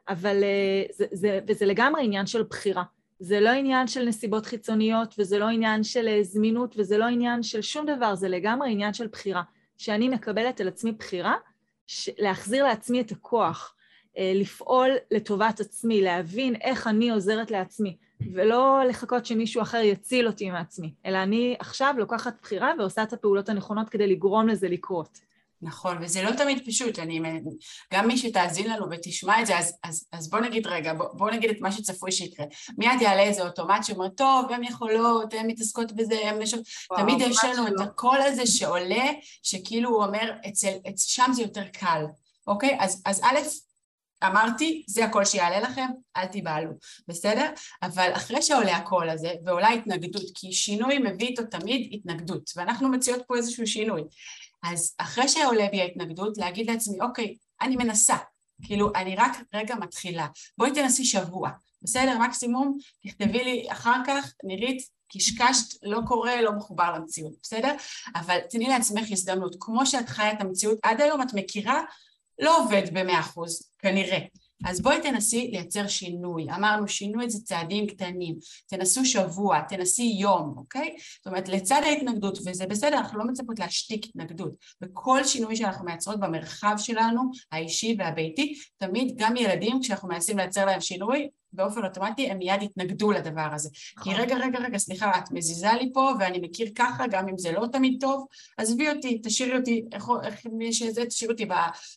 אבל 0.09 0.43
אה, 0.43 0.83
זה, 0.91 1.05
זה, 1.11 1.39
וזה 1.47 1.65
לגמרי 1.65 2.03
עניין 2.03 2.27
של 2.27 2.43
בחירה. 2.43 2.83
זה 3.19 3.39
לא 3.39 3.49
עניין 3.49 3.87
של 3.87 4.05
נסיבות 4.05 4.45
חיצוניות, 4.45 5.15
וזה 5.17 5.39
לא 5.39 5.45
עניין 5.45 5.83
של 5.83 6.07
אה, 6.07 6.23
זמינות, 6.23 6.75
וזה 6.77 6.97
לא 6.97 7.05
עניין 7.05 7.43
של 7.43 7.61
שום 7.61 7.85
דבר, 7.85 8.15
זה 8.15 8.29
לגמרי 8.29 8.71
עניין 8.71 8.93
של 8.93 9.07
בחירה. 9.07 9.43
שאני 9.77 10.09
מקבלת 10.09 10.61
על 10.61 10.67
עצמי 10.67 10.91
בחירה, 10.91 11.35
להחזיר 12.17 12.63
לעצמי 12.63 13.01
את 13.01 13.11
הכוח, 13.11 13.75
אה, 14.17 14.31
לפעול 14.35 14.89
לטובת 15.11 15.59
עצמי, 15.59 16.01
להבין 16.01 16.55
איך 16.55 16.87
אני 16.87 17.09
עוזרת 17.09 17.51
לעצמי, 17.51 17.97
ולא 18.33 18.81
לחכות 18.89 19.25
שמישהו 19.25 19.61
אחר 19.61 19.77
יציל 19.77 20.27
אותי 20.27 20.49
מעצמי, 20.49 20.93
אלא 21.05 21.17
אני 21.17 21.55
עכשיו 21.59 21.95
לוקחת 21.97 22.33
בחירה 22.41 22.71
ועושה 22.79 23.03
את 23.03 23.13
הפעולות 23.13 23.49
הנכונות 23.49 23.89
כדי 23.89 24.07
לגרום 24.07 24.47
לזה 24.47 24.67
לקרות. 24.67 25.29
נכון, 25.61 25.97
וזה 26.01 26.23
לא 26.23 26.31
תמיד 26.31 26.65
פשוט, 26.65 26.99
אני, 26.99 27.21
גם 27.93 28.07
מי 28.07 28.17
שתאזין 28.17 28.69
לנו 28.69 28.85
ותשמע 28.91 29.41
את 29.41 29.45
זה, 29.45 29.57
אז, 29.57 29.77
אז, 29.83 30.07
אז 30.11 30.29
בוא 30.29 30.39
נגיד 30.39 30.67
רגע, 30.67 30.93
בוא, 30.93 31.05
בוא 31.13 31.31
נגיד 31.31 31.49
את 31.49 31.61
מה 31.61 31.71
שצפוי 31.71 32.11
שיקרה. 32.11 32.45
מיד 32.77 33.01
יעלה 33.01 33.21
איזה 33.21 33.43
אוטומט 33.43 33.83
שאומר, 33.83 34.09
טוב, 34.09 34.51
הן 34.51 34.63
יכולות, 34.63 35.33
הן 35.33 35.47
מתעסקות 35.47 35.91
בזה, 35.91 36.15
הן 36.23 36.41
יש... 36.41 36.55
תמיד 36.97 37.21
יש 37.21 37.43
לנו 37.43 37.67
את 37.67 37.81
הקול 37.81 38.21
הזה 38.21 38.45
שעולה, 38.45 39.05
שכאילו 39.43 39.89
הוא 39.89 40.03
אומר, 40.03 40.31
אצל, 40.47 40.73
אצל, 40.89 41.03
שם 41.07 41.31
זה 41.33 41.41
יותר 41.41 41.67
קל, 41.73 42.05
אוקיי? 42.47 42.77
אז, 42.79 43.01
אז 43.05 43.21
א', 43.23 43.39
אמרתי, 44.23 44.83
זה 44.87 45.05
הקול 45.05 45.25
שיעלה 45.25 45.59
לכם, 45.59 45.87
אל 46.17 46.25
תיבהלו, 46.25 46.71
בסדר? 47.07 47.49
אבל 47.83 48.11
אחרי 48.13 48.41
שעולה 48.41 48.77
הקול 48.77 49.09
הזה, 49.09 49.31
ועולה 49.45 49.69
התנגדות, 49.69 50.25
כי 50.35 50.53
שינוי 50.53 50.97
מביא 50.97 51.27
איתו 51.27 51.43
תמיד 51.43 51.89
התנגדות, 51.91 52.51
ואנחנו 52.55 52.89
מציעות 52.89 53.21
פה 53.27 53.35
איזשהו 53.35 53.67
שינוי. 53.67 54.01
אז 54.63 54.95
אחרי 54.97 55.27
שעולה 55.27 55.67
בי 55.71 55.81
ההתנגדות, 55.81 56.37
להגיד 56.37 56.69
לעצמי, 56.71 57.01
אוקיי, 57.01 57.35
אני 57.61 57.75
מנסה, 57.75 58.15
כאילו, 58.63 58.91
אני 58.95 59.15
רק 59.15 59.31
רגע 59.53 59.75
מתחילה, 59.75 60.27
בואי 60.57 60.71
תנסי 60.71 61.05
שבוע, 61.05 61.49
בסדר? 61.81 62.17
מקסימום 62.17 62.77
תכתבי 63.03 63.43
לי 63.43 63.67
אחר 63.71 64.01
כך, 64.07 64.33
נירית, 64.43 64.81
קשקשת, 65.11 65.83
לא 65.83 65.99
קורה, 66.07 66.41
לא 66.41 66.51
מחובר 66.51 66.93
למציאות, 66.95 67.33
בסדר? 67.41 67.75
אבל 68.15 68.37
תני 68.49 68.67
לעצמך 68.67 69.11
הזדמנות, 69.11 69.55
כמו 69.59 69.85
שאת 69.85 70.09
חיה 70.09 70.31
את 70.31 70.41
המציאות 70.41 70.79
עד 70.83 71.01
היום, 71.01 71.21
את 71.21 71.33
מכירה, 71.33 71.81
לא 72.39 72.63
עובד 72.63 72.83
במאה 72.93 73.19
אחוז, 73.19 73.71
כנראה. 73.79 74.19
אז 74.65 74.81
בואי 74.81 75.01
תנסי 75.01 75.49
לייצר 75.51 75.87
שינוי. 75.87 76.47
אמרנו 76.55 76.87
שינוי 76.87 77.29
זה 77.29 77.39
צעדים 77.43 77.87
קטנים. 77.87 78.35
תנסו 78.67 79.05
שבוע, 79.05 79.61
תנסי 79.61 80.15
יום, 80.19 80.53
אוקיי? 80.57 80.95
זאת 81.17 81.27
אומרת, 81.27 81.49
לצד 81.49 81.81
ההתנגדות, 81.85 82.37
וזה 82.45 82.65
בסדר, 82.65 82.97
אנחנו 82.97 83.19
לא 83.19 83.25
מצפות 83.25 83.59
להשתיק 83.59 84.05
התנגדות. 84.05 84.53
בכל 84.81 85.23
שינוי 85.23 85.55
שאנחנו 85.55 85.85
מייצרות 85.85 86.19
במרחב 86.19 86.75
שלנו, 86.77 87.21
האישי 87.51 87.95
והביתי, 87.99 88.53
תמיד 88.77 89.13
גם 89.17 89.35
ילדים, 89.35 89.79
כשאנחנו 89.81 90.07
מנסים 90.07 90.37
לייצר 90.37 90.65
להם 90.65 90.81
שינוי, 90.81 91.29
באופן 91.53 91.85
אוטומטי 91.85 92.31
הם 92.31 92.37
מיד 92.37 92.61
יתנגדו 92.61 93.11
לדבר 93.11 93.49
הזה. 93.53 93.69
כי 94.03 94.13
רגע, 94.13 94.37
רגע, 94.37 94.59
רגע, 94.59 94.77
סליחה, 94.77 95.11
את 95.17 95.31
מזיזה 95.31 95.71
לי 95.79 95.89
פה 95.93 96.11
ואני 96.19 96.39
מכיר 96.39 96.67
ככה, 96.75 97.07
גם 97.07 97.27
אם 97.29 97.37
זה 97.37 97.51
לא 97.51 97.65
תמיד 97.71 97.97
טוב, 98.01 98.25
עזבי 98.57 98.89
אותי, 98.89 99.21
תשאירי 99.23 99.57
אותי, 99.57 99.83
איך, 99.91 100.05
איך 100.23 100.45
מי 100.51 100.73
שזה, 100.73 101.05
תשאירי 101.05 101.33
אותי 101.33 101.45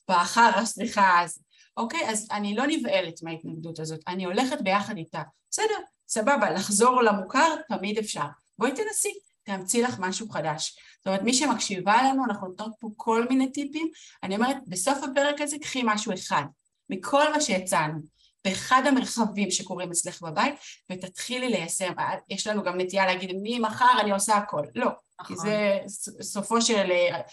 בחרא, 0.08 0.64
סליחה, 0.64 1.22
אז 1.22 1.38
אוקיי? 1.76 2.08
אז 2.08 2.28
אני 2.30 2.54
לא 2.54 2.64
נבהלת 2.66 3.22
מההתנגדות 3.22 3.78
הזאת, 3.78 4.00
אני 4.08 4.24
הולכת 4.24 4.60
ביחד 4.60 4.96
איתה. 4.96 5.22
בסדר, 5.50 5.78
סבבה, 6.08 6.50
לחזור 6.50 7.02
למוכר 7.02 7.54
תמיד 7.68 7.98
אפשר. 7.98 8.26
בואי 8.58 8.70
תנסי, 8.70 9.12
תאמצי 9.42 9.82
לך 9.82 9.98
משהו 9.98 10.28
חדש. 10.28 10.76
זאת 10.98 11.06
אומרת, 11.06 11.22
מי 11.22 11.34
שמקשיבה 11.34 12.02
לנו, 12.02 12.24
אנחנו 12.24 12.48
נותנות 12.48 12.72
פה 12.80 12.88
כל 12.96 13.26
מיני 13.28 13.52
טיפים. 13.52 13.88
אני 14.22 14.34
אומרת, 14.34 14.56
בסוף 14.66 14.98
הפרק 15.02 15.40
הזה 15.40 15.56
קחי 15.58 15.82
משהו 15.84 16.14
אחד, 16.14 16.44
מכל 16.90 17.32
מה 17.32 17.40
שהצענו, 17.40 17.98
באחד 18.44 18.82
המרחבים 18.86 19.50
שקורים 19.50 19.90
אצלך 19.90 20.22
בבית, 20.22 20.54
ותתחילי 20.92 21.48
ליישם. 21.48 21.92
יש 22.28 22.46
לנו 22.46 22.62
גם 22.62 22.80
נטייה 22.80 23.06
להגיד, 23.06 23.30
ממחר 23.42 24.00
אני 24.00 24.12
עושה 24.12 24.36
הכל. 24.36 24.62
לא, 24.74 24.88
כי 25.24 25.34
נכון. 25.34 25.46
זה 25.46 25.78
סופו 26.22 26.62
של, 26.62 26.90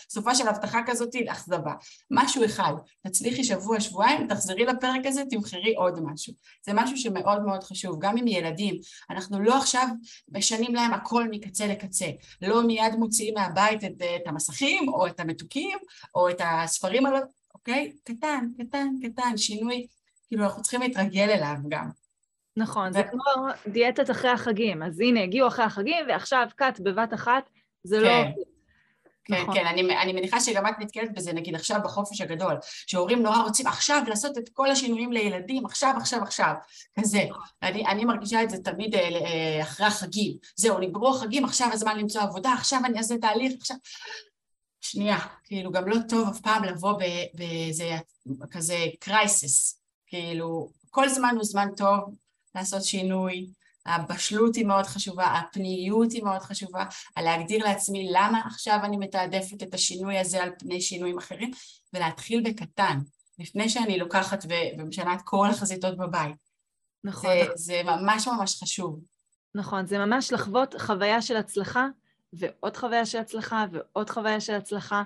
סופה 0.09 0.35
של 0.35 0.47
הבטחה 0.47 0.79
כזאת 0.85 1.15
לאכזבה. 1.25 1.73
משהו 2.11 2.45
אחד, 2.45 2.73
תצליחי 3.07 3.43
שבוע, 3.43 3.79
שבועיים, 3.79 4.27
תחזרי 4.27 4.65
לפרק 4.65 5.05
הזה, 5.05 5.23
תבחרי 5.29 5.75
עוד 5.75 5.99
משהו. 6.03 6.33
זה 6.65 6.71
משהו 6.73 6.97
שמאוד 6.97 7.41
מאוד 7.41 7.63
חשוב, 7.63 7.99
גם 7.99 8.17
עם 8.17 8.27
ילדים. 8.27 8.75
אנחנו 9.09 9.39
לא 9.39 9.57
עכשיו 9.57 9.87
משנים 10.31 10.75
להם 10.75 10.93
הכל 10.93 11.27
מקצה 11.29 11.67
לקצה. 11.67 12.07
לא 12.41 12.67
מיד 12.67 12.95
מוציאים 12.95 13.33
מהבית 13.33 13.83
את, 13.83 14.01
את 14.01 14.27
המסכים, 14.27 14.89
או 14.89 15.07
את 15.07 15.19
המתוקים, 15.19 15.77
או 16.15 16.29
את 16.29 16.41
הספרים, 16.43 17.03
אוקיי? 17.55 17.91
קטן, 18.03 18.47
קטן, 18.57 18.87
קטן, 19.03 19.37
שינוי. 19.37 19.87
כאילו, 20.27 20.43
אנחנו 20.43 20.61
צריכים 20.61 20.81
להתרגל 20.81 21.29
אליו 21.29 21.55
גם. 21.69 21.89
נכון, 22.57 22.93
זה 22.93 23.03
כמו 23.03 23.21
דיאטת 23.67 24.11
אחרי 24.11 24.29
החגים. 24.29 24.83
אז 24.83 24.99
הנה, 24.99 25.23
הגיעו 25.23 25.47
אחרי 25.47 25.65
החגים, 25.65 26.05
ועכשיו 26.07 26.47
קאט 26.55 26.79
בבת 26.79 27.13
אחת, 27.13 27.49
זה 27.83 27.99
לא... 27.99 28.09
כן. 28.09 28.31
כן, 29.29 29.41
נכון. 29.41 29.53
כן, 29.53 29.65
אני, 29.65 29.97
אני 29.97 30.13
מניחה 30.13 30.41
שגם 30.41 30.67
את 30.67 30.73
נתקלת 30.79 31.13
בזה, 31.13 31.33
נגיד 31.33 31.55
עכשיו 31.55 31.79
בחופש 31.83 32.21
הגדול, 32.21 32.55
שהורים 32.87 33.23
נורא 33.23 33.43
רוצים 33.43 33.67
עכשיו 33.67 34.01
לעשות 34.07 34.37
את 34.37 34.49
כל 34.53 34.71
השינויים 34.71 35.11
לילדים, 35.11 35.65
עכשיו, 35.65 35.93
עכשיו, 35.97 36.23
עכשיו, 36.23 36.53
כזה. 36.99 37.23
אני, 37.63 37.85
אני 37.87 38.05
מרגישה 38.05 38.43
את 38.43 38.49
זה 38.49 38.57
תמיד 38.57 38.95
אה, 38.95 39.01
אה, 39.01 39.61
אחרי 39.61 39.85
החגים. 39.85 40.37
זהו, 40.55 40.79
נגמרו 40.79 41.09
החגים, 41.09 41.45
עכשיו 41.45 41.69
הזמן 41.73 41.97
למצוא 41.97 42.21
עבודה, 42.21 42.53
עכשיו 42.53 42.79
אני 42.85 42.97
אעשה 42.97 43.17
תהליך, 43.17 43.53
עכשיו... 43.59 43.77
שנייה, 44.81 45.19
כאילו 45.43 45.71
גם 45.71 45.87
לא 45.87 45.95
טוב 46.09 46.27
אף 46.27 46.39
פעם 46.39 46.63
לבוא 46.63 46.93
באיזה 47.33 47.97
כזה 48.51 48.77
קרייסס, 48.99 49.81
כאילו 50.07 50.69
כל 50.89 51.09
זמן 51.09 51.33
הוא 51.35 51.43
זמן 51.43 51.67
טוב 51.77 52.15
לעשות 52.55 52.83
שינוי, 52.83 53.47
הבשלות 53.95 54.55
היא 54.55 54.65
מאוד 54.65 54.85
חשובה, 54.85 55.25
הפניות 55.25 56.11
היא 56.11 56.23
מאוד 56.23 56.41
חשובה, 56.41 56.83
על 57.15 57.25
להגדיר 57.25 57.63
לעצמי 57.63 58.09
למה 58.11 58.41
עכשיו 58.45 58.79
אני 58.83 58.97
מתעדפת 58.97 59.63
את 59.63 59.73
השינוי 59.73 60.17
הזה 60.17 60.43
על 60.43 60.49
פני 60.59 60.81
שינויים 60.81 61.17
אחרים, 61.17 61.51
ולהתחיל 61.93 62.43
בקטן, 62.43 62.99
לפני 63.39 63.69
שאני 63.69 63.97
לוקחת 63.97 64.45
ומשנה 64.77 65.13
את 65.13 65.21
כל 65.23 65.47
החזיתות 65.49 65.97
בבית. 65.97 66.35
נכון. 67.03 67.29
זה, 67.29 67.51
זה 67.55 67.81
ממש 67.85 68.27
ממש 68.27 68.63
חשוב. 68.63 68.99
נכון, 69.55 69.85
זה 69.85 69.97
ממש 69.97 70.33
לחוות 70.33 70.75
חוויה 70.79 71.21
של 71.21 71.37
הצלחה, 71.37 71.87
ועוד 72.33 72.77
חוויה 72.77 73.05
של 73.05 73.17
הצלחה, 73.17 73.65
ועוד 73.71 74.09
חוויה 74.09 74.41
של 74.41 74.53
הצלחה. 74.53 75.03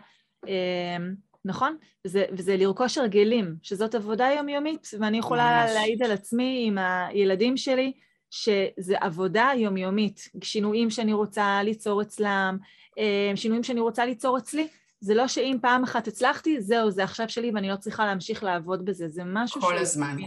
אמ, 0.47 1.15
נכון? 1.45 1.77
וזה, 2.07 2.25
וזה 2.31 2.57
לרכוש 2.57 2.97
הרגלים, 2.97 3.55
שזאת 3.61 3.95
עבודה 3.95 4.29
יומיומית, 4.37 4.87
ואני 4.99 5.17
יכולה 5.17 5.61
ממש. 5.63 5.71
להעיד 5.73 6.03
על 6.03 6.11
עצמי 6.11 6.63
עם 6.67 6.77
הילדים 6.77 7.57
שלי, 7.57 7.93
שזה 8.33 8.95
עבודה 9.01 9.51
יומיומית, 9.57 10.29
שינויים 10.41 10.89
שאני 10.89 11.13
רוצה 11.13 11.63
ליצור 11.63 12.01
אצלם, 12.01 12.57
אה, 12.97 13.31
שינויים 13.35 13.63
שאני 13.63 13.79
רוצה 13.79 14.05
ליצור 14.05 14.37
אצלי. 14.37 14.67
זה 14.99 15.13
לא 15.13 15.27
שאם 15.27 15.57
פעם 15.61 15.83
אחת 15.83 16.07
הצלחתי, 16.07 16.61
זהו, 16.61 16.91
זה 16.91 17.03
עכשיו 17.03 17.29
שלי 17.29 17.51
ואני 17.55 17.69
לא 17.69 17.75
צריכה 17.75 18.05
להמשיך 18.05 18.43
לעבוד 18.43 18.85
בזה, 18.85 19.07
זה 19.07 19.21
משהו 19.25 19.61
כל 19.61 19.77
ש... 19.77 19.81
הזמן. 19.81 20.17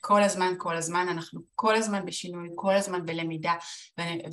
כל 0.00 0.22
הזמן, 0.22 0.54
כל 0.58 0.76
הזמן, 0.76 1.06
אנחנו 1.10 1.40
כל 1.54 1.74
הזמן 1.74 2.06
בשינוי, 2.06 2.48
כל 2.54 2.74
הזמן 2.74 3.06
בלמידה, 3.06 3.54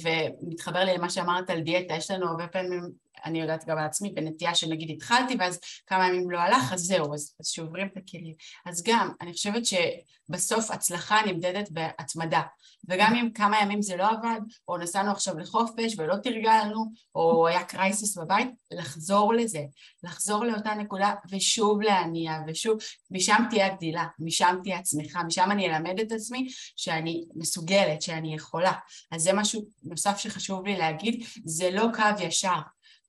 ומתחבר 0.03 0.83
לי 0.83 0.97
למה 0.97 1.09
שאמרת 1.09 1.49
על 1.49 1.61
דיאטה, 1.61 1.93
יש 1.93 2.11
לנו 2.11 2.27
הרבה 2.27 2.47
פעמים 2.47 2.91
אני 3.25 3.41
יודעת 3.41 3.65
גם 3.65 3.77
על 3.77 3.85
עצמי, 3.85 4.09
בנטייה 4.09 4.55
שנגיד 4.55 4.91
התחלתי 4.95 5.35
ואז 5.39 5.59
כמה 5.87 6.07
ימים 6.07 6.31
לא 6.31 6.39
הלך, 6.39 6.73
אז 6.73 6.79
זהו, 6.79 7.13
אז, 7.13 7.35
אז 7.39 7.47
שוברים 7.47 7.87
את 7.87 7.97
הכלים. 7.97 8.33
אז 8.65 8.83
גם, 8.83 9.11
אני 9.21 9.31
חושבת 9.31 9.63
שבסוף 9.65 10.71
הצלחה 10.71 11.21
נמדדת 11.25 11.71
בהתמדה, 11.71 12.41
וגם 12.89 13.15
אם 13.15 13.29
כמה 13.33 13.61
ימים 13.61 13.81
זה 13.81 13.95
לא 13.95 14.09
עבד, 14.09 14.39
או 14.67 14.77
נסענו 14.77 15.11
עכשיו 15.11 15.39
לחופש 15.39 15.95
ולא 15.97 16.15
תרגלנו, 16.23 16.91
או 17.15 17.47
היה 17.47 17.63
קרייסיס 17.63 18.17
בבית, 18.17 18.47
לחזור 18.71 19.33
לזה, 19.33 19.61
לחזור 20.03 20.45
לאותה 20.45 20.73
נקודה 20.73 21.13
ושוב 21.31 21.81
להניע, 21.81 22.33
ושוב, 22.47 22.77
משם 23.11 23.43
תהיה 23.49 23.65
הגדילה, 23.65 24.05
משם 24.19 24.59
תהיה 24.63 24.77
הצמיחה, 24.77 25.23
משם 25.23 25.51
אני 25.51 25.69
אלמד 25.69 25.99
את 25.99 26.11
עצמי 26.11 26.47
שאני 26.75 27.25
מסוגלת, 27.35 28.01
שאני 28.01 28.35
יכולה. 28.35 28.73
אז 29.11 29.21
זה 29.21 29.33
משהו 29.33 29.65
נוסף 29.83 30.17
שחשוב 30.17 30.65
לי 30.65 30.77
להגיד, 30.77 31.23
זה 31.45 31.71
לא 31.71 31.85
קו 31.93 32.23
ישר. 32.23 32.59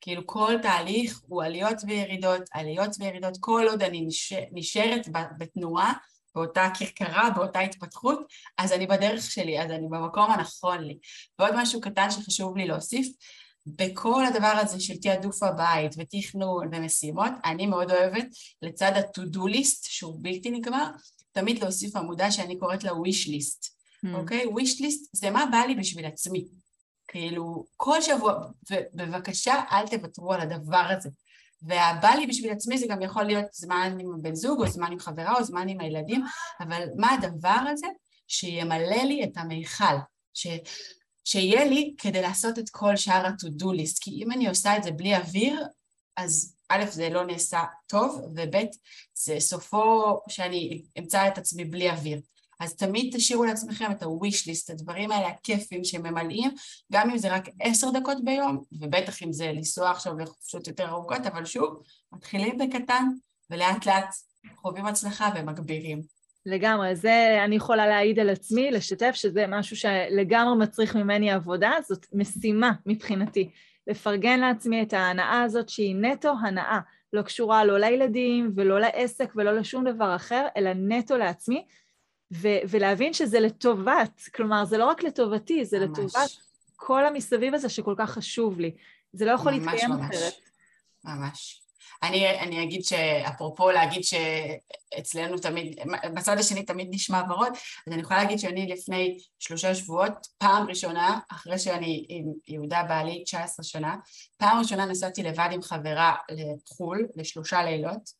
כאילו 0.05 0.27
כל 0.27 0.55
תהליך 0.63 1.21
הוא 1.27 1.43
עליות 1.43 1.77
וירידות, 1.87 2.43
עליות 2.53 2.91
וירידות, 2.99 3.37
כל 3.41 3.67
עוד 3.71 3.83
אני 3.83 4.09
נשארת 4.53 5.09
בתנועה, 5.39 5.93
באותה 6.35 6.69
כרכרה, 6.79 7.31
באותה 7.31 7.61
התפתחות, 7.61 8.19
אז 8.59 8.73
אני 8.73 8.87
בדרך 8.87 9.31
שלי, 9.31 9.61
אז 9.61 9.71
אני 9.71 9.87
במקום 9.91 10.31
הנכון 10.31 10.85
לי. 10.85 10.99
ועוד 11.39 11.51
משהו 11.57 11.81
קטן 11.81 12.11
שחשוב 12.11 12.57
לי 12.57 12.67
להוסיף, 12.67 13.09
בכל 13.67 14.25
הדבר 14.27 14.53
הזה 14.63 14.81
של 14.81 14.97
תעדוף 14.97 15.43
הבית 15.43 15.93
ותכנון 15.99 16.69
ומשימות, 16.73 17.33
אני 17.45 17.67
מאוד 17.67 17.91
אוהבת 17.91 18.27
לצד 18.63 18.93
ה-to-do 18.95 19.55
list, 19.55 19.89
שהוא 19.89 20.19
בלתי 20.21 20.51
נגמר, 20.51 20.87
תמיד 21.33 21.63
להוסיף 21.63 21.97
עמודה 21.97 22.31
שאני 22.31 22.59
קוראת 22.59 22.85
לה 22.85 22.91
wish 22.91 23.29
list, 23.29 23.69
mm. 24.05 24.09
אוקיי? 24.15 24.45
wish 24.45 24.81
list 24.81 25.09
זה 25.13 25.31
מה 25.31 25.47
בא 25.51 25.59
לי 25.59 25.75
בשביל 25.75 26.07
עצמי. 26.07 26.45
כאילו, 27.15 27.65
כל 27.77 28.03
שבוע, 28.03 28.35
ובבקשה 28.71 29.55
אל 29.73 29.89
תוותרו 29.89 30.33
על 30.33 30.41
הדבר 30.41 30.87
הזה. 30.91 31.09
והבא 31.63 32.09
לי 32.09 32.27
בשביל 32.27 32.53
עצמי 32.53 32.79
זה 32.79 32.87
גם 32.89 33.03
יכול 33.03 33.23
להיות 33.23 33.45
זמן 33.53 33.97
עם 34.01 34.23
בן 34.23 34.35
זוג, 34.35 34.61
או 34.61 34.67
זמן 34.69 34.93
עם 34.93 34.99
חברה, 34.99 35.35
או 35.39 35.45
זמן 35.45 35.69
עם 35.69 35.81
הילדים, 35.81 36.25
אבל 36.61 36.87
מה 36.97 37.13
הדבר 37.13 37.61
הזה 37.71 37.87
שימלא 38.29 39.03
לי 39.05 39.25
את 39.25 39.37
המיכל, 39.37 39.95
ש... 40.35 40.47
שיהיה 41.25 41.65
לי 41.65 41.95
כדי 41.99 42.23
לעשות 42.23 42.59
את 42.59 42.71
כל 42.71 42.97
שאר 42.97 43.27
ה-to-do 43.27 43.67
list, 43.67 43.99
כי 44.01 44.11
אם 44.11 44.33
אני 44.33 44.49
עושה 44.49 44.77
את 44.77 44.83
זה 44.83 44.91
בלי 44.91 45.17
אוויר, 45.17 45.67
אז 46.17 46.57
א', 46.69 46.85
זה 46.91 47.09
לא 47.09 47.27
נעשה 47.27 47.65
טוב, 47.87 48.23
וב', 48.37 48.57
זה 49.15 49.37
סופו 49.41 50.21
שאני 50.29 50.83
אמצא 50.99 51.29
את 51.29 51.39
עצמי 51.39 51.65
בלי 51.65 51.91
אוויר. 51.91 52.21
אז 52.61 52.77
תמיד 52.77 53.17
תשאירו 53.17 53.45
לעצמכם 53.45 53.91
את 53.91 54.03
ה-wish 54.03 54.49
list, 54.49 54.73
הדברים 54.73 55.13
האלה 55.13 55.29
הכיפים 55.29 55.85
שממלאים, 55.85 56.51
גם 56.93 57.11
אם 57.11 57.19
זה 57.19 57.35
רק 57.35 57.49
עשר 57.61 57.91
דקות 57.91 58.25
ביום, 58.25 58.63
ובטח 58.81 59.23
אם 59.23 59.33
זה 59.33 59.53
לנסוע 59.53 59.91
עכשיו 59.91 60.19
לחופשות 60.19 60.67
יותר 60.69 60.89
ארוכות, 60.89 61.27
אבל 61.27 61.45
שוב, 61.45 61.83
מתחילים 62.13 62.59
בקטן, 62.59 63.05
ולאט 63.51 63.87
לאט 63.87 64.15
חווים 64.57 64.87
הצלחה 64.87 65.31
ומגבירים. 65.37 66.03
לגמרי, 66.47 66.97
זה 66.97 67.39
אני 67.45 67.57
יכולה 67.57 67.87
להעיד 67.87 68.19
על 68.19 68.31
עצמי, 68.31 68.71
לשתף 68.71 69.13
שזה 69.15 69.47
משהו 69.49 69.77
שלגמרי 69.77 70.57
מצריך 70.59 70.97
ממני 70.97 71.31
עבודה, 71.31 71.73
זאת 71.89 72.07
משימה 72.13 72.73
מבחינתי. 72.87 73.51
לפרגן 73.87 74.41
לעצמי 74.41 74.83
את 74.83 74.93
ההנאה 74.93 75.43
הזאת 75.43 75.69
שהיא 75.69 75.97
נטו 75.97 76.33
הנאה, 76.43 76.79
לא 77.13 77.23
קשורה 77.23 77.65
לא 77.65 77.79
לילדים 77.79 78.53
ולא 78.57 78.81
לעסק 78.81 79.33
ולא 79.37 79.57
לשום 79.57 79.89
דבר 79.89 80.17
אחר, 80.17 80.47
אלא 80.57 80.71
נטו 80.75 81.17
לעצמי, 81.17 81.65
ו- 82.33 82.63
ולהבין 82.69 83.13
שזה 83.13 83.41
לטובת, 83.41 84.23
כלומר 84.35 84.65
זה 84.65 84.79
לא 84.79 84.87
רק 84.87 85.03
לטובתי, 85.03 85.65
זה 85.65 85.79
ממש. 85.79 85.99
לטובת 85.99 86.31
כל 86.77 87.07
המסביב 87.07 87.55
הזה 87.55 87.69
שכל 87.69 87.95
כך 87.99 88.11
חשוב 88.11 88.61
לי. 88.61 88.75
זה 89.13 89.25
לא 89.25 89.31
יכול 89.31 89.53
ממש, 89.53 89.67
להתקיים 89.67 89.91
ממש. 89.91 90.17
אחרת. 90.17 90.33
ממש. 91.05 91.61
אני, 92.03 92.41
אני 92.41 92.63
אגיד 92.63 92.85
שאפרופו 92.85 93.71
להגיד 93.71 94.03
שאצלנו 94.05 95.39
תמיד, 95.39 95.79
בצד 96.15 96.39
השני 96.39 96.63
תמיד 96.63 96.89
נשמע 96.91 97.23
ורוד, 97.29 97.53
אז 97.87 97.93
אני 97.93 98.03
יכולה 98.03 98.23
להגיד 98.23 98.39
שאני 98.39 98.67
לפני 98.67 99.19
שלושה 99.39 99.75
שבועות, 99.75 100.13
פעם 100.39 100.69
ראשונה, 100.69 101.19
אחרי 101.33 101.59
שאני 101.59 102.07
עם 102.09 102.33
יהודה 102.49 102.83
בעלי 102.83 103.23
19 103.25 103.65
שנה, 103.65 103.97
פעם 104.37 104.59
ראשונה 104.59 104.87
נסעתי 104.87 105.23
לבד 105.23 105.49
עם 105.53 105.63
חברה 105.63 106.15
לחו"ל, 106.31 107.07
לשלושה 107.17 107.63
לילות, 107.63 108.11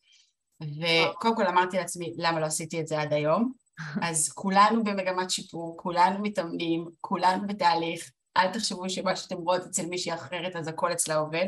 וקודם 0.61 1.35
כל 1.35 1.47
אמרתי 1.47 1.77
לעצמי, 1.77 2.13
למה 2.17 2.39
לא 2.39 2.45
עשיתי 2.45 2.81
את 2.81 2.87
זה 2.87 3.01
עד 3.01 3.13
היום? 3.13 3.64
אז 4.01 4.29
כולנו 4.29 4.83
במגמת 4.83 5.31
שיפור, 5.31 5.77
כולנו 5.77 6.19
מתאמנים, 6.19 6.85
כולנו 7.01 7.47
בתהליך, 7.47 8.11
אל 8.37 8.53
תחשבו 8.53 8.89
שמה 8.89 9.15
שאתם 9.15 9.35
רואות 9.35 9.61
אצל 9.61 9.85
מישהי 9.85 10.13
אחרת 10.13 10.55
אז 10.55 10.67
הכל 10.67 10.91
אצלה 10.91 11.15
עובד. 11.15 11.45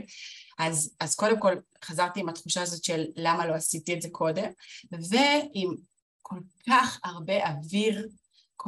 אז, 0.59 0.95
אז 0.99 1.15
קודם 1.15 1.39
כל 1.39 1.55
חזרתי 1.85 2.19
עם 2.19 2.29
התחושה 2.29 2.61
הזאת 2.61 2.83
של 2.83 3.05
למה 3.15 3.45
לא 3.45 3.53
עשיתי 3.53 3.93
את 3.93 4.01
זה 4.01 4.09
קודם, 4.11 4.49
ועם 4.91 5.75
כל 6.21 6.39
כך 6.69 6.99
הרבה 7.03 7.49
אוויר 7.49 8.07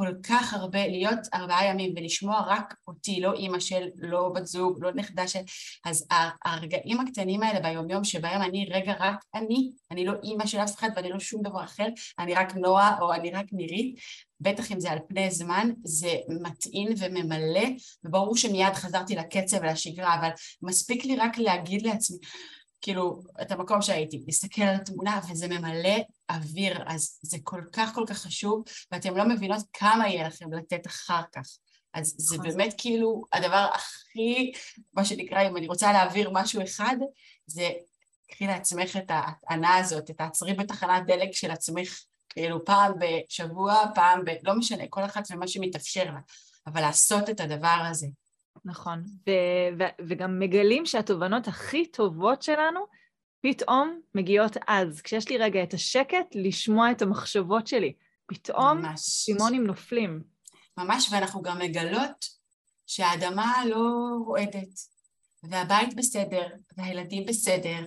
כל 0.00 0.14
כך 0.22 0.54
הרבה, 0.54 0.86
להיות 0.86 1.18
ארבעה 1.34 1.66
ימים 1.66 1.94
ולשמוע 1.96 2.44
רק 2.46 2.74
אותי, 2.88 3.20
לא 3.20 3.32
אימא 3.32 3.60
של, 3.60 3.88
לא 3.94 4.28
בת 4.34 4.46
זוג, 4.46 4.78
לא 4.80 4.92
נכדה 4.94 5.28
של... 5.28 5.38
אז 5.84 6.06
הרגעים 6.44 7.00
הקטנים 7.00 7.42
האלה 7.42 7.60
ביומיום 7.60 8.04
שבהם 8.04 8.42
אני 8.42 8.68
רגע 8.70 8.94
רק 9.00 9.24
אני, 9.34 9.70
אני 9.90 10.04
לא 10.04 10.12
אימא 10.22 10.46
של 10.46 10.58
אף 10.58 10.78
אחד 10.78 10.88
ואני 10.96 11.10
לא 11.10 11.20
שום 11.20 11.42
דבר 11.42 11.64
אחר, 11.64 11.86
אני 12.18 12.34
רק 12.34 12.54
נועה 12.56 12.98
או 13.00 13.12
אני 13.12 13.30
רק 13.30 13.46
נירית, 13.52 13.98
בטח 14.40 14.72
אם 14.72 14.80
זה 14.80 14.90
על 14.90 14.98
פני 15.08 15.30
זמן, 15.30 15.70
זה 15.84 16.14
מטעין 16.42 16.94
וממלא, 16.98 17.68
וברור 18.04 18.36
שמיד 18.36 18.74
חזרתי 18.74 19.14
לקצב 19.14 19.56
ולשגרה, 19.62 20.14
אבל 20.20 20.28
מספיק 20.62 21.04
לי 21.04 21.16
רק 21.16 21.38
להגיד 21.38 21.82
לעצמי, 21.82 22.18
כאילו, 22.80 23.22
את 23.42 23.52
המקום 23.52 23.82
שהייתי, 23.82 24.22
להסתכל 24.26 24.62
על 24.62 24.74
התמונה 24.74 25.20
וזה 25.30 25.48
ממלא 25.48 25.96
אוויר, 26.30 26.82
אז 26.86 27.18
זה 27.22 27.38
כל 27.42 27.62
כך 27.72 27.94
כל 27.94 28.04
כך 28.06 28.18
חשוב, 28.18 28.64
ואתם 28.92 29.16
לא 29.16 29.28
מבינות 29.28 29.62
כמה 29.72 30.08
יהיה 30.08 30.28
לכם 30.28 30.52
לתת 30.52 30.86
אחר 30.86 31.22
כך. 31.32 31.46
אז 31.94 32.14
זה 32.18 32.36
נכון. 32.36 32.48
באמת 32.48 32.74
כאילו 32.78 33.22
הדבר 33.32 33.68
הכי, 33.74 34.52
מה 34.94 35.04
שנקרא, 35.04 35.48
אם 35.48 35.56
אני 35.56 35.66
רוצה 35.66 35.92
להעביר 35.92 36.30
משהו 36.32 36.62
אחד, 36.62 36.96
זה 37.46 37.68
קחי 38.30 38.46
לעצמך 38.46 38.96
את 38.96 39.10
ההטענה 39.10 39.76
הזאת, 39.76 40.10
את 40.10 40.20
העצרי 40.20 40.54
בתחנת 40.54 41.06
דלק 41.06 41.32
של 41.32 41.50
עצמך, 41.50 42.00
כאילו 42.28 42.64
פעם 42.64 42.92
בשבוע, 42.98 43.84
פעם 43.94 44.24
ב... 44.24 44.30
לא 44.42 44.54
משנה, 44.54 44.84
כל 44.90 45.04
אחת 45.04 45.22
ומה 45.30 45.48
שמתאפשר 45.48 46.04
לה, 46.04 46.20
אבל 46.66 46.80
לעשות 46.80 47.30
את 47.30 47.40
הדבר 47.40 47.82
הזה. 47.90 48.06
נכון, 48.64 49.04
ו- 49.28 49.78
ו- 49.78 50.02
וגם 50.08 50.38
מגלים 50.38 50.86
שהתובנות 50.86 51.48
הכי 51.48 51.86
טובות 51.86 52.42
שלנו 52.42 52.80
פתאום 53.42 54.00
מגיעות 54.14 54.56
אז, 54.66 55.00
כשיש 55.00 55.28
לי 55.28 55.38
רגע 55.38 55.62
את 55.62 55.74
השקט 55.74 56.26
לשמוע 56.34 56.90
את 56.90 57.02
המחשבות 57.02 57.66
שלי. 57.66 57.92
פתאום 58.26 58.96
סימונים 58.96 59.66
נופלים. 59.66 60.22
ממש, 60.78 61.08
ואנחנו 61.12 61.42
גם 61.42 61.58
מגלות 61.58 62.24
שהאדמה 62.86 63.62
לא 63.66 63.88
רועדת, 64.26 64.78
והבית 65.42 65.96
בסדר, 65.96 66.46
והילדים 66.76 67.26
בסדר, 67.26 67.84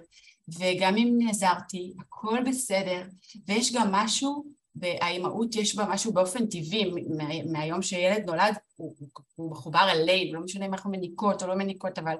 וגם 0.59 0.97
אם 0.97 1.14
נעזרתי, 1.18 1.93
הכל 1.99 2.39
בסדר, 2.45 3.03
ויש 3.47 3.74
גם 3.74 3.91
משהו 3.91 4.45
והאימהות 4.84 5.55
יש 5.55 5.75
בה 5.75 5.86
משהו 5.89 6.13
באופן 6.13 6.45
טבעי, 6.45 6.91
מה, 7.17 7.43
מהיום 7.51 7.81
שילד 7.81 8.25
נולד 8.25 8.55
הוא, 8.75 8.95
הוא 9.36 9.51
מחובר 9.51 9.88
אלינו, 9.91 10.34
לא 10.34 10.45
משנה 10.45 10.65
אם 10.65 10.73
אנחנו 10.73 10.91
מניקות 10.91 11.43
או 11.43 11.47
לא 11.47 11.55
מניקות, 11.55 11.99
אבל... 11.99 12.15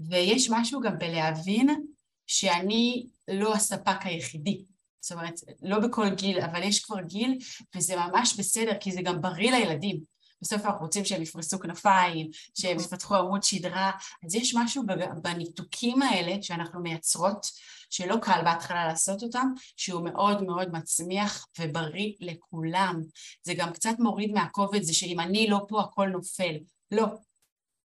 ויש 0.00 0.50
משהו 0.50 0.80
גם 0.80 0.98
בלהבין 0.98 1.68
שאני 2.26 3.06
לא 3.28 3.54
הספק 3.54 3.96
היחידי. 4.00 4.64
זאת 5.00 5.12
אומרת, 5.12 5.34
לא 5.62 5.78
בכל 5.78 6.14
גיל, 6.14 6.40
אבל 6.40 6.62
יש 6.62 6.84
כבר 6.84 7.00
גיל, 7.00 7.38
וזה 7.76 7.96
ממש 7.96 8.38
בסדר, 8.38 8.72
כי 8.80 8.92
זה 8.92 9.02
גם 9.02 9.20
בריא 9.20 9.50
לילדים. 9.50 10.11
בסוף 10.42 10.66
אנחנו 10.66 10.80
רוצים 10.80 11.04
שהם 11.04 11.22
יפרסו 11.22 11.58
כנפיים, 11.58 12.30
שהם 12.54 12.76
יפתחו 12.76 13.14
עמוד 13.14 13.42
שדרה, 13.42 13.90
אז 14.24 14.34
יש 14.34 14.54
משהו 14.54 14.82
בניתוקים 15.22 16.02
האלה 16.02 16.42
שאנחנו 16.42 16.80
מייצרות, 16.80 17.46
שלא 17.90 18.16
קל 18.22 18.40
בהתחלה 18.44 18.86
לעשות 18.86 19.22
אותם, 19.22 19.48
שהוא 19.76 20.04
מאוד 20.04 20.42
מאוד 20.42 20.72
מצמיח 20.72 21.46
ובריא 21.58 22.12
לכולם. 22.20 23.00
זה 23.42 23.54
גם 23.54 23.72
קצת 23.72 23.94
מוריד 23.98 24.32
מהכובד, 24.32 24.82
זה 24.82 24.94
שאם 24.94 25.20
אני 25.20 25.46
לא 25.46 25.60
פה 25.68 25.80
הכל 25.80 26.06
נופל. 26.08 26.56
לא, 26.90 27.06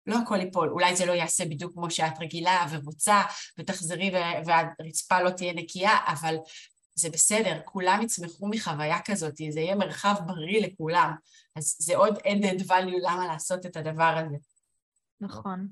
לא 0.08 0.18
הכל 0.18 0.40
ייפול, 0.40 0.70
אולי 0.70 0.96
זה 0.96 1.06
לא 1.06 1.12
יעשה 1.12 1.46
בדיוק 1.46 1.74
כמו 1.74 1.92
שאת 1.92 2.14
רגילה 2.20 2.66
ורוצה 2.72 3.22
ותחזרי 3.58 4.12
והרצפה 4.46 5.22
לא 5.22 5.30
תהיה 5.30 5.54
נקייה, 5.54 5.98
אבל 6.08 6.36
זה 7.00 7.10
בסדר, 7.10 7.60
כולם 7.66 8.02
יצמחו 8.02 8.48
מחוויה 8.48 8.98
כזאת, 9.06 9.38
זה 9.50 9.60
יהיה 9.60 9.76
מרחב 9.76 10.16
בריא 10.26 10.68
לכולם, 10.68 11.12
אז 11.56 11.76
זה 11.80 11.98
עוד 11.98 12.18
added 12.18 12.62
value 12.68 13.12
למה 13.12 13.28
לעשות 13.28 13.66
את 13.66 13.78
הדבר 13.78 14.24
הזה. 14.26 14.38
נכון. 15.22 15.68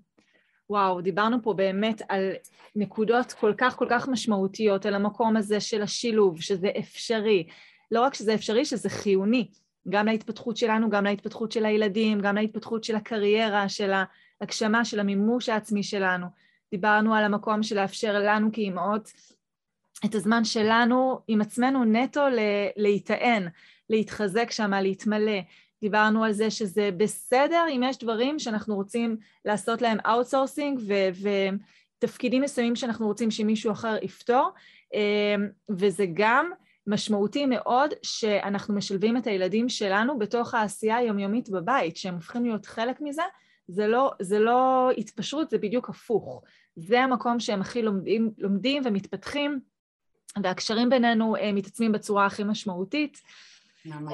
וואו, 0.69 1.01
דיברנו 1.01 1.37
פה 1.43 1.53
באמת 1.53 2.01
על 2.09 2.31
נקודות 2.75 3.33
כל 3.33 3.53
כך 3.57 3.75
כל 3.75 3.87
כך 3.89 4.07
משמעותיות, 4.07 4.85
על 4.85 4.95
המקום 4.95 5.37
הזה 5.37 5.59
של 5.59 5.81
השילוב, 5.81 6.41
שזה 6.41 6.69
אפשרי. 6.79 7.47
לא 7.91 8.01
רק 8.01 8.13
שזה 8.13 8.33
אפשרי, 8.33 8.65
שזה 8.65 8.89
חיוני, 8.89 9.51
גם 9.89 10.05
להתפתחות 10.05 10.57
שלנו, 10.57 10.89
גם 10.89 11.03
להתפתחות 11.03 11.51
של 11.51 11.65
הילדים, 11.65 12.21
גם 12.21 12.35
להתפתחות 12.35 12.83
של 12.83 12.95
הקריירה, 12.95 13.69
של 13.69 13.91
ההגשמה, 14.41 14.85
של 14.85 14.99
המימוש 14.99 15.49
העצמי 15.49 15.83
שלנו. 15.83 16.27
דיברנו 16.71 17.15
על 17.15 17.23
המקום 17.23 17.63
של 17.63 17.75
לאפשר 17.75 18.19
לנו 18.19 18.49
כאימהות 18.53 19.11
את 20.05 20.15
הזמן 20.15 20.43
שלנו 20.43 21.19
עם 21.27 21.41
עצמנו 21.41 21.83
נטו 21.83 22.21
להיטען, 22.75 23.47
להתחזק 23.89 24.51
שם, 24.51 24.73
להתמלא. 24.73 25.39
דיברנו 25.81 26.23
על 26.23 26.31
זה 26.31 26.51
שזה 26.51 26.89
בסדר 26.97 27.65
אם 27.69 27.83
יש 27.85 27.97
דברים 27.97 28.39
שאנחנו 28.39 28.75
רוצים 28.75 29.17
לעשות 29.45 29.81
להם 29.81 29.97
אאוטסורסינג 30.07 30.79
ותפקידים 31.99 32.41
מסוימים 32.41 32.75
שאנחנו 32.75 33.07
רוצים 33.07 33.31
שמישהו 33.31 33.71
אחר 33.71 33.95
יפתור, 34.01 34.49
אמ, 34.93 35.47
וזה 35.69 36.05
גם 36.13 36.51
משמעותי 36.87 37.45
מאוד 37.45 37.93
שאנחנו 38.01 38.73
משלבים 38.73 39.17
את 39.17 39.27
הילדים 39.27 39.69
שלנו 39.69 40.19
בתוך 40.19 40.53
העשייה 40.53 40.97
היומיומית 40.97 41.49
בבית, 41.49 41.97
שהם 41.97 42.15
הופכים 42.15 42.45
להיות 42.45 42.65
חלק 42.65 43.01
מזה, 43.01 43.23
זה 43.67 43.87
לא, 43.87 44.11
זה 44.21 44.39
לא 44.39 44.89
התפשרות, 44.97 45.49
זה 45.49 45.57
בדיוק 45.57 45.89
הפוך. 45.89 46.43
זה 46.75 47.01
המקום 47.01 47.39
שהם 47.39 47.61
הכי 47.61 47.81
לומדים, 47.81 48.31
לומדים 48.37 48.83
ומתפתחים, 48.85 49.59
והקשרים 50.43 50.89
בינינו 50.89 51.35
אה, 51.35 51.51
מתעצמים 51.51 51.91
בצורה 51.91 52.25
הכי 52.25 52.43
משמעותית. 52.43 53.21
ממש. 53.85 54.13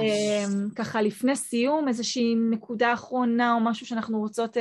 ככה 0.76 1.02
לפני 1.02 1.36
סיום, 1.36 1.88
איזושהי 1.88 2.36
נקודה 2.36 2.94
אחרונה 2.94 3.54
או 3.54 3.60
משהו 3.60 3.86
שאנחנו 3.86 4.20
רוצות 4.20 4.58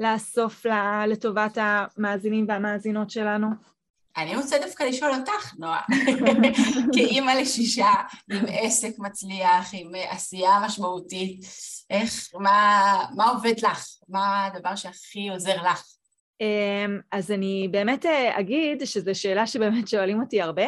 לאסוף 0.00 0.66
לטובת 1.08 1.58
המאזינים 1.60 2.44
והמאזינות 2.48 3.10
שלנו. 3.10 3.46
אני 4.16 4.36
רוצה 4.36 4.58
דווקא 4.58 4.82
לשאול 4.82 5.10
אותך, 5.14 5.54
נועה, 5.58 5.82
כאימא 6.94 7.30
לשישה, 7.30 7.92
עם 8.30 8.44
עסק 8.48 8.98
מצליח, 8.98 9.70
עם 9.72 9.92
עשייה 10.08 10.60
משמעותית, 10.64 11.40
איך, 11.90 12.28
מה, 12.34 13.04
מה 13.16 13.28
עובד 13.28 13.54
לך? 13.62 13.86
מה 14.08 14.46
הדבר 14.46 14.76
שהכי 14.76 15.28
עוזר 15.28 15.62
לך? 15.62 15.84
אז 17.12 17.30
אני 17.30 17.68
באמת 17.70 18.06
אה, 18.06 18.40
אגיד 18.40 18.82
שזו 18.84 19.10
שאלה 19.14 19.46
שבאמת 19.46 19.88
שואלים 19.88 20.20
אותי 20.20 20.42
הרבה, 20.42 20.64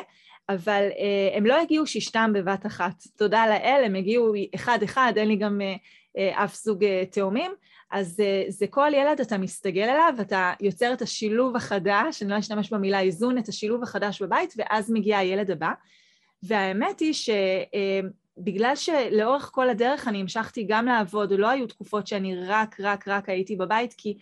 אבל 0.48 0.88
אה, 0.98 1.36
הם 1.36 1.46
לא 1.46 1.60
הגיעו 1.60 1.86
שישתם 1.86 2.32
בבת 2.34 2.66
אחת. 2.66 3.02
תודה 3.16 3.46
לאל, 3.46 3.82
הם 3.84 3.94
הגיעו 3.94 4.34
אחד-אחד, 4.54 5.12
אין 5.16 5.28
לי 5.28 5.36
גם 5.36 5.60
אה, 6.16 6.44
אף 6.44 6.54
זוג 6.54 6.84
תאומים, 7.10 7.52
אז 7.90 8.22
זה, 8.48 8.66
כל 8.70 8.90
ילד, 8.94 9.20
אתה 9.20 9.38
מסתגל 9.38 9.82
אליו, 9.82 10.14
אתה 10.20 10.52
יוצר 10.60 10.92
את 10.92 11.02
השילוב 11.02 11.56
החדש, 11.56 12.22
אני 12.22 12.30
לא 12.30 12.38
אשתמש 12.38 12.72
במילה 12.72 13.00
איזון, 13.00 13.38
את 13.38 13.48
השילוב 13.48 13.82
החדש 13.82 14.22
בבית, 14.22 14.54
ואז 14.56 14.90
מגיע 14.90 15.18
הילד 15.18 15.50
הבא. 15.50 15.72
והאמת 16.42 17.00
היא 17.00 17.12
שבגלל 17.12 18.76
שלאורך 18.76 19.50
כל 19.52 19.68
הדרך 19.68 20.08
אני 20.08 20.20
המשכתי 20.20 20.64
גם 20.68 20.86
לעבוד, 20.86 21.32
לא 21.32 21.48
היו 21.48 21.66
תקופות 21.66 22.06
שאני 22.06 22.36
רק, 22.46 22.76
רק, 22.80 23.08
רק 23.08 23.28
הייתי 23.28 23.56
בבית, 23.56 23.94
כי 23.98 24.16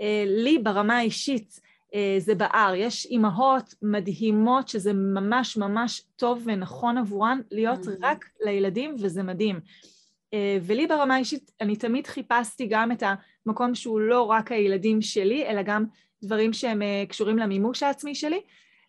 אה, 0.00 0.24
לי 0.26 0.58
ברמה 0.58 0.98
האישית 0.98 1.60
אה, 1.64 1.69
זה 2.18 2.34
בער. 2.34 2.74
יש 2.74 3.06
אימהות 3.06 3.74
מדהימות 3.82 4.68
שזה 4.68 4.92
ממש 4.92 5.56
ממש 5.56 6.02
טוב 6.16 6.42
ונכון 6.44 6.98
עבורן 6.98 7.40
להיות 7.50 7.84
mm-hmm. 7.84 8.02
רק 8.02 8.24
לילדים, 8.44 8.96
וזה 8.98 9.22
מדהים. 9.22 9.60
אה, 10.34 10.58
ולי 10.62 10.86
ברמה 10.86 11.14
האישית, 11.14 11.50
אני 11.60 11.76
תמיד 11.76 12.06
חיפשתי 12.06 12.66
גם 12.66 12.92
את 12.92 13.02
המקום 13.46 13.74
שהוא 13.74 14.00
לא 14.00 14.22
רק 14.22 14.52
הילדים 14.52 15.02
שלי, 15.02 15.46
אלא 15.46 15.62
גם 15.62 15.84
דברים 16.22 16.52
שהם 16.52 16.82
אה, 16.82 17.04
קשורים 17.08 17.38
למימוש 17.38 17.82
העצמי 17.82 18.14
שלי. 18.14 18.40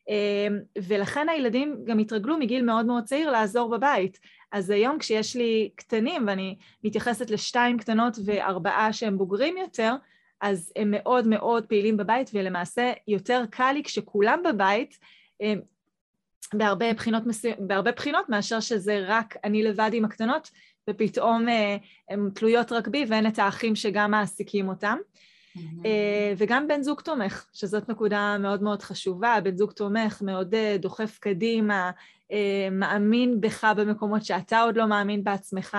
אה, 0.10 0.48
ולכן 0.88 1.30
הילדים 1.30 1.76
גם 1.86 2.00
התרגלו 2.00 2.38
מגיל 2.38 2.66
מאוד 2.66 2.86
מאוד 2.86 3.04
צעיר 3.04 3.32
לעזור 3.32 3.70
בבית. 3.70 4.20
אז 4.52 4.70
היום 4.70 5.00
כשיש 5.00 5.36
לי 5.36 5.70
קטנים, 5.76 6.28
ואני 6.28 6.58
מתייחסת 6.84 7.30
לשתיים 7.30 7.78
קטנות 7.78 8.18
וארבעה 8.26 8.94
שהם 8.94 9.18
בוגרים 9.18 9.58
יותר, 9.58 9.96
אז 10.42 10.74
הם 10.76 10.92
מאוד 10.92 11.28
מאוד 11.28 11.66
פעילים 11.66 11.98
בבית, 11.98 12.32
ולמעשה 12.34 12.94
יותר 13.08 13.44
קל 13.50 13.72
לי 13.72 13.84
כשכולם 13.84 14.40
בבית, 14.50 15.00
בהרבה 16.54 16.94
בחינות, 16.94 17.24
בהרבה 17.60 17.92
בחינות 17.92 18.30
מאשר 18.30 18.60
שזה 18.60 19.04
רק 19.08 19.36
אני 19.44 19.64
לבד 19.64 19.90
עם 19.94 20.06
הקטנות, 20.06 20.52
ופתאום 20.90 21.50
אה, 21.50 21.78
הן 22.10 22.30
תלויות 22.34 22.72
רק 22.72 22.88
בי 22.88 23.06
ואין 23.08 23.28
את 23.28 23.40
האחים 23.40 23.76
שגם 23.76 24.12
מעסיקים 24.12 24.70
אותם. 24.70 24.98
Mm-hmm. 25.58 25.88
וגם 26.38 26.68
בן 26.68 26.84
זוג 26.84 27.02
תומך, 27.02 27.46
שזאת 27.54 27.90
נקודה 27.90 28.38
מאוד 28.40 28.64
מאוד 28.64 28.82
חשובה, 28.82 29.38
בן 29.44 29.58
זוג 29.58 29.72
תומך, 29.72 30.22
מאוד 30.22 30.56
דוחף 30.80 31.18
קדימה, 31.20 31.92
מאמין 32.72 33.42
בך 33.42 33.68
במקומות 33.78 34.26
שאתה 34.26 34.62
עוד 34.62 34.78
לא 34.78 34.88
מאמין 34.88 35.24
בעצמך. 35.24 35.78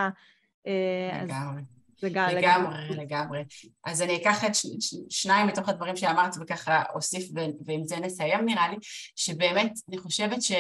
לגמרי. 1.25 1.63
לגמרי, 2.03 2.35
לגמרי, 2.35 2.89
לגמרי. 2.91 3.45
אז 3.85 4.03
אני 4.03 4.17
אקח 4.17 4.45
את 4.45 4.55
ש, 4.55 4.67
ש, 4.81 4.95
שניים 5.11 5.47
מתוך 5.47 5.69
הדברים 5.69 5.97
שאמרת 5.97 6.35
וככה 6.41 6.83
אוסיף 6.95 7.29
ועם 7.67 7.85
זה 7.85 7.97
נסיים 7.97 8.45
נראה 8.45 8.69
לי, 8.69 8.77
שבאמת 9.17 9.73
אני 9.89 9.99
חושבת 9.99 10.43
ש... 10.43 10.53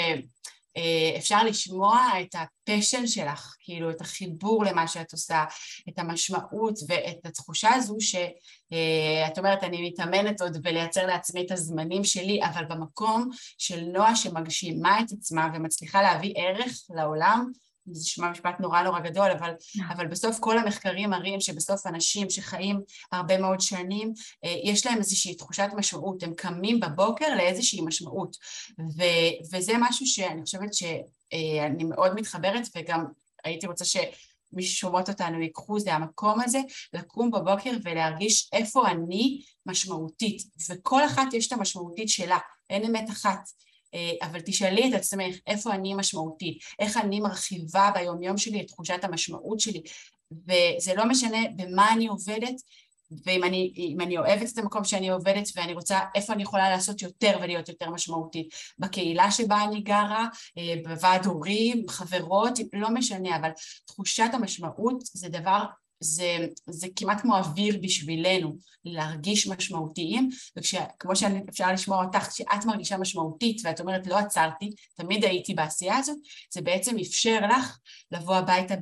אה, 0.76 1.18
אפשר 1.18 1.44
לשמוע 1.44 2.06
את 2.20 2.34
הפשן 2.34 3.06
שלך, 3.06 3.56
כאילו 3.60 3.90
את 3.90 4.00
החיבור 4.00 4.64
למה 4.64 4.88
שאת 4.88 5.12
עושה, 5.12 5.44
את 5.88 5.98
המשמעות 5.98 6.78
ואת 6.88 7.26
התחושה 7.26 7.74
הזו 7.74 7.96
שאת 8.00 8.32
אה, 8.72 9.28
אומרת 9.38 9.64
אני 9.64 9.88
מתאמנת 9.88 10.40
עוד 10.40 10.62
בלייצר 10.62 11.06
לעצמי 11.06 11.46
את 11.46 11.50
הזמנים 11.50 12.04
שלי, 12.04 12.40
אבל 12.44 12.64
במקום 12.64 13.30
של 13.58 13.80
נועה 13.80 14.16
שמגשימה 14.16 15.00
את 15.00 15.12
עצמה 15.12 15.48
ומצליחה 15.54 16.02
להביא 16.02 16.34
ערך 16.36 16.78
לעולם 16.90 17.50
זה 17.86 18.00
נשמע 18.00 18.30
משפט 18.30 18.60
נורא 18.60 18.82
נורא 18.82 19.00
גדול, 19.00 19.30
אבל, 19.30 19.52
אבל 19.88 20.06
בסוף 20.06 20.38
כל 20.38 20.58
המחקרים 20.58 21.10
מראים 21.10 21.40
שבסוף 21.40 21.86
אנשים 21.86 22.30
שחיים 22.30 22.80
הרבה 23.12 23.38
מאוד 23.38 23.60
שנים, 23.60 24.12
אה, 24.44 24.54
יש 24.64 24.86
להם 24.86 24.98
איזושהי 24.98 25.34
תחושת 25.34 25.68
משמעות, 25.76 26.22
הם 26.22 26.34
קמים 26.34 26.80
בבוקר 26.80 27.34
לאיזושהי 27.36 27.80
משמעות, 27.80 28.36
ו, 28.96 29.02
וזה 29.52 29.72
משהו 29.80 30.06
שאני 30.06 30.42
חושבת 30.42 30.74
שאני 30.74 31.84
מאוד 31.84 32.14
מתחברת, 32.14 32.68
וגם 32.76 33.04
הייתי 33.44 33.66
רוצה 33.66 33.84
ש... 33.84 33.96
מי 34.52 34.62
ששומעות 34.62 35.08
אותנו 35.08 35.40
ייקחו, 35.40 35.80
זה 35.80 35.94
המקום 35.94 36.40
הזה, 36.40 36.58
לקום 36.92 37.30
בבוקר 37.30 37.70
ולהרגיש 37.84 38.50
איפה 38.52 38.88
אני 38.90 39.42
משמעותית, 39.66 40.42
וכל 40.70 41.04
אחת 41.04 41.34
יש 41.34 41.46
את 41.46 41.52
המשמעותית 41.52 42.08
שלה, 42.08 42.38
אין 42.70 42.84
אמת 42.84 43.10
אחת. 43.10 43.48
אה, 43.94 44.10
אבל 44.22 44.40
תשאלי 44.40 44.88
את 44.88 44.94
עצמך 44.94 45.36
איפה 45.46 45.74
אני 45.74 45.94
משמעותית, 45.94 46.58
איך 46.78 46.96
אני 46.96 47.20
מרחיבה 47.20 47.90
ביומיום 47.94 48.38
שלי 48.38 48.60
את 48.60 48.66
תחושת 48.66 49.04
המשמעות 49.04 49.60
שלי, 49.60 49.82
וזה 50.32 50.94
לא 50.94 51.04
משנה 51.04 51.38
במה 51.56 51.92
אני 51.92 52.06
עובדת, 52.06 52.54
ואם 53.26 53.44
אני, 53.44 53.94
אני 54.00 54.18
אוהבת 54.18 54.52
את 54.52 54.58
המקום 54.58 54.84
שאני 54.84 55.10
עובדת 55.10 55.48
ואני 55.56 55.72
רוצה 55.72 56.00
איפה 56.14 56.32
אני 56.32 56.42
יכולה 56.42 56.70
לעשות 56.70 57.02
יותר 57.02 57.38
ולהיות 57.42 57.68
יותר 57.68 57.90
משמעותית, 57.90 58.54
בקהילה 58.78 59.30
שבה 59.30 59.64
אני 59.64 59.80
גרה, 59.80 60.26
אה, 60.58 60.74
בוועד 60.84 61.26
הורים, 61.26 61.88
חברות, 61.88 62.58
לא 62.72 62.90
משנה, 62.90 63.36
אבל 63.36 63.50
תחושת 63.86 64.30
המשמעות 64.32 64.96
זה 65.02 65.28
דבר 65.28 65.64
זה, 66.02 66.46
זה 66.70 66.86
כמעט 66.96 67.20
כמו 67.20 67.36
אוויר 67.36 67.78
בשבילנו, 67.82 68.56
להרגיש 68.84 69.46
משמעותיים, 69.46 70.30
וכמו 70.58 71.16
שאפשר 71.16 71.72
לשמוע 71.72 72.04
אותך, 72.04 72.28
כשאת 72.28 72.64
מרגישה 72.66 72.96
משמעותית 72.96 73.60
ואת 73.64 73.80
אומרת 73.80 74.06
לא 74.06 74.16
עצרתי, 74.16 74.70
תמיד 74.96 75.24
הייתי 75.24 75.54
בעשייה 75.54 75.96
הזאת, 75.96 76.16
זה 76.52 76.62
בעצם 76.62 76.98
אפשר 76.98 77.38
לך 77.50 77.78
לבוא 78.12 78.36
הביתה 78.36 78.74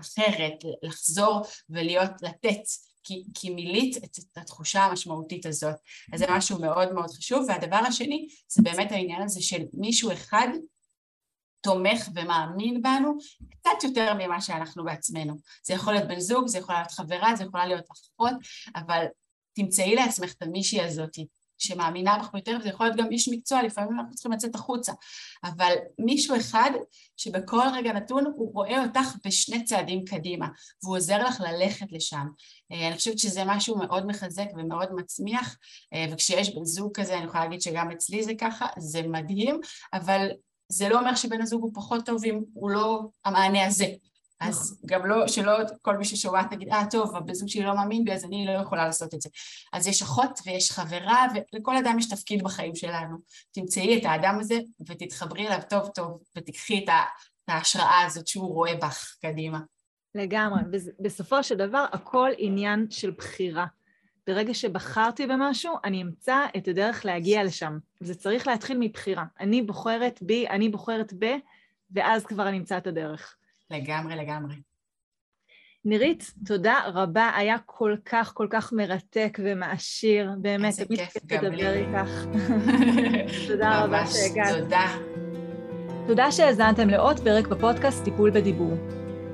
אחרת, 0.00 0.54
לחזור 0.82 1.42
ולהיות, 1.70 2.10
לתת, 2.22 2.60
כי, 3.02 3.24
כי 3.34 3.50
מילאת 3.50 3.96
את, 3.96 4.18
את 4.18 4.38
התחושה 4.38 4.84
המשמעותית 4.84 5.46
הזאת. 5.46 5.74
אז 6.12 6.20
זה 6.20 6.26
משהו 6.30 6.60
מאוד 6.60 6.92
מאוד 6.92 7.10
חשוב, 7.10 7.44
והדבר 7.48 7.76
השני 7.76 8.28
זה 8.48 8.62
באמת 8.62 8.92
העניין 8.92 9.22
הזה 9.22 9.42
של 9.42 9.62
מישהו 9.72 10.12
אחד 10.12 10.48
תומך 11.60 12.08
ומאמין 12.14 12.82
בנו 12.82 13.16
קצת 13.50 13.84
יותר 13.84 14.14
ממה 14.18 14.40
שאנחנו 14.40 14.84
בעצמנו. 14.84 15.34
זה 15.66 15.74
יכול 15.74 15.92
להיות 15.92 16.08
בן 16.08 16.20
זוג, 16.20 16.48
זה 16.48 16.58
יכול 16.58 16.74
להיות 16.74 16.90
חברה, 16.90 17.36
זה 17.36 17.44
יכולה 17.44 17.66
להיות 17.66 17.84
אחות, 17.90 18.34
אבל 18.76 19.04
תמצאי 19.54 19.94
לעצמך 19.94 20.32
את 20.32 20.42
המישהי 20.42 20.82
הזאת 20.82 21.18
שמאמינה 21.58 22.18
בך 22.18 22.34
יותר, 22.34 22.56
וזה 22.60 22.68
יכול 22.68 22.86
להיות 22.86 22.98
גם 22.98 23.10
איש 23.10 23.28
מקצוע, 23.28 23.62
לפעמים 23.62 23.98
אנחנו 23.98 24.14
צריכים 24.14 24.32
לצאת 24.32 24.54
החוצה, 24.54 24.92
אבל 25.44 25.74
מישהו 25.98 26.36
אחד 26.36 26.70
שבכל 27.16 27.68
רגע 27.74 27.92
נתון 27.92 28.24
הוא 28.36 28.52
רואה 28.52 28.82
אותך 28.82 29.16
בשני 29.24 29.64
צעדים 29.64 30.04
קדימה, 30.04 30.48
והוא 30.82 30.96
עוזר 30.96 31.24
לך 31.24 31.40
ללכת 31.40 31.92
לשם. 31.92 32.26
אה, 32.72 32.88
אני 32.88 32.96
חושבת 32.96 33.18
שזה 33.18 33.44
משהו 33.46 33.78
מאוד 33.78 34.06
מחזק 34.06 34.46
ומאוד 34.56 34.88
מצמיח, 34.92 35.56
אה, 35.92 36.06
וכשיש 36.12 36.54
בן 36.54 36.64
זוג 36.64 37.00
כזה, 37.00 37.16
אני 37.16 37.24
יכולה 37.24 37.44
להגיד 37.44 37.60
שגם 37.60 37.90
אצלי 37.90 38.22
זה 38.24 38.32
ככה, 38.40 38.66
זה 38.78 39.02
מדהים, 39.02 39.60
אבל 39.92 40.28
זה 40.68 40.88
לא 40.88 40.98
אומר 40.98 41.14
שבן 41.14 41.42
הזוג 41.42 41.62
הוא 41.62 41.70
פחות 41.74 42.06
טוב 42.06 42.24
אם 42.24 42.40
הוא 42.54 42.70
לא 42.70 43.08
המענה 43.24 43.66
הזה. 43.66 43.86
אז 44.40 44.72
נכון. 44.72 44.86
גם 44.86 45.06
לא, 45.06 45.28
שלא 45.28 45.52
כל 45.82 45.96
מי 45.96 46.04
ששומעת 46.04 46.52
נגיד, 46.52 46.68
אה 46.68 46.84
טוב, 46.90 47.16
הבן 47.16 47.34
זוג 47.34 47.48
שלי 47.48 47.62
לא 47.62 47.76
מאמין 47.76 48.04
בי 48.04 48.12
אז 48.12 48.24
אני 48.24 48.46
לא 48.46 48.52
יכולה 48.52 48.86
לעשות 48.86 49.14
את 49.14 49.20
זה. 49.20 49.28
אז 49.72 49.86
יש 49.86 50.02
אחות 50.02 50.40
ויש 50.46 50.72
חברה 50.72 51.26
ולכל 51.52 51.76
אדם 51.76 51.98
יש 51.98 52.08
תפקיד 52.08 52.42
בחיים 52.42 52.74
שלנו. 52.74 53.16
תמצאי 53.52 53.98
את 53.98 54.04
האדם 54.04 54.38
הזה 54.40 54.58
ותתחברי 54.88 55.46
אליו 55.46 55.60
טוב 55.68 55.88
טוב 55.88 56.22
ותיקחי 56.36 56.84
את 56.84 56.90
ההשראה 57.48 58.02
הזאת 58.06 58.26
שהוא 58.26 58.54
רואה 58.54 58.74
בך 58.74 59.16
קדימה. 59.22 59.60
לגמרי. 60.14 60.60
בסופו 61.00 61.42
של 61.42 61.54
דבר 61.54 61.86
הכל 61.92 62.30
עניין 62.38 62.86
של 62.90 63.10
בחירה. 63.10 63.66
ברגע 64.26 64.54
שבחרתי 64.54 65.26
במשהו, 65.26 65.76
אני 65.84 66.02
אמצא 66.02 66.38
את 66.56 66.68
הדרך 66.68 67.04
להגיע 67.04 67.44
לשם. 67.44 67.78
זה 68.00 68.14
צריך 68.14 68.46
להתחיל 68.46 68.78
מבחירה. 68.78 69.24
אני 69.40 69.62
בוחרת 69.62 70.18
בי, 70.22 70.48
אני 70.48 70.68
בוחרת 70.68 71.12
ב, 71.18 71.26
ואז 71.90 72.26
כבר 72.26 72.48
אני 72.48 72.58
אמצא 72.58 72.78
את 72.78 72.86
הדרך. 72.86 73.36
לגמרי, 73.70 74.16
לגמרי. 74.16 74.54
נירית, 75.84 76.32
תודה 76.46 76.80
רבה, 76.86 77.30
היה 77.36 77.56
כל 77.66 77.96
כך 78.04 78.34
כל 78.34 78.46
כך 78.50 78.72
מרתק 78.72 79.38
ומעשיר, 79.42 80.30
באמת, 80.38 80.66
איזה 80.66 80.84
כיף. 80.84 81.32
לדבר 81.32 81.72
איתך. 81.72 82.24
תודה 83.48 83.84
רבה 83.84 84.06
שהגעת. 84.06 84.58
תודה. 84.58 84.86
תודה 86.06 86.32
שהאזנתם 86.32 86.88
לעוד 86.88 87.20
פרק 87.20 87.46
בפודקאסט 87.46 88.04
טיפול 88.04 88.30
בדיבור. 88.30 88.72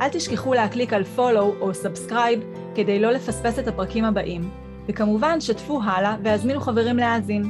אל 0.00 0.08
תשכחו 0.08 0.54
להקליק 0.54 0.92
על 0.92 1.02
follow 1.16 1.60
או 1.60 1.70
subscribe 1.70 2.74
כדי 2.74 3.00
לא 3.00 3.10
לפספס 3.10 3.58
את 3.58 3.68
הפרקים 3.68 4.04
הבאים. 4.04 4.50
וכמובן, 4.88 5.40
שתפו 5.40 5.80
הלאה 5.84 6.16
והזמינו 6.22 6.60
חברים 6.60 6.96
להאזין. 6.96 7.42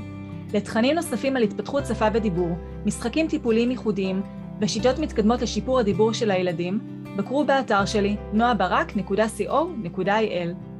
לתכנים 0.54 0.94
נוספים 0.94 1.36
על 1.36 1.42
התפתחות 1.42 1.86
שפה 1.86 2.06
ודיבור, 2.12 2.56
משחקים 2.86 3.28
טיפוליים 3.28 3.70
ייחודיים 3.70 4.22
ושיטות 4.60 4.98
מתקדמות 4.98 5.42
לשיפור 5.42 5.78
הדיבור 5.78 6.12
של 6.12 6.30
הילדים, 6.30 6.80
בקרו 7.16 7.44
באתר 7.44 7.84
שלי 7.84 8.16
noabarak.co.il. 8.34 10.71